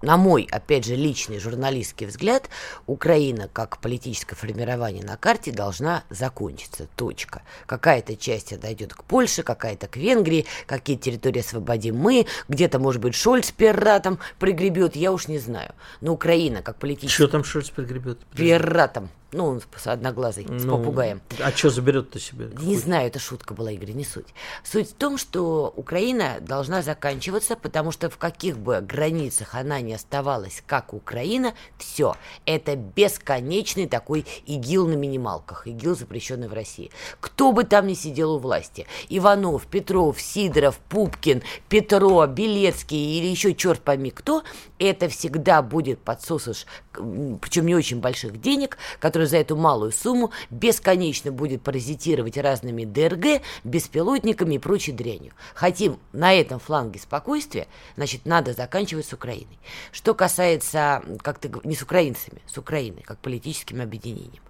на 0.02 0.16
мой, 0.16 0.48
опять 0.50 0.84
же, 0.84 0.94
личный 0.94 1.38
журналистский 1.38 2.06
взгляд, 2.06 2.48
Украина 2.86 3.48
как 3.52 3.78
политическое 3.78 4.36
формирование 4.36 5.04
на 5.04 5.16
карте 5.16 5.50
должна 5.50 6.04
закончиться. 6.10 6.86
Точка. 6.96 7.42
Какая-то 7.66 8.16
часть 8.16 8.52
отойдет 8.52 8.94
к 8.94 9.04
Польше, 9.04 9.42
какая-то 9.42 9.88
к 9.88 9.96
Венгрии, 9.96 10.46
какие 10.66 10.96
территории 10.96 11.40
освободим 11.40 11.96
мы, 11.96 12.26
где-то, 12.48 12.78
может 12.78 13.02
быть, 13.02 13.14
Шольц 13.14 13.50
пиратом 13.50 14.18
пригребет, 14.38 14.96
я 14.96 15.12
уж 15.12 15.28
не 15.28 15.38
знаю. 15.38 15.74
Но 16.00 16.12
Украина 16.12 16.62
как 16.62 16.76
политическая... 16.76 17.24
Что 17.24 17.28
там 17.28 17.44
Шольц 17.44 17.70
пригребет? 17.70 18.18
Пиратом. 18.34 19.10
Ну, 19.30 19.44
он 19.44 19.60
с 19.76 19.86
одноглазой, 19.86 20.46
ну, 20.48 20.58
с 20.58 20.64
попугаем. 20.64 21.20
А 21.38 21.50
что 21.50 21.68
заберет-то 21.68 22.18
себе? 22.18 22.48
Не 22.60 22.78
знаю, 22.78 23.08
это 23.08 23.18
шутка 23.18 23.52
была, 23.52 23.70
Игорь, 23.70 23.92
не 23.92 24.04
суть. 24.04 24.28
Суть 24.64 24.90
в 24.90 24.94
том, 24.94 25.18
что 25.18 25.70
Украина 25.76 26.38
должна 26.40 26.80
заканчиваться, 26.80 27.54
потому 27.54 27.92
что 27.92 28.08
в 28.08 28.16
каких 28.16 28.58
бы 28.58 28.80
границах 28.80 29.54
она 29.54 29.82
ни 29.82 29.92
оставалась, 29.92 30.62
как 30.66 30.94
Украина, 30.94 31.52
все, 31.76 32.16
это 32.46 32.74
бесконечный 32.74 33.86
такой 33.86 34.24
ИГИЛ 34.46 34.88
на 34.88 34.94
минималках, 34.94 35.66
ИГИЛ, 35.66 35.94
запрещенный 35.96 36.48
в 36.48 36.54
России. 36.54 36.90
Кто 37.20 37.52
бы 37.52 37.64
там 37.64 37.86
ни 37.86 37.94
сидел 37.94 38.36
у 38.36 38.38
власти, 38.38 38.86
Иванов, 39.10 39.66
Петров, 39.66 40.18
Сидоров, 40.22 40.78
Пупкин, 40.88 41.42
Петро, 41.68 42.26
Белецкий 42.26 43.18
или 43.18 43.26
еще 43.26 43.54
черт 43.54 43.80
пойми 43.80 44.10
кто, 44.10 44.42
это 44.78 45.10
всегда 45.10 45.60
будет 45.60 45.98
подсосыш, 45.98 46.64
причем 46.92 47.66
не 47.66 47.74
очень 47.74 48.00
больших 48.00 48.40
денег, 48.40 48.78
который 49.18 49.30
за 49.30 49.38
эту 49.38 49.56
малую 49.56 49.90
сумму 49.90 50.30
бесконечно 50.48 51.32
будет 51.32 51.62
паразитировать 51.62 52.36
разными 52.36 52.84
ДРГ, 52.84 53.42
беспилотниками 53.64 54.54
и 54.54 54.58
прочей 54.58 54.92
дрянью. 54.92 55.32
Хотим 55.54 55.98
на 56.12 56.32
этом 56.32 56.60
фланге 56.60 57.00
спокойствия, 57.00 57.66
значит, 57.96 58.26
надо 58.26 58.52
заканчивать 58.52 59.06
с 59.06 59.12
Украиной. 59.12 59.58
Что 59.90 60.14
касается, 60.14 61.02
как 61.22 61.40
ты 61.40 61.50
не 61.64 61.74
с 61.74 61.82
украинцами, 61.82 62.40
с 62.46 62.58
Украиной, 62.58 63.02
как 63.02 63.18
политическим 63.18 63.80
объединением. 63.80 64.42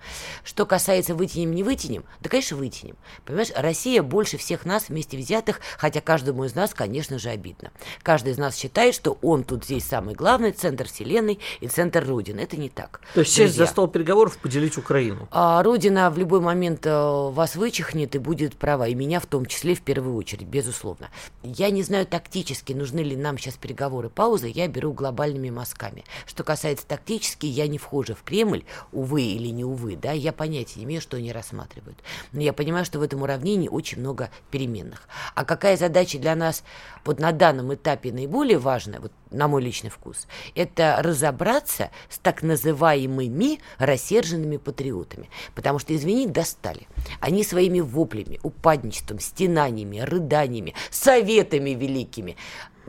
Что 0.44 0.66
касается 0.66 1.14
вытянем, 1.14 1.54
не 1.54 1.62
вытянем, 1.62 2.04
да, 2.20 2.28
конечно, 2.28 2.58
вытянем. 2.58 2.96
Понимаешь, 3.24 3.52
Россия 3.56 4.02
больше 4.02 4.36
всех 4.36 4.66
нас 4.66 4.90
вместе 4.90 5.16
взятых, 5.16 5.60
хотя 5.78 6.02
каждому 6.02 6.44
из 6.44 6.54
нас, 6.54 6.74
конечно 6.74 7.18
же, 7.18 7.30
обидно. 7.30 7.70
Каждый 8.02 8.34
из 8.34 8.38
нас 8.38 8.54
считает, 8.54 8.94
что 8.94 9.16
он 9.22 9.44
тут 9.44 9.64
здесь 9.64 9.84
самый 9.84 10.14
главный, 10.14 10.52
центр 10.52 10.86
вселенной 10.86 11.38
и 11.60 11.68
центр 11.68 12.06
Родины. 12.06 12.40
Это 12.40 12.58
не 12.58 12.68
так. 12.68 13.00
То 13.14 13.20
есть 13.20 13.32
сесть 13.32 13.54
за 13.54 13.64
стол 13.64 13.88
переговоров, 13.88 14.36
поделить 14.58 14.76
Украину. 14.76 15.28
А 15.30 15.62
Родина 15.62 16.10
в 16.10 16.18
любой 16.18 16.40
момент 16.40 16.84
э, 16.84 16.90
вас 16.90 17.54
вычихнет 17.54 18.14
и 18.14 18.18
будет 18.18 18.56
права, 18.56 18.88
и 18.88 18.94
меня 18.94 19.20
в 19.20 19.26
том 19.26 19.46
числе 19.46 19.74
в 19.74 19.82
первую 19.82 20.16
очередь, 20.16 20.48
безусловно. 20.48 21.10
Я 21.42 21.70
не 21.70 21.82
знаю 21.82 22.06
тактически, 22.06 22.72
нужны 22.72 23.00
ли 23.00 23.16
нам 23.16 23.38
сейчас 23.38 23.56
переговоры, 23.56 24.08
паузы, 24.08 24.50
я 24.52 24.66
беру 24.66 24.92
глобальными 24.92 25.50
мазками. 25.50 26.04
Что 26.26 26.42
касается 26.42 26.86
тактически, 26.86 27.46
я 27.46 27.68
не 27.68 27.78
вхожа 27.78 28.14
в 28.14 28.22
Кремль, 28.22 28.64
увы 28.92 29.22
или 29.22 29.48
не 29.48 29.64
увы, 29.64 29.96
да, 29.96 30.12
я 30.12 30.32
понятия 30.32 30.80
не 30.80 30.86
имею, 30.86 31.00
что 31.00 31.16
они 31.16 31.32
рассматривают. 31.32 31.98
Но 32.32 32.40
я 32.40 32.52
понимаю, 32.52 32.84
что 32.84 32.98
в 32.98 33.02
этом 33.02 33.22
уравнении 33.22 33.68
очень 33.68 34.00
много 34.00 34.30
переменных. 34.50 35.08
А 35.34 35.44
какая 35.44 35.76
задача 35.76 36.18
для 36.18 36.34
нас 36.34 36.64
вот 37.04 37.20
на 37.20 37.32
данном 37.32 37.72
этапе 37.74 38.12
наиболее 38.12 38.58
важная, 38.58 39.00
вот 39.00 39.12
на 39.30 39.48
мой 39.48 39.62
личный 39.62 39.90
вкус, 39.90 40.26
это 40.54 40.98
разобраться 41.00 41.90
с 42.08 42.18
так 42.18 42.42
называемыми 42.42 43.60
рассерженными 43.78 44.56
патриотами. 44.56 45.30
Потому 45.54 45.78
что, 45.78 45.94
извини, 45.94 46.26
достали. 46.26 46.86
Они 47.20 47.44
своими 47.44 47.80
воплями, 47.80 48.40
упадничеством, 48.42 49.20
стенаниями, 49.20 50.00
рыданиями, 50.00 50.74
советами 50.90 51.70
великими 51.70 52.36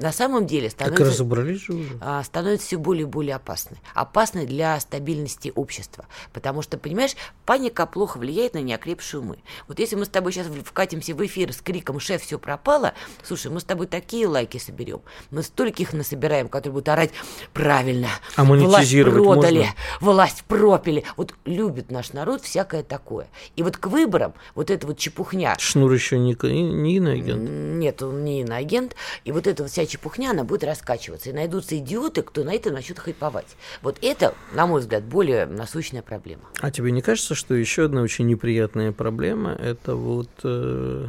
на 0.01 0.11
самом 0.11 0.45
деле 0.45 0.69
становится, 0.69 1.03
так 1.03 1.13
разобрались 1.13 1.61
же 1.61 1.73
уже. 1.73 1.97
А, 2.01 2.23
становится 2.23 2.67
все 2.67 2.77
более 2.77 3.03
и 3.03 3.05
более 3.05 3.35
опасны. 3.35 3.77
Опасны 3.93 4.45
для 4.45 4.79
стабильности 4.79 5.51
общества. 5.55 6.05
Потому 6.33 6.61
что, 6.61 6.77
понимаешь, 6.77 7.15
паника 7.45 7.85
плохо 7.85 8.17
влияет 8.17 8.53
на 8.53 8.59
неокрепшие 8.59 9.21
умы. 9.21 9.37
Вот 9.67 9.79
если 9.79 9.95
мы 9.95 10.05
с 10.05 10.09
тобой 10.09 10.31
сейчас 10.31 10.47
вкатимся 10.47 11.13
в 11.13 11.25
эфир 11.25 11.53
с 11.53 11.57
криком 11.57 11.99
«Шеф, 11.99 12.21
все 12.21 12.39
пропало», 12.39 12.93
слушай, 13.23 13.51
мы 13.51 13.59
с 13.59 13.63
тобой 13.63 13.87
такие 13.87 14.27
лайки 14.27 14.57
соберем. 14.57 15.01
Мы 15.31 15.43
столько 15.43 15.81
их 15.81 15.93
насобираем, 15.93 16.47
которые 16.47 16.73
будут 16.73 16.89
орать 16.89 17.11
«Правильно, 17.53 18.09
а 18.35 18.43
власть 18.43 18.91
продали, 19.03 19.59
можно? 19.59 19.73
власть 19.99 20.43
пропили». 20.45 21.03
Вот 21.17 21.33
любит 21.45 21.91
наш 21.91 22.13
народ 22.13 22.41
всякое 22.41 22.83
такое. 22.83 23.27
И 23.55 23.63
вот 23.63 23.77
к 23.77 23.87
выборам 23.87 24.33
вот 24.55 24.69
эта 24.69 24.87
вот 24.87 24.97
чепухня... 24.97 25.55
Шнур 25.59 25.91
еще 25.91 26.17
не, 26.17 26.33
не 26.33 26.97
иноагент? 26.97 27.49
Нет, 27.49 28.01
он 28.01 28.23
не 28.23 28.41
иноагент. 28.41 28.95
И 29.23 29.31
вот 29.31 29.47
эта 29.47 29.63
вот 29.63 29.71
вся 29.71 29.85
чепухня, 29.89 30.31
она 30.31 30.43
будет 30.43 30.63
раскачиваться. 30.63 31.29
И 31.29 31.33
найдутся 31.33 31.77
идиоты, 31.77 32.21
кто 32.21 32.43
на 32.43 32.53
это 32.53 32.71
начнет 32.71 32.99
хайповать. 32.99 33.57
Вот 33.81 33.97
это, 34.01 34.33
на 34.53 34.67
мой 34.67 34.81
взгляд, 34.81 35.03
более 35.03 35.45
насущная 35.45 36.01
проблема. 36.01 36.43
А 36.59 36.71
тебе 36.71 36.91
не 36.91 37.01
кажется, 37.01 37.35
что 37.35 37.53
еще 37.53 37.85
одна 37.85 38.01
очень 38.01 38.27
неприятная 38.27 38.91
проблема– 38.91 39.51
это 39.59 39.95
вот 39.95 40.29
э, 40.43 41.07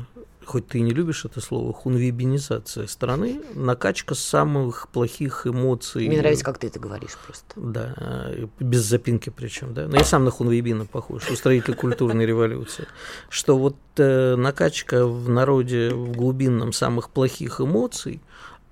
хоть 0.50 0.66
ты 0.66 0.78
и 0.78 0.80
не 0.80 0.90
любишь 0.90 1.24
это 1.24 1.40
слово, 1.40 1.72
хунвибинизация 1.72 2.88
страны, 2.88 3.40
накачка 3.54 4.16
самых 4.16 4.88
плохих 4.88 5.46
эмоций. 5.46 6.08
Мне 6.08 6.18
нравится, 6.18 6.44
как 6.44 6.58
ты 6.58 6.66
это 6.66 6.80
говоришь 6.80 7.16
просто. 7.24 7.54
Да, 7.54 8.32
без 8.58 8.80
запинки 8.80 9.30
причем, 9.30 9.74
да. 9.74 9.86
Но 9.86 9.96
я 9.96 10.04
сам 10.04 10.24
на 10.24 10.32
хунвейбина 10.32 10.86
похож, 10.86 11.30
устроитель 11.30 11.74
культурной 11.74 12.26
революции. 12.26 12.86
Что 13.28 13.56
вот 13.56 13.76
э, 13.96 14.34
накачка 14.34 15.06
в 15.06 15.28
народе 15.28 15.90
в 15.90 16.16
глубинном 16.16 16.72
самых 16.72 17.10
плохих 17.10 17.60
эмоций 17.60 18.20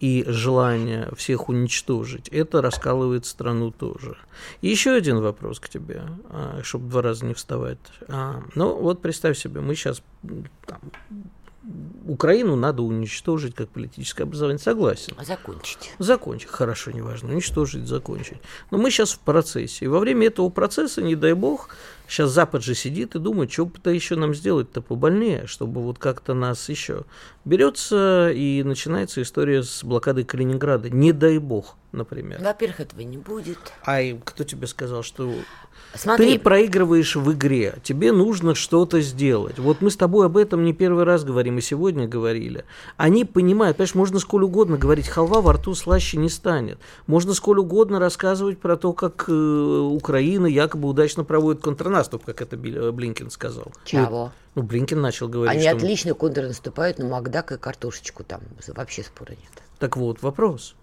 и 0.01 0.25
желание 0.29 1.09
всех 1.17 1.49
уничтожить, 1.49 2.29
это 2.29 2.63
раскалывает 2.63 3.27
страну 3.27 3.71
тоже. 3.71 4.17
И 4.63 4.69
еще 4.69 4.93
один 4.93 5.21
вопрос 5.21 5.59
к 5.61 5.69
тебе, 5.69 6.03
а, 6.31 6.61
чтобы 6.63 6.89
два 6.89 7.03
раза 7.03 7.27
не 7.27 7.35
вставать. 7.35 7.79
А, 8.09 8.43
ну, 8.55 8.77
вот 8.77 9.03
представь 9.03 9.37
себе, 9.37 9.61
мы 9.61 9.75
сейчас 9.75 10.03
там, 10.67 10.81
Украину 12.07 12.57
надо 12.57 12.83
уничтожить 12.83 13.55
как 13.55 13.69
политическое 13.69 14.23
образование. 14.23 14.59
Согласен. 14.59 15.15
Закончить. 15.23 15.93
Закончить. 15.99 16.49
Хорошо, 16.49 16.93
неважно. 16.93 17.31
Уничтожить, 17.31 17.87
закончить. 17.87 18.39
Но 18.71 18.79
мы 18.79 18.91
сейчас 18.91 19.13
в 19.13 19.19
процессе. 19.19 19.85
И 19.85 19.89
во 19.89 19.99
время 19.99 20.29
этого 20.29 20.49
процесса, 20.49 21.03
не 21.03 21.15
дай 21.15 21.35
бог, 21.35 21.69
сейчас 22.09 22.31
Запад 22.31 22.63
же 22.63 22.75
сидит 22.75 23.15
и 23.15 23.19
думает, 23.19 23.53
что-то 23.53 23.91
еще 23.91 24.17
нам 24.17 24.35
сделать-то 24.35 24.81
побольнее, 24.81 25.47
чтобы 25.47 25.83
вот 25.83 25.99
как-то 25.99 26.35
нас 26.35 26.69
еще... 26.69 27.05
Берется 27.45 28.31
и 28.31 28.63
начинается 28.63 29.23
история 29.23 29.63
с 29.63 29.83
блокадой 29.83 30.25
Калининграда. 30.25 30.91
Не 30.91 31.13
дай 31.13 31.39
бог, 31.39 31.77
например. 31.93 32.43
Во-первых, 32.43 32.81
этого 32.81 33.01
не 33.01 33.17
будет. 33.17 33.59
А 33.87 34.03
кто 34.23 34.45
тебе 34.45 34.67
сказал, 34.67 35.03
что 35.03 35.33
Смотри. 35.95 36.35
Ты 36.35 36.39
проигрываешь 36.39 37.17
в 37.17 37.33
игре, 37.33 37.77
тебе 37.83 38.13
нужно 38.13 38.55
что-то 38.55 39.01
сделать. 39.01 39.59
Вот 39.59 39.81
мы 39.81 39.91
с 39.91 39.97
тобой 39.97 40.27
об 40.27 40.37
этом 40.37 40.63
не 40.65 40.73
первый 40.75 41.05
раз 41.05 41.25
говорим, 41.25 41.59
и 41.59 41.61
сегодня 41.63 42.07
говорили. 42.07 42.65
Они 42.97 43.25
понимают, 43.25 43.79
понимаешь, 43.79 43.95
можно 43.95 44.19
сколь 44.19 44.45
угодно 44.45 44.77
говорить, 44.77 45.09
халва 45.09 45.41
во 45.41 45.55
рту 45.55 45.75
слаще 45.75 46.19
не 46.19 46.29
станет. 46.29 46.79
Можно 47.07 47.33
сколь 47.33 47.59
угодно 47.59 47.99
рассказывать 47.99 48.59
про 48.59 48.77
то, 48.77 48.93
как 48.93 49.25
э, 49.29 49.33
Украина 49.33 50.47
якобы 50.47 50.89
удачно 50.89 51.25
проводит 51.25 51.63
контрнаступ, 51.63 51.98
как 52.25 52.41
это 52.43 52.57
э, 52.57 52.91
Блинкин 52.93 53.31
сказал. 53.31 53.73
Чего? 53.85 54.33
Ну, 54.55 54.63
Блинкин 54.63 55.01
начал 55.01 55.29
говорить, 55.29 55.57
Они 55.57 55.67
что... 55.67 55.77
отлично 55.77 56.15
контрнаступают 56.15 56.99
на 56.99 57.07
Макдак 57.07 57.53
и 57.53 57.59
картошечку 57.59 58.25
там. 58.25 58.43
Вообще 58.69 59.03
спора 59.03 59.31
нет. 59.31 59.63
Так 59.79 59.97
вот, 59.97 60.23
вопрос. 60.23 60.75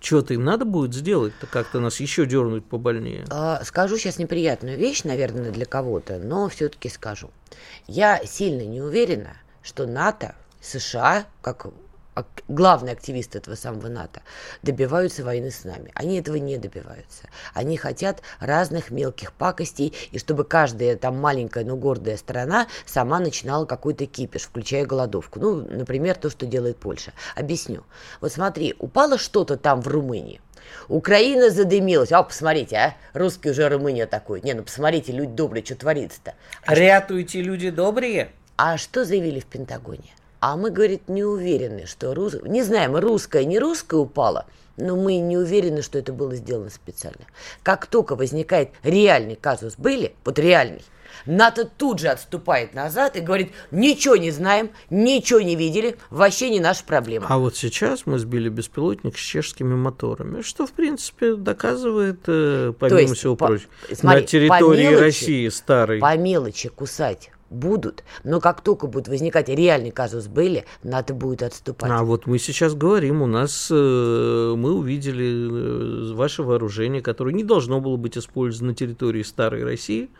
Что-то 0.00 0.34
им 0.34 0.44
надо 0.44 0.64
будет 0.64 0.94
сделать-то, 0.94 1.46
как-то 1.46 1.78
нас 1.78 2.00
еще 2.00 2.26
дернуть 2.26 2.64
побольнее. 2.64 3.24
А, 3.30 3.62
скажу 3.64 3.96
сейчас 3.98 4.18
неприятную 4.18 4.76
вещь, 4.76 5.04
наверное, 5.04 5.52
для 5.52 5.64
кого-то, 5.64 6.18
но 6.18 6.48
все-таки 6.48 6.88
скажу. 6.88 7.30
Я 7.86 8.20
сильно 8.24 8.62
не 8.62 8.82
уверена, 8.82 9.36
что 9.62 9.86
НАТО, 9.86 10.34
США, 10.60 11.26
как 11.40 11.66
главные 12.48 12.92
активисты 12.92 13.38
этого 13.38 13.54
самого 13.54 13.88
НАТО, 13.88 14.22
добиваются 14.62 15.24
войны 15.24 15.50
с 15.50 15.64
нами. 15.64 15.90
Они 15.94 16.18
этого 16.18 16.36
не 16.36 16.58
добиваются. 16.58 17.28
Они 17.54 17.76
хотят 17.76 18.22
разных 18.40 18.90
мелких 18.90 19.32
пакостей, 19.32 19.94
и 20.10 20.18
чтобы 20.18 20.44
каждая 20.44 20.96
там 20.96 21.18
маленькая, 21.18 21.64
но 21.64 21.76
гордая 21.76 22.16
страна 22.16 22.66
сама 22.86 23.20
начинала 23.20 23.64
какой-то 23.64 24.06
кипиш, 24.06 24.42
включая 24.42 24.84
голодовку. 24.84 25.38
Ну, 25.38 25.54
например, 25.56 26.16
то, 26.16 26.30
что 26.30 26.46
делает 26.46 26.76
Польша. 26.78 27.12
Объясню. 27.36 27.84
Вот 28.20 28.32
смотри, 28.32 28.74
упало 28.78 29.18
что-то 29.18 29.56
там 29.56 29.80
в 29.80 29.88
Румынии, 29.88 30.40
Украина 30.88 31.50
задымилась. 31.50 32.12
А, 32.12 32.22
посмотрите, 32.22 32.76
а, 32.76 32.94
русский 33.12 33.50
уже 33.50 33.68
Румыния 33.68 34.06
такой. 34.06 34.40
Не, 34.42 34.54
ну 34.54 34.62
посмотрите, 34.62 35.12
люди 35.12 35.32
добрые, 35.32 35.64
что 35.64 35.74
творится-то. 35.74 36.34
А 36.64 36.74
Рятуйте, 36.74 37.42
люди 37.42 37.70
добрые. 37.70 38.30
А 38.56 38.76
что 38.76 39.04
заявили 39.04 39.40
в 39.40 39.46
Пентагоне? 39.46 40.14
А 40.40 40.56
мы, 40.56 40.70
говорит, 40.70 41.08
не 41.08 41.22
уверены, 41.22 41.86
что 41.86 42.14
рус... 42.14 42.34
Не 42.44 42.62
знаем, 42.62 42.96
русская, 42.96 43.44
не 43.44 43.58
русская 43.58 43.96
упала, 44.00 44.46
но 44.78 44.96
мы 44.96 45.18
не 45.18 45.36
уверены, 45.36 45.82
что 45.82 45.98
это 45.98 46.14
было 46.14 46.34
сделано 46.34 46.70
специально. 46.70 47.26
Как 47.62 47.86
только 47.86 48.16
возникает 48.16 48.70
реальный 48.82 49.36
казус 49.36 49.74
были, 49.76 50.14
вот 50.24 50.38
реальный, 50.38 50.82
НАТО 51.26 51.68
тут 51.76 51.98
же 51.98 52.08
отступает 52.08 52.72
назад 52.72 53.16
и 53.16 53.20
говорит, 53.20 53.52
ничего 53.70 54.16
не 54.16 54.30
знаем, 54.30 54.70
ничего 54.88 55.42
не 55.42 55.56
видели, 55.56 55.96
вообще 56.08 56.48
не 56.48 56.58
наша 56.58 56.84
проблема. 56.84 57.26
А 57.28 57.36
вот 57.36 57.56
сейчас 57.56 58.06
мы 58.06 58.18
сбили 58.18 58.48
беспилотник 58.48 59.18
с 59.18 59.20
чешскими 59.20 59.74
моторами, 59.74 60.40
что, 60.40 60.66
в 60.66 60.72
принципе, 60.72 61.34
доказывает, 61.34 62.20
э, 62.26 62.72
помимо 62.78 63.00
есть, 63.00 63.16
всего 63.16 63.36
по, 63.36 63.48
прочего, 63.48 63.70
смотри, 63.92 64.22
на 64.22 64.26
территории 64.26 64.82
мелочи, 64.84 65.02
России 65.02 65.48
старой. 65.48 66.00
По 66.00 66.16
мелочи 66.16 66.70
кусать 66.70 67.30
будут, 67.50 68.04
но 68.24 68.40
как 68.40 68.62
только 68.62 68.86
будет 68.86 69.08
возникать 69.08 69.48
реальный 69.48 69.90
казус 69.90 70.28
были, 70.28 70.64
надо 70.82 71.12
будет 71.14 71.42
отступать. 71.42 71.90
А 71.90 72.04
вот 72.04 72.26
мы 72.26 72.38
сейчас 72.38 72.74
говорим, 72.74 73.22
у 73.22 73.26
нас 73.26 73.68
э, 73.70 74.54
мы 74.56 74.72
увидели 74.72 76.10
э, 76.10 76.14
ваше 76.14 76.42
вооружение, 76.42 77.02
которое 77.02 77.34
не 77.34 77.44
должно 77.44 77.80
было 77.80 77.96
быть 77.96 78.16
использовано 78.16 78.70
на 78.70 78.74
территории 78.74 79.22
старой 79.22 79.64
России, 79.64 80.10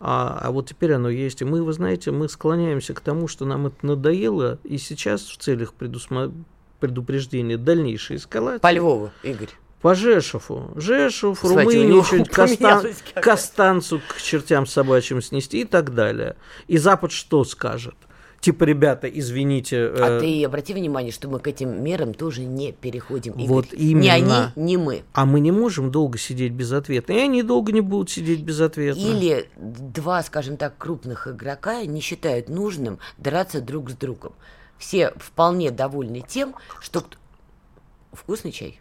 а, 0.00 0.38
а 0.42 0.50
вот 0.50 0.68
теперь 0.68 0.92
оно 0.92 1.08
есть. 1.08 1.40
И 1.40 1.44
мы, 1.44 1.62
вы 1.62 1.72
знаете, 1.72 2.10
мы 2.10 2.28
склоняемся 2.28 2.92
к 2.92 3.00
тому, 3.00 3.28
что 3.28 3.44
нам 3.44 3.68
это 3.68 3.86
надоело, 3.86 4.58
и 4.64 4.76
сейчас 4.76 5.22
в 5.22 5.38
целях 5.38 5.72
предусма... 5.72 6.32
предупреждения 6.80 7.56
дальнейшей 7.56 8.16
эскалации. 8.16 8.60
По 8.60 8.72
Львову, 8.72 9.10
Игорь 9.22 9.50
по 9.80 9.94
Жешеву. 9.94 10.70
Жешев, 10.74 11.44
Румынию, 11.44 12.04
Костан, 12.30 12.86
Костанцу 13.14 14.00
к 14.08 14.20
чертям 14.20 14.66
собачьим 14.66 15.22
снести 15.22 15.60
и 15.60 15.64
так 15.64 15.94
далее. 15.94 16.36
И 16.66 16.78
Запад 16.78 17.12
что 17.12 17.44
скажет? 17.44 17.94
Типа, 18.40 18.64
ребята, 18.64 19.08
извините. 19.08 19.86
А 19.88 20.18
э... 20.18 20.20
ты 20.20 20.44
обрати 20.44 20.72
внимание, 20.72 21.12
что 21.12 21.28
мы 21.28 21.40
к 21.40 21.48
этим 21.48 21.82
мерам 21.82 22.14
тоже 22.14 22.42
не 22.44 22.72
переходим. 22.72 23.32
Игорь. 23.32 23.46
Вот 23.48 23.72
именно. 23.72 24.02
Ни 24.02 24.08
они, 24.08 24.34
ни 24.54 24.76
мы. 24.76 25.02
А 25.14 25.26
мы 25.26 25.40
не 25.40 25.50
можем 25.50 25.90
долго 25.90 26.16
сидеть 26.16 26.52
без 26.52 26.72
ответа. 26.72 27.12
И 27.12 27.18
они 27.18 27.42
долго 27.42 27.72
не 27.72 27.80
будут 27.80 28.10
сидеть 28.10 28.42
без 28.42 28.60
ответа. 28.60 29.00
Или 29.00 29.48
два, 29.56 30.22
скажем 30.22 30.56
так, 30.56 30.78
крупных 30.78 31.26
игрока 31.26 31.84
не 31.84 32.00
считают 32.00 32.48
нужным 32.48 32.98
драться 33.18 33.60
друг 33.60 33.90
с 33.90 33.94
другом. 33.94 34.32
Все 34.78 35.12
вполне 35.16 35.70
довольны 35.70 36.22
тем, 36.26 36.54
что... 36.80 37.04
Вкусный 38.12 38.52
чай? 38.52 38.80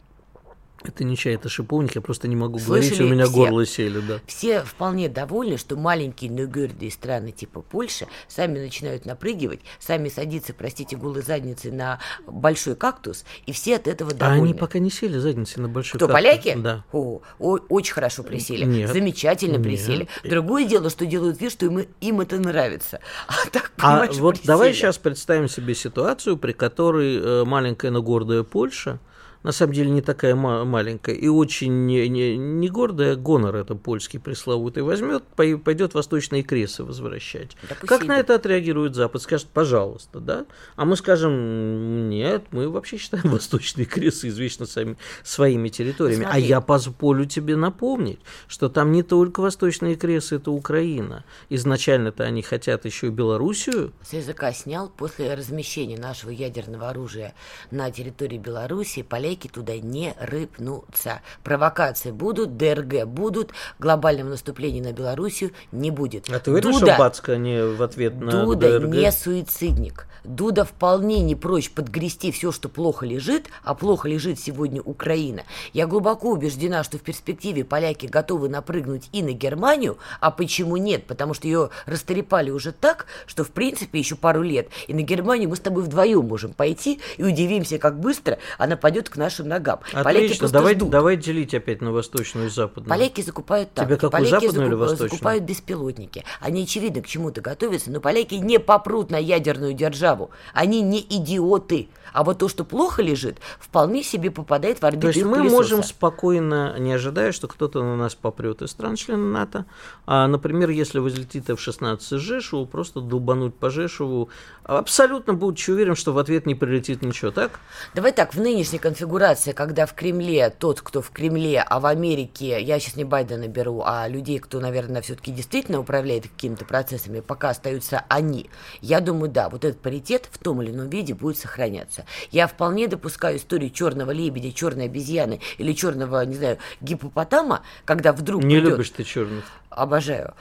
Это 0.88 1.03
не 1.03 1.17
чай, 1.17 1.36
это 1.36 1.49
шиповник, 1.49 1.95
я 1.95 2.01
просто 2.01 2.27
не 2.27 2.36
могу 2.36 2.59
Слышали 2.59 2.89
говорить, 2.89 3.11
у 3.11 3.13
меня 3.13 3.25
все, 3.25 3.33
горло 3.33 3.65
сели, 3.65 3.99
да. 3.99 4.19
Все 4.27 4.61
вполне 4.63 5.09
довольны, 5.09 5.57
что 5.57 5.75
маленькие, 5.75 6.31
но 6.31 6.47
гордые 6.47 6.91
страны 6.91 7.31
типа 7.31 7.61
Польши 7.61 8.07
сами 8.27 8.59
начинают 8.59 9.05
напрыгивать, 9.05 9.61
сами 9.79 10.09
садиться, 10.09 10.53
простите, 10.53 10.95
голой 10.95 11.21
задницей 11.21 11.71
на 11.71 11.99
большой 12.27 12.75
кактус, 12.75 13.25
и 13.45 13.51
все 13.51 13.77
от 13.77 13.88
этого 13.88 14.13
довольны. 14.13 14.41
А 14.41 14.43
они 14.43 14.53
пока 14.53 14.79
не 14.79 14.89
сели 14.89 15.17
задницей 15.17 15.61
на 15.61 15.69
большой 15.69 15.97
Кто, 15.97 16.07
кактус. 16.07 16.21
поляки? 16.23 16.55
Да. 16.57 16.83
О, 16.91 17.21
о, 17.39 17.57
очень 17.69 17.93
хорошо 17.93 18.23
присели. 18.23 18.65
Нет. 18.65 18.91
Замечательно 18.91 19.59
присели. 19.61 20.07
Нет. 20.23 20.31
Другое 20.31 20.65
дело, 20.65 20.89
что 20.89 21.05
делают 21.05 21.41
вид, 21.41 21.51
что 21.51 21.65
им, 21.65 21.86
им 22.01 22.21
это 22.21 22.38
нравится. 22.38 22.99
А, 23.27 23.49
так, 23.49 23.71
а 23.79 24.05
вот 24.19 24.36
присели. 24.36 24.47
давай 24.47 24.73
сейчас 24.73 24.97
представим 24.97 25.49
себе 25.49 25.75
ситуацию, 25.75 26.38
при 26.38 26.53
которой 26.53 27.17
э, 27.17 27.43
маленькая, 27.43 27.91
но 27.91 28.01
гордая 28.01 28.43
Польша– 28.43 28.99
на 29.46 29.52
самом 29.52 29.74
деле 29.74 29.91
не 29.91 30.02
такая 30.02 30.34
маленькая 30.34 31.14
и 31.14 31.28
очень 31.28 31.86
не, 31.86 32.10
не, 32.10 32.36
не 32.36 32.68
гордая, 32.68 33.16
гонор 33.16 33.56
это 33.56 33.76
польский 33.76 34.20
пресловутый, 34.20 34.82
возьмет, 34.82 35.24
пойдет 35.24 35.93
восточные 35.93 36.41
кресы 36.41 36.84
возвращать. 36.84 37.56
Да 37.70 37.76
как 37.76 38.06
на 38.06 38.18
это 38.18 38.34
отреагирует 38.34 38.96
Запад? 38.96 39.22
Скажет, 39.22 39.48
пожалуйста, 39.54 40.20
да? 40.20 40.48
А 40.76 40.86
мы 40.86 40.96
скажем, 40.98 42.10
нет, 42.10 42.46
мы 42.50 42.70
вообще 42.70 42.98
считаем 42.98 43.26
восточные 43.30 43.86
кресы 43.86 44.30
извечно 44.30 44.66
сами, 44.66 44.98
своими 45.24 45.70
территориями. 45.70 46.24
Смотри. 46.24 46.41
А 46.41 46.43
я 46.43 46.60
позволю 46.60 47.26
тебе 47.26 47.56
напомнить, 47.56 48.20
что 48.48 48.68
там 48.68 48.91
не 48.91 49.04
только 49.04 49.41
восточные 49.41 49.96
кресы, 49.96 50.38
это 50.38 50.50
Украина. 50.50 51.24
Изначально-то 51.50 52.24
они 52.24 52.41
хотят 52.41 52.86
еще 52.86 53.08
и 53.08 53.12
Белоруссию. 53.12 53.93
С 54.02 54.14
языка 54.14 54.52
снял 54.54 54.89
после 54.89 55.36
размещения 55.36 56.00
нашего 56.00 56.32
ядерного 56.32 56.89
оружия 56.89 57.36
на 57.70 57.91
территории 57.91 58.39
Белоруссии, 58.39 59.04
поляки 59.04 59.34
поляки 59.36 59.47
туда 59.47 59.77
не 59.77 60.13
рыпнутся. 60.19 61.21
Провокации 61.43 62.11
будут, 62.11 62.57
ДРГ 62.57 63.05
будут, 63.05 63.51
глобального 63.79 64.29
наступления 64.29 64.81
на 64.81 64.93
Белоруссию 64.93 65.51
не 65.71 65.91
будет. 65.91 66.29
А 66.29 66.39
ты 66.39 66.51
уверен, 66.51 66.71
Дуда, 66.71 66.86
что 66.86 66.97
Бацка 66.97 67.38
не 67.38 67.63
в 67.63 67.81
ответ 67.83 68.19
на 68.19 68.45
Дуда 68.45 68.79
ДРГ? 68.79 68.93
не 68.93 69.11
суицидник. 69.11 70.07
Дуда 70.25 70.65
вполне 70.65 71.21
не 71.21 71.36
прочь 71.36 71.69
подгрести 71.69 72.31
все, 72.31 72.51
что 72.51 72.67
плохо 72.67 73.05
лежит, 73.05 73.47
а 73.63 73.75
плохо 73.75 74.09
лежит 74.09 74.39
сегодня 74.39 74.81
Украина. 74.81 75.43
Я 75.71 75.86
глубоко 75.86 76.31
убеждена, 76.31 76.83
что 76.83 76.97
в 76.97 77.01
перспективе 77.01 77.63
поляки 77.63 78.07
готовы 78.07 78.49
напрыгнуть 78.49 79.09
и 79.11 79.21
на 79.21 79.33
Германию, 79.33 79.97
а 80.19 80.31
почему 80.31 80.77
нет? 80.77 81.05
Потому 81.05 81.33
что 81.33 81.47
ее 81.47 81.69
растрепали 81.86 82.49
уже 82.49 82.71
так, 82.71 83.05
что 83.27 83.43
в 83.43 83.51
принципе 83.51 83.99
еще 83.99 84.15
пару 84.15 84.41
лет, 84.41 84.69
и 84.88 84.93
на 84.93 85.01
Германию 85.01 85.49
мы 85.49 85.55
с 85.55 85.59
тобой 85.59 85.83
вдвоем 85.83 86.25
можем 86.25 86.53
пойти 86.53 86.99
и 87.17 87.23
удивимся, 87.23 87.77
как 87.77 87.99
быстро 87.99 88.39
она 88.57 88.77
пойдет 88.77 89.09
к 89.09 89.17
нашим 89.26 89.47
ногам. 89.47 89.80
Отлично, 89.91 90.03
поляки 90.03 90.51
давай, 90.51 90.76
ждут. 90.76 90.89
давай 90.89 91.17
делить 91.17 91.53
опять 91.53 91.82
на 91.82 91.91
восточную 91.91 92.47
и 92.47 92.49
западную. 92.49 92.89
Поляки 92.89 93.21
закупают 93.21 93.71
так. 93.73 93.86
Тебе 93.86 93.95
какую, 93.95 94.11
поляки 94.11 94.45
западную 94.45 94.67
или 94.67 94.76
восточную? 94.76 95.09
закупают 95.09 95.43
беспилотники. 95.43 96.23
Они, 96.39 96.63
очевидно, 96.63 97.01
к 97.01 97.07
чему-то 97.07 97.41
готовятся, 97.41 97.91
но 97.91 97.99
поляки 97.99 98.36
не 98.36 98.59
попрут 98.59 99.09
на 99.09 99.17
ядерную 99.17 99.73
державу. 99.73 100.30
Они 100.53 100.82
не 100.82 100.99
идиоты. 100.99 101.89
А 102.14 102.24
вот 102.24 102.39
то, 102.39 102.47
что 102.47 102.64
плохо 102.64 103.01
лежит, 103.01 103.38
вполне 103.60 104.03
себе 104.03 104.32
попадает 104.32 104.80
в 104.80 104.86
орбиту 104.86 105.14
То 105.14 105.20
есть 105.20 105.26
мы 105.26 105.38
пылесоса. 105.38 105.56
можем 105.56 105.84
спокойно, 105.84 106.78
не 106.80 106.93
ожидая, 106.93 107.32
что 107.32 107.47
кто-то 107.47 107.84
на 107.84 107.95
нас 107.95 108.16
попрет 108.16 108.62
из 108.62 108.72
стран-членов 108.72 109.34
НАТО, 109.34 109.66
а, 110.06 110.28
например, 110.28 110.70
если 110.70 110.99
возлетит 110.99 111.49
F-16 111.49 111.99
с 111.99 112.10
Жешеву, 112.18 112.66
просто 112.66 113.01
долбануть 113.01 113.56
по 113.56 113.70
Жешеву, 113.70 114.30
абсолютно 114.64 115.34
будучи 115.34 115.72
уверен, 115.72 115.95
что 115.95 116.14
в 116.14 116.18
ответ 116.18 116.45
не 116.45 116.56
прилетит 116.56 117.01
ничего, 117.01 117.32
так? 117.32 117.60
Давай 117.93 118.12
так, 118.12 118.34
в 118.34 118.39
нынешней 118.39 118.80
конфигурации, 118.80 119.51
когда 119.51 119.86
в 119.86 119.93
Кремле 119.93 120.49
тот, 120.49 120.82
кто 120.82 121.01
в 121.01 121.10
Кремле, 121.12 121.62
а 121.62 121.80
в 121.80 121.86
Америке, 121.86 122.62
я 122.62 122.80
сейчас 122.80 122.95
не 122.95 123.03
Байдена 123.03 123.47
беру, 123.47 123.84
а 123.86 124.08
людей, 124.08 124.39
кто, 124.39 124.60
наверное, 124.60 125.01
все-таки 125.01 125.32
действительно 125.32 125.80
управляет 125.80 126.24
какими-то 126.24 126.66
процессами, 126.66 127.20
пока 127.20 127.49
остаются 127.49 128.03
они, 128.10 128.49
я 128.82 128.99
думаю, 128.99 129.32
да, 129.32 129.49
вот 129.49 129.66
этот 129.66 129.82
паритет 129.82 130.30
в 130.32 130.38
том 130.38 130.62
или 130.62 130.72
ином 130.72 130.89
виде 130.89 131.14
будет 131.14 131.38
сохраняться. 131.38 132.05
Я 132.32 132.47
вполне 132.47 132.88
допускаю 132.88 133.38
историю 133.38 133.70
черного 133.70 134.12
лебедя, 134.12 134.51
черной 134.51 134.86
обезьяны 134.86 135.39
или 135.58 135.74
черного, 135.74 136.26
не 136.26 136.36
знаю, 136.36 136.58
гипопотама, 136.82 137.62
когда 137.86 138.14
вдруг... 138.14 138.43
Не 138.43 138.56
придет... 138.56 138.72
любишь 138.72 138.89
ты 138.91 139.03
черных. 139.03 139.45
Обожаю. 139.76 140.34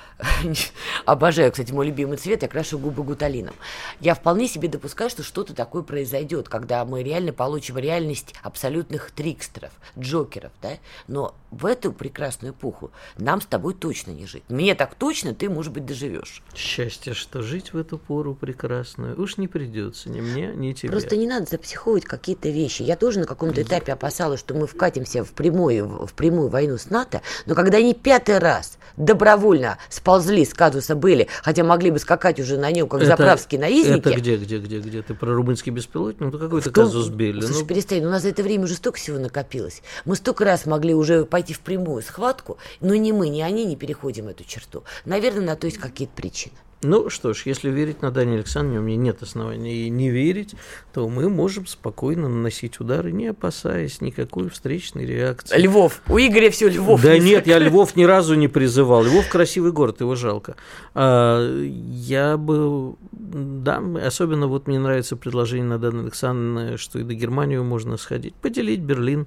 Обожаю, 1.06 1.50
кстати, 1.50 1.72
мой 1.72 1.88
любимый 1.88 2.18
цвет, 2.18 2.42
я 2.42 2.48
крашу 2.48 2.78
губы 2.78 3.02
гуталином. 3.02 3.54
Я 3.98 4.14
вполне 4.14 4.46
себе 4.46 4.68
допускаю, 4.68 5.10
что 5.10 5.24
что-то 5.24 5.54
такое 5.54 5.82
произойдет, 5.82 6.48
когда 6.48 6.84
мы 6.84 7.02
реально 7.02 7.32
получим 7.32 7.76
реальность 7.76 8.32
абсолютных 8.42 9.10
трикстеров, 9.10 9.72
джокеров, 9.98 10.52
да? 10.62 10.74
Но 11.08 11.34
в 11.50 11.66
эту 11.66 11.92
прекрасную 11.92 12.52
эпоху 12.52 12.92
нам 13.16 13.40
с 13.40 13.46
тобой 13.46 13.74
точно 13.74 14.12
не 14.12 14.26
жить. 14.26 14.44
Мне 14.48 14.76
так 14.76 14.94
точно 14.94 15.34
ты, 15.34 15.50
может 15.50 15.72
быть, 15.72 15.84
доживешь. 15.84 16.40
Счастье, 16.54 17.12
что 17.12 17.42
жить 17.42 17.72
в 17.72 17.76
эту 17.76 17.98
пору 17.98 18.36
прекрасную 18.36 19.20
уж 19.20 19.36
не 19.36 19.48
придется 19.48 20.10
ни 20.10 20.20
мне, 20.20 20.52
ни 20.54 20.72
тебе. 20.74 20.90
Просто 20.90 21.16
не 21.16 21.26
надо 21.26 21.46
запсиховывать 21.46 22.04
какие-то 22.04 22.50
вещи. 22.50 22.82
Я 22.82 22.94
тоже 22.94 23.18
на 23.18 23.26
каком-то 23.26 23.62
этапе 23.62 23.94
опасалась, 23.94 24.38
что 24.38 24.54
мы 24.54 24.68
вкатимся 24.68 25.24
в 25.24 25.32
прямую, 25.32 26.06
в 26.06 26.14
прямую 26.14 26.50
войну 26.50 26.78
с 26.78 26.88
НАТО, 26.88 27.20
но 27.46 27.56
когда 27.56 27.78
они 27.78 27.94
пятый 27.94 28.38
раз 28.38 28.78
добровольно 29.24 29.78
сползли 29.88 30.44
с 30.44 30.52
казуса 30.52 30.94
были, 30.94 31.28
хотя 31.42 31.64
могли 31.64 31.90
бы 31.90 31.98
скакать 31.98 32.38
уже 32.40 32.58
на 32.58 32.70
нем, 32.70 32.88
как 32.88 33.00
это, 33.00 33.10
заправские 33.10 33.60
наездники. 33.60 34.08
Это 34.08 34.12
где, 34.12 34.36
где, 34.36 34.58
где, 34.58 34.80
где? 34.80 35.02
Ты 35.02 35.14
про 35.14 35.34
румынский 35.34 35.72
беспилотник? 35.72 36.20
Ну, 36.20 36.38
какой-то 36.38 36.70
казус 36.70 37.08
Белли. 37.08 37.40
Слушай, 37.40 37.62
ну... 37.62 37.66
перестань, 37.66 38.04
у 38.04 38.10
нас 38.10 38.22
за 38.22 38.28
это 38.28 38.42
время 38.42 38.64
уже 38.64 38.74
столько 38.74 38.98
всего 38.98 39.18
накопилось. 39.18 39.82
Мы 40.04 40.16
столько 40.16 40.44
раз 40.44 40.66
могли 40.66 40.94
уже 40.94 41.24
пойти 41.24 41.54
в 41.54 41.60
прямую 41.60 42.02
схватку, 42.02 42.58
но 42.80 42.94
ни 42.94 43.12
мы, 43.12 43.30
ни 43.30 43.40
они 43.40 43.64
не 43.64 43.76
переходим 43.76 44.28
эту 44.28 44.44
черту. 44.44 44.84
Наверное, 45.06 45.46
на 45.46 45.56
то 45.56 45.66
есть 45.66 45.78
какие-то 45.78 46.14
причины. 46.14 46.54
Ну 46.84 47.08
что 47.08 47.32
ж, 47.32 47.42
если 47.46 47.70
верить 47.70 48.02
на 48.02 48.10
Дани 48.10 48.34
Александровне, 48.34 48.78
у 48.78 48.82
меня 48.82 48.96
нет 48.96 49.22
оснований 49.22 49.88
не 49.88 50.10
верить, 50.10 50.54
то 50.92 51.08
мы 51.08 51.28
можем 51.28 51.66
спокойно 51.66 52.28
наносить 52.28 52.78
удары, 52.78 53.10
не 53.10 53.28
опасаясь 53.28 54.00
никакой 54.00 54.50
встречной 54.50 55.06
реакции. 55.06 55.56
Львов. 55.58 56.02
У 56.08 56.18
Игоря 56.18 56.50
все 56.50 56.68
Львов. 56.68 57.00
Да 57.00 57.18
не 57.18 57.30
нет, 57.30 57.46
я 57.46 57.58
Львов 57.58 57.96
ни 57.96 58.04
разу 58.04 58.34
не 58.34 58.48
призывал. 58.48 59.02
Львов 59.02 59.28
красивый 59.28 59.72
город, 59.72 60.00
его 60.00 60.14
жалко. 60.14 60.56
А, 60.94 61.62
я 61.64 62.36
бы, 62.36 62.96
да, 63.12 63.82
особенно 64.04 64.46
вот 64.46 64.66
мне 64.66 64.78
нравится 64.78 65.16
предложение 65.16 65.66
на 65.66 65.78
Дани 65.78 66.02
Александровне, 66.02 66.76
что 66.76 66.98
и 66.98 67.02
до 67.02 67.14
Германии 67.14 67.56
можно 67.56 67.96
сходить, 67.96 68.34
поделить 68.34 68.80
Берлин, 68.80 69.26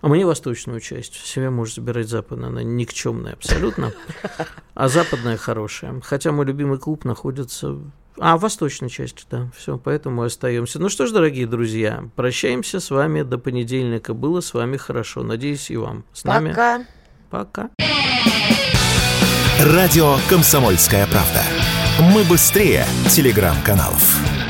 а 0.00 0.08
мне 0.08 0.24
восточную 0.24 0.80
часть. 0.80 1.14
Себя 1.14 1.50
может 1.50 1.74
забирать 1.74 2.08
западная, 2.08 2.48
она 2.48 2.62
никчемная 2.62 3.34
абсолютно, 3.34 3.92
а 4.74 4.88
западная 4.88 5.36
хорошая. 5.36 6.00
Хотя 6.02 6.32
мой 6.32 6.46
любимый 6.46 6.78
клуб 6.86 7.04
находится 7.04 7.78
а, 8.16 8.36
в 8.36 8.42
восточной 8.42 8.88
части, 8.88 9.24
да. 9.28 9.50
Все, 9.56 9.76
поэтому 9.76 10.22
остаемся. 10.22 10.78
Ну 10.78 10.88
что 10.88 11.08
ж, 11.08 11.10
дорогие 11.10 11.48
друзья, 11.48 12.08
прощаемся 12.14 12.78
с 12.78 12.92
вами 12.92 13.22
до 13.22 13.38
понедельника. 13.38 14.14
Было 14.14 14.40
с 14.40 14.54
вами 14.54 14.76
хорошо. 14.76 15.24
Надеюсь, 15.24 15.68
и 15.68 15.76
вам. 15.76 16.04
С 16.12 16.22
Пока. 16.22 16.34
нами. 16.34 16.48
Пока. 16.48 16.84
Пока. 17.28 17.70
Радио 19.60 20.14
«Комсомольская 20.30 21.08
правда». 21.08 21.42
Мы 22.14 22.22
быстрее 22.22 22.86
телеграм-каналов. 23.10 24.45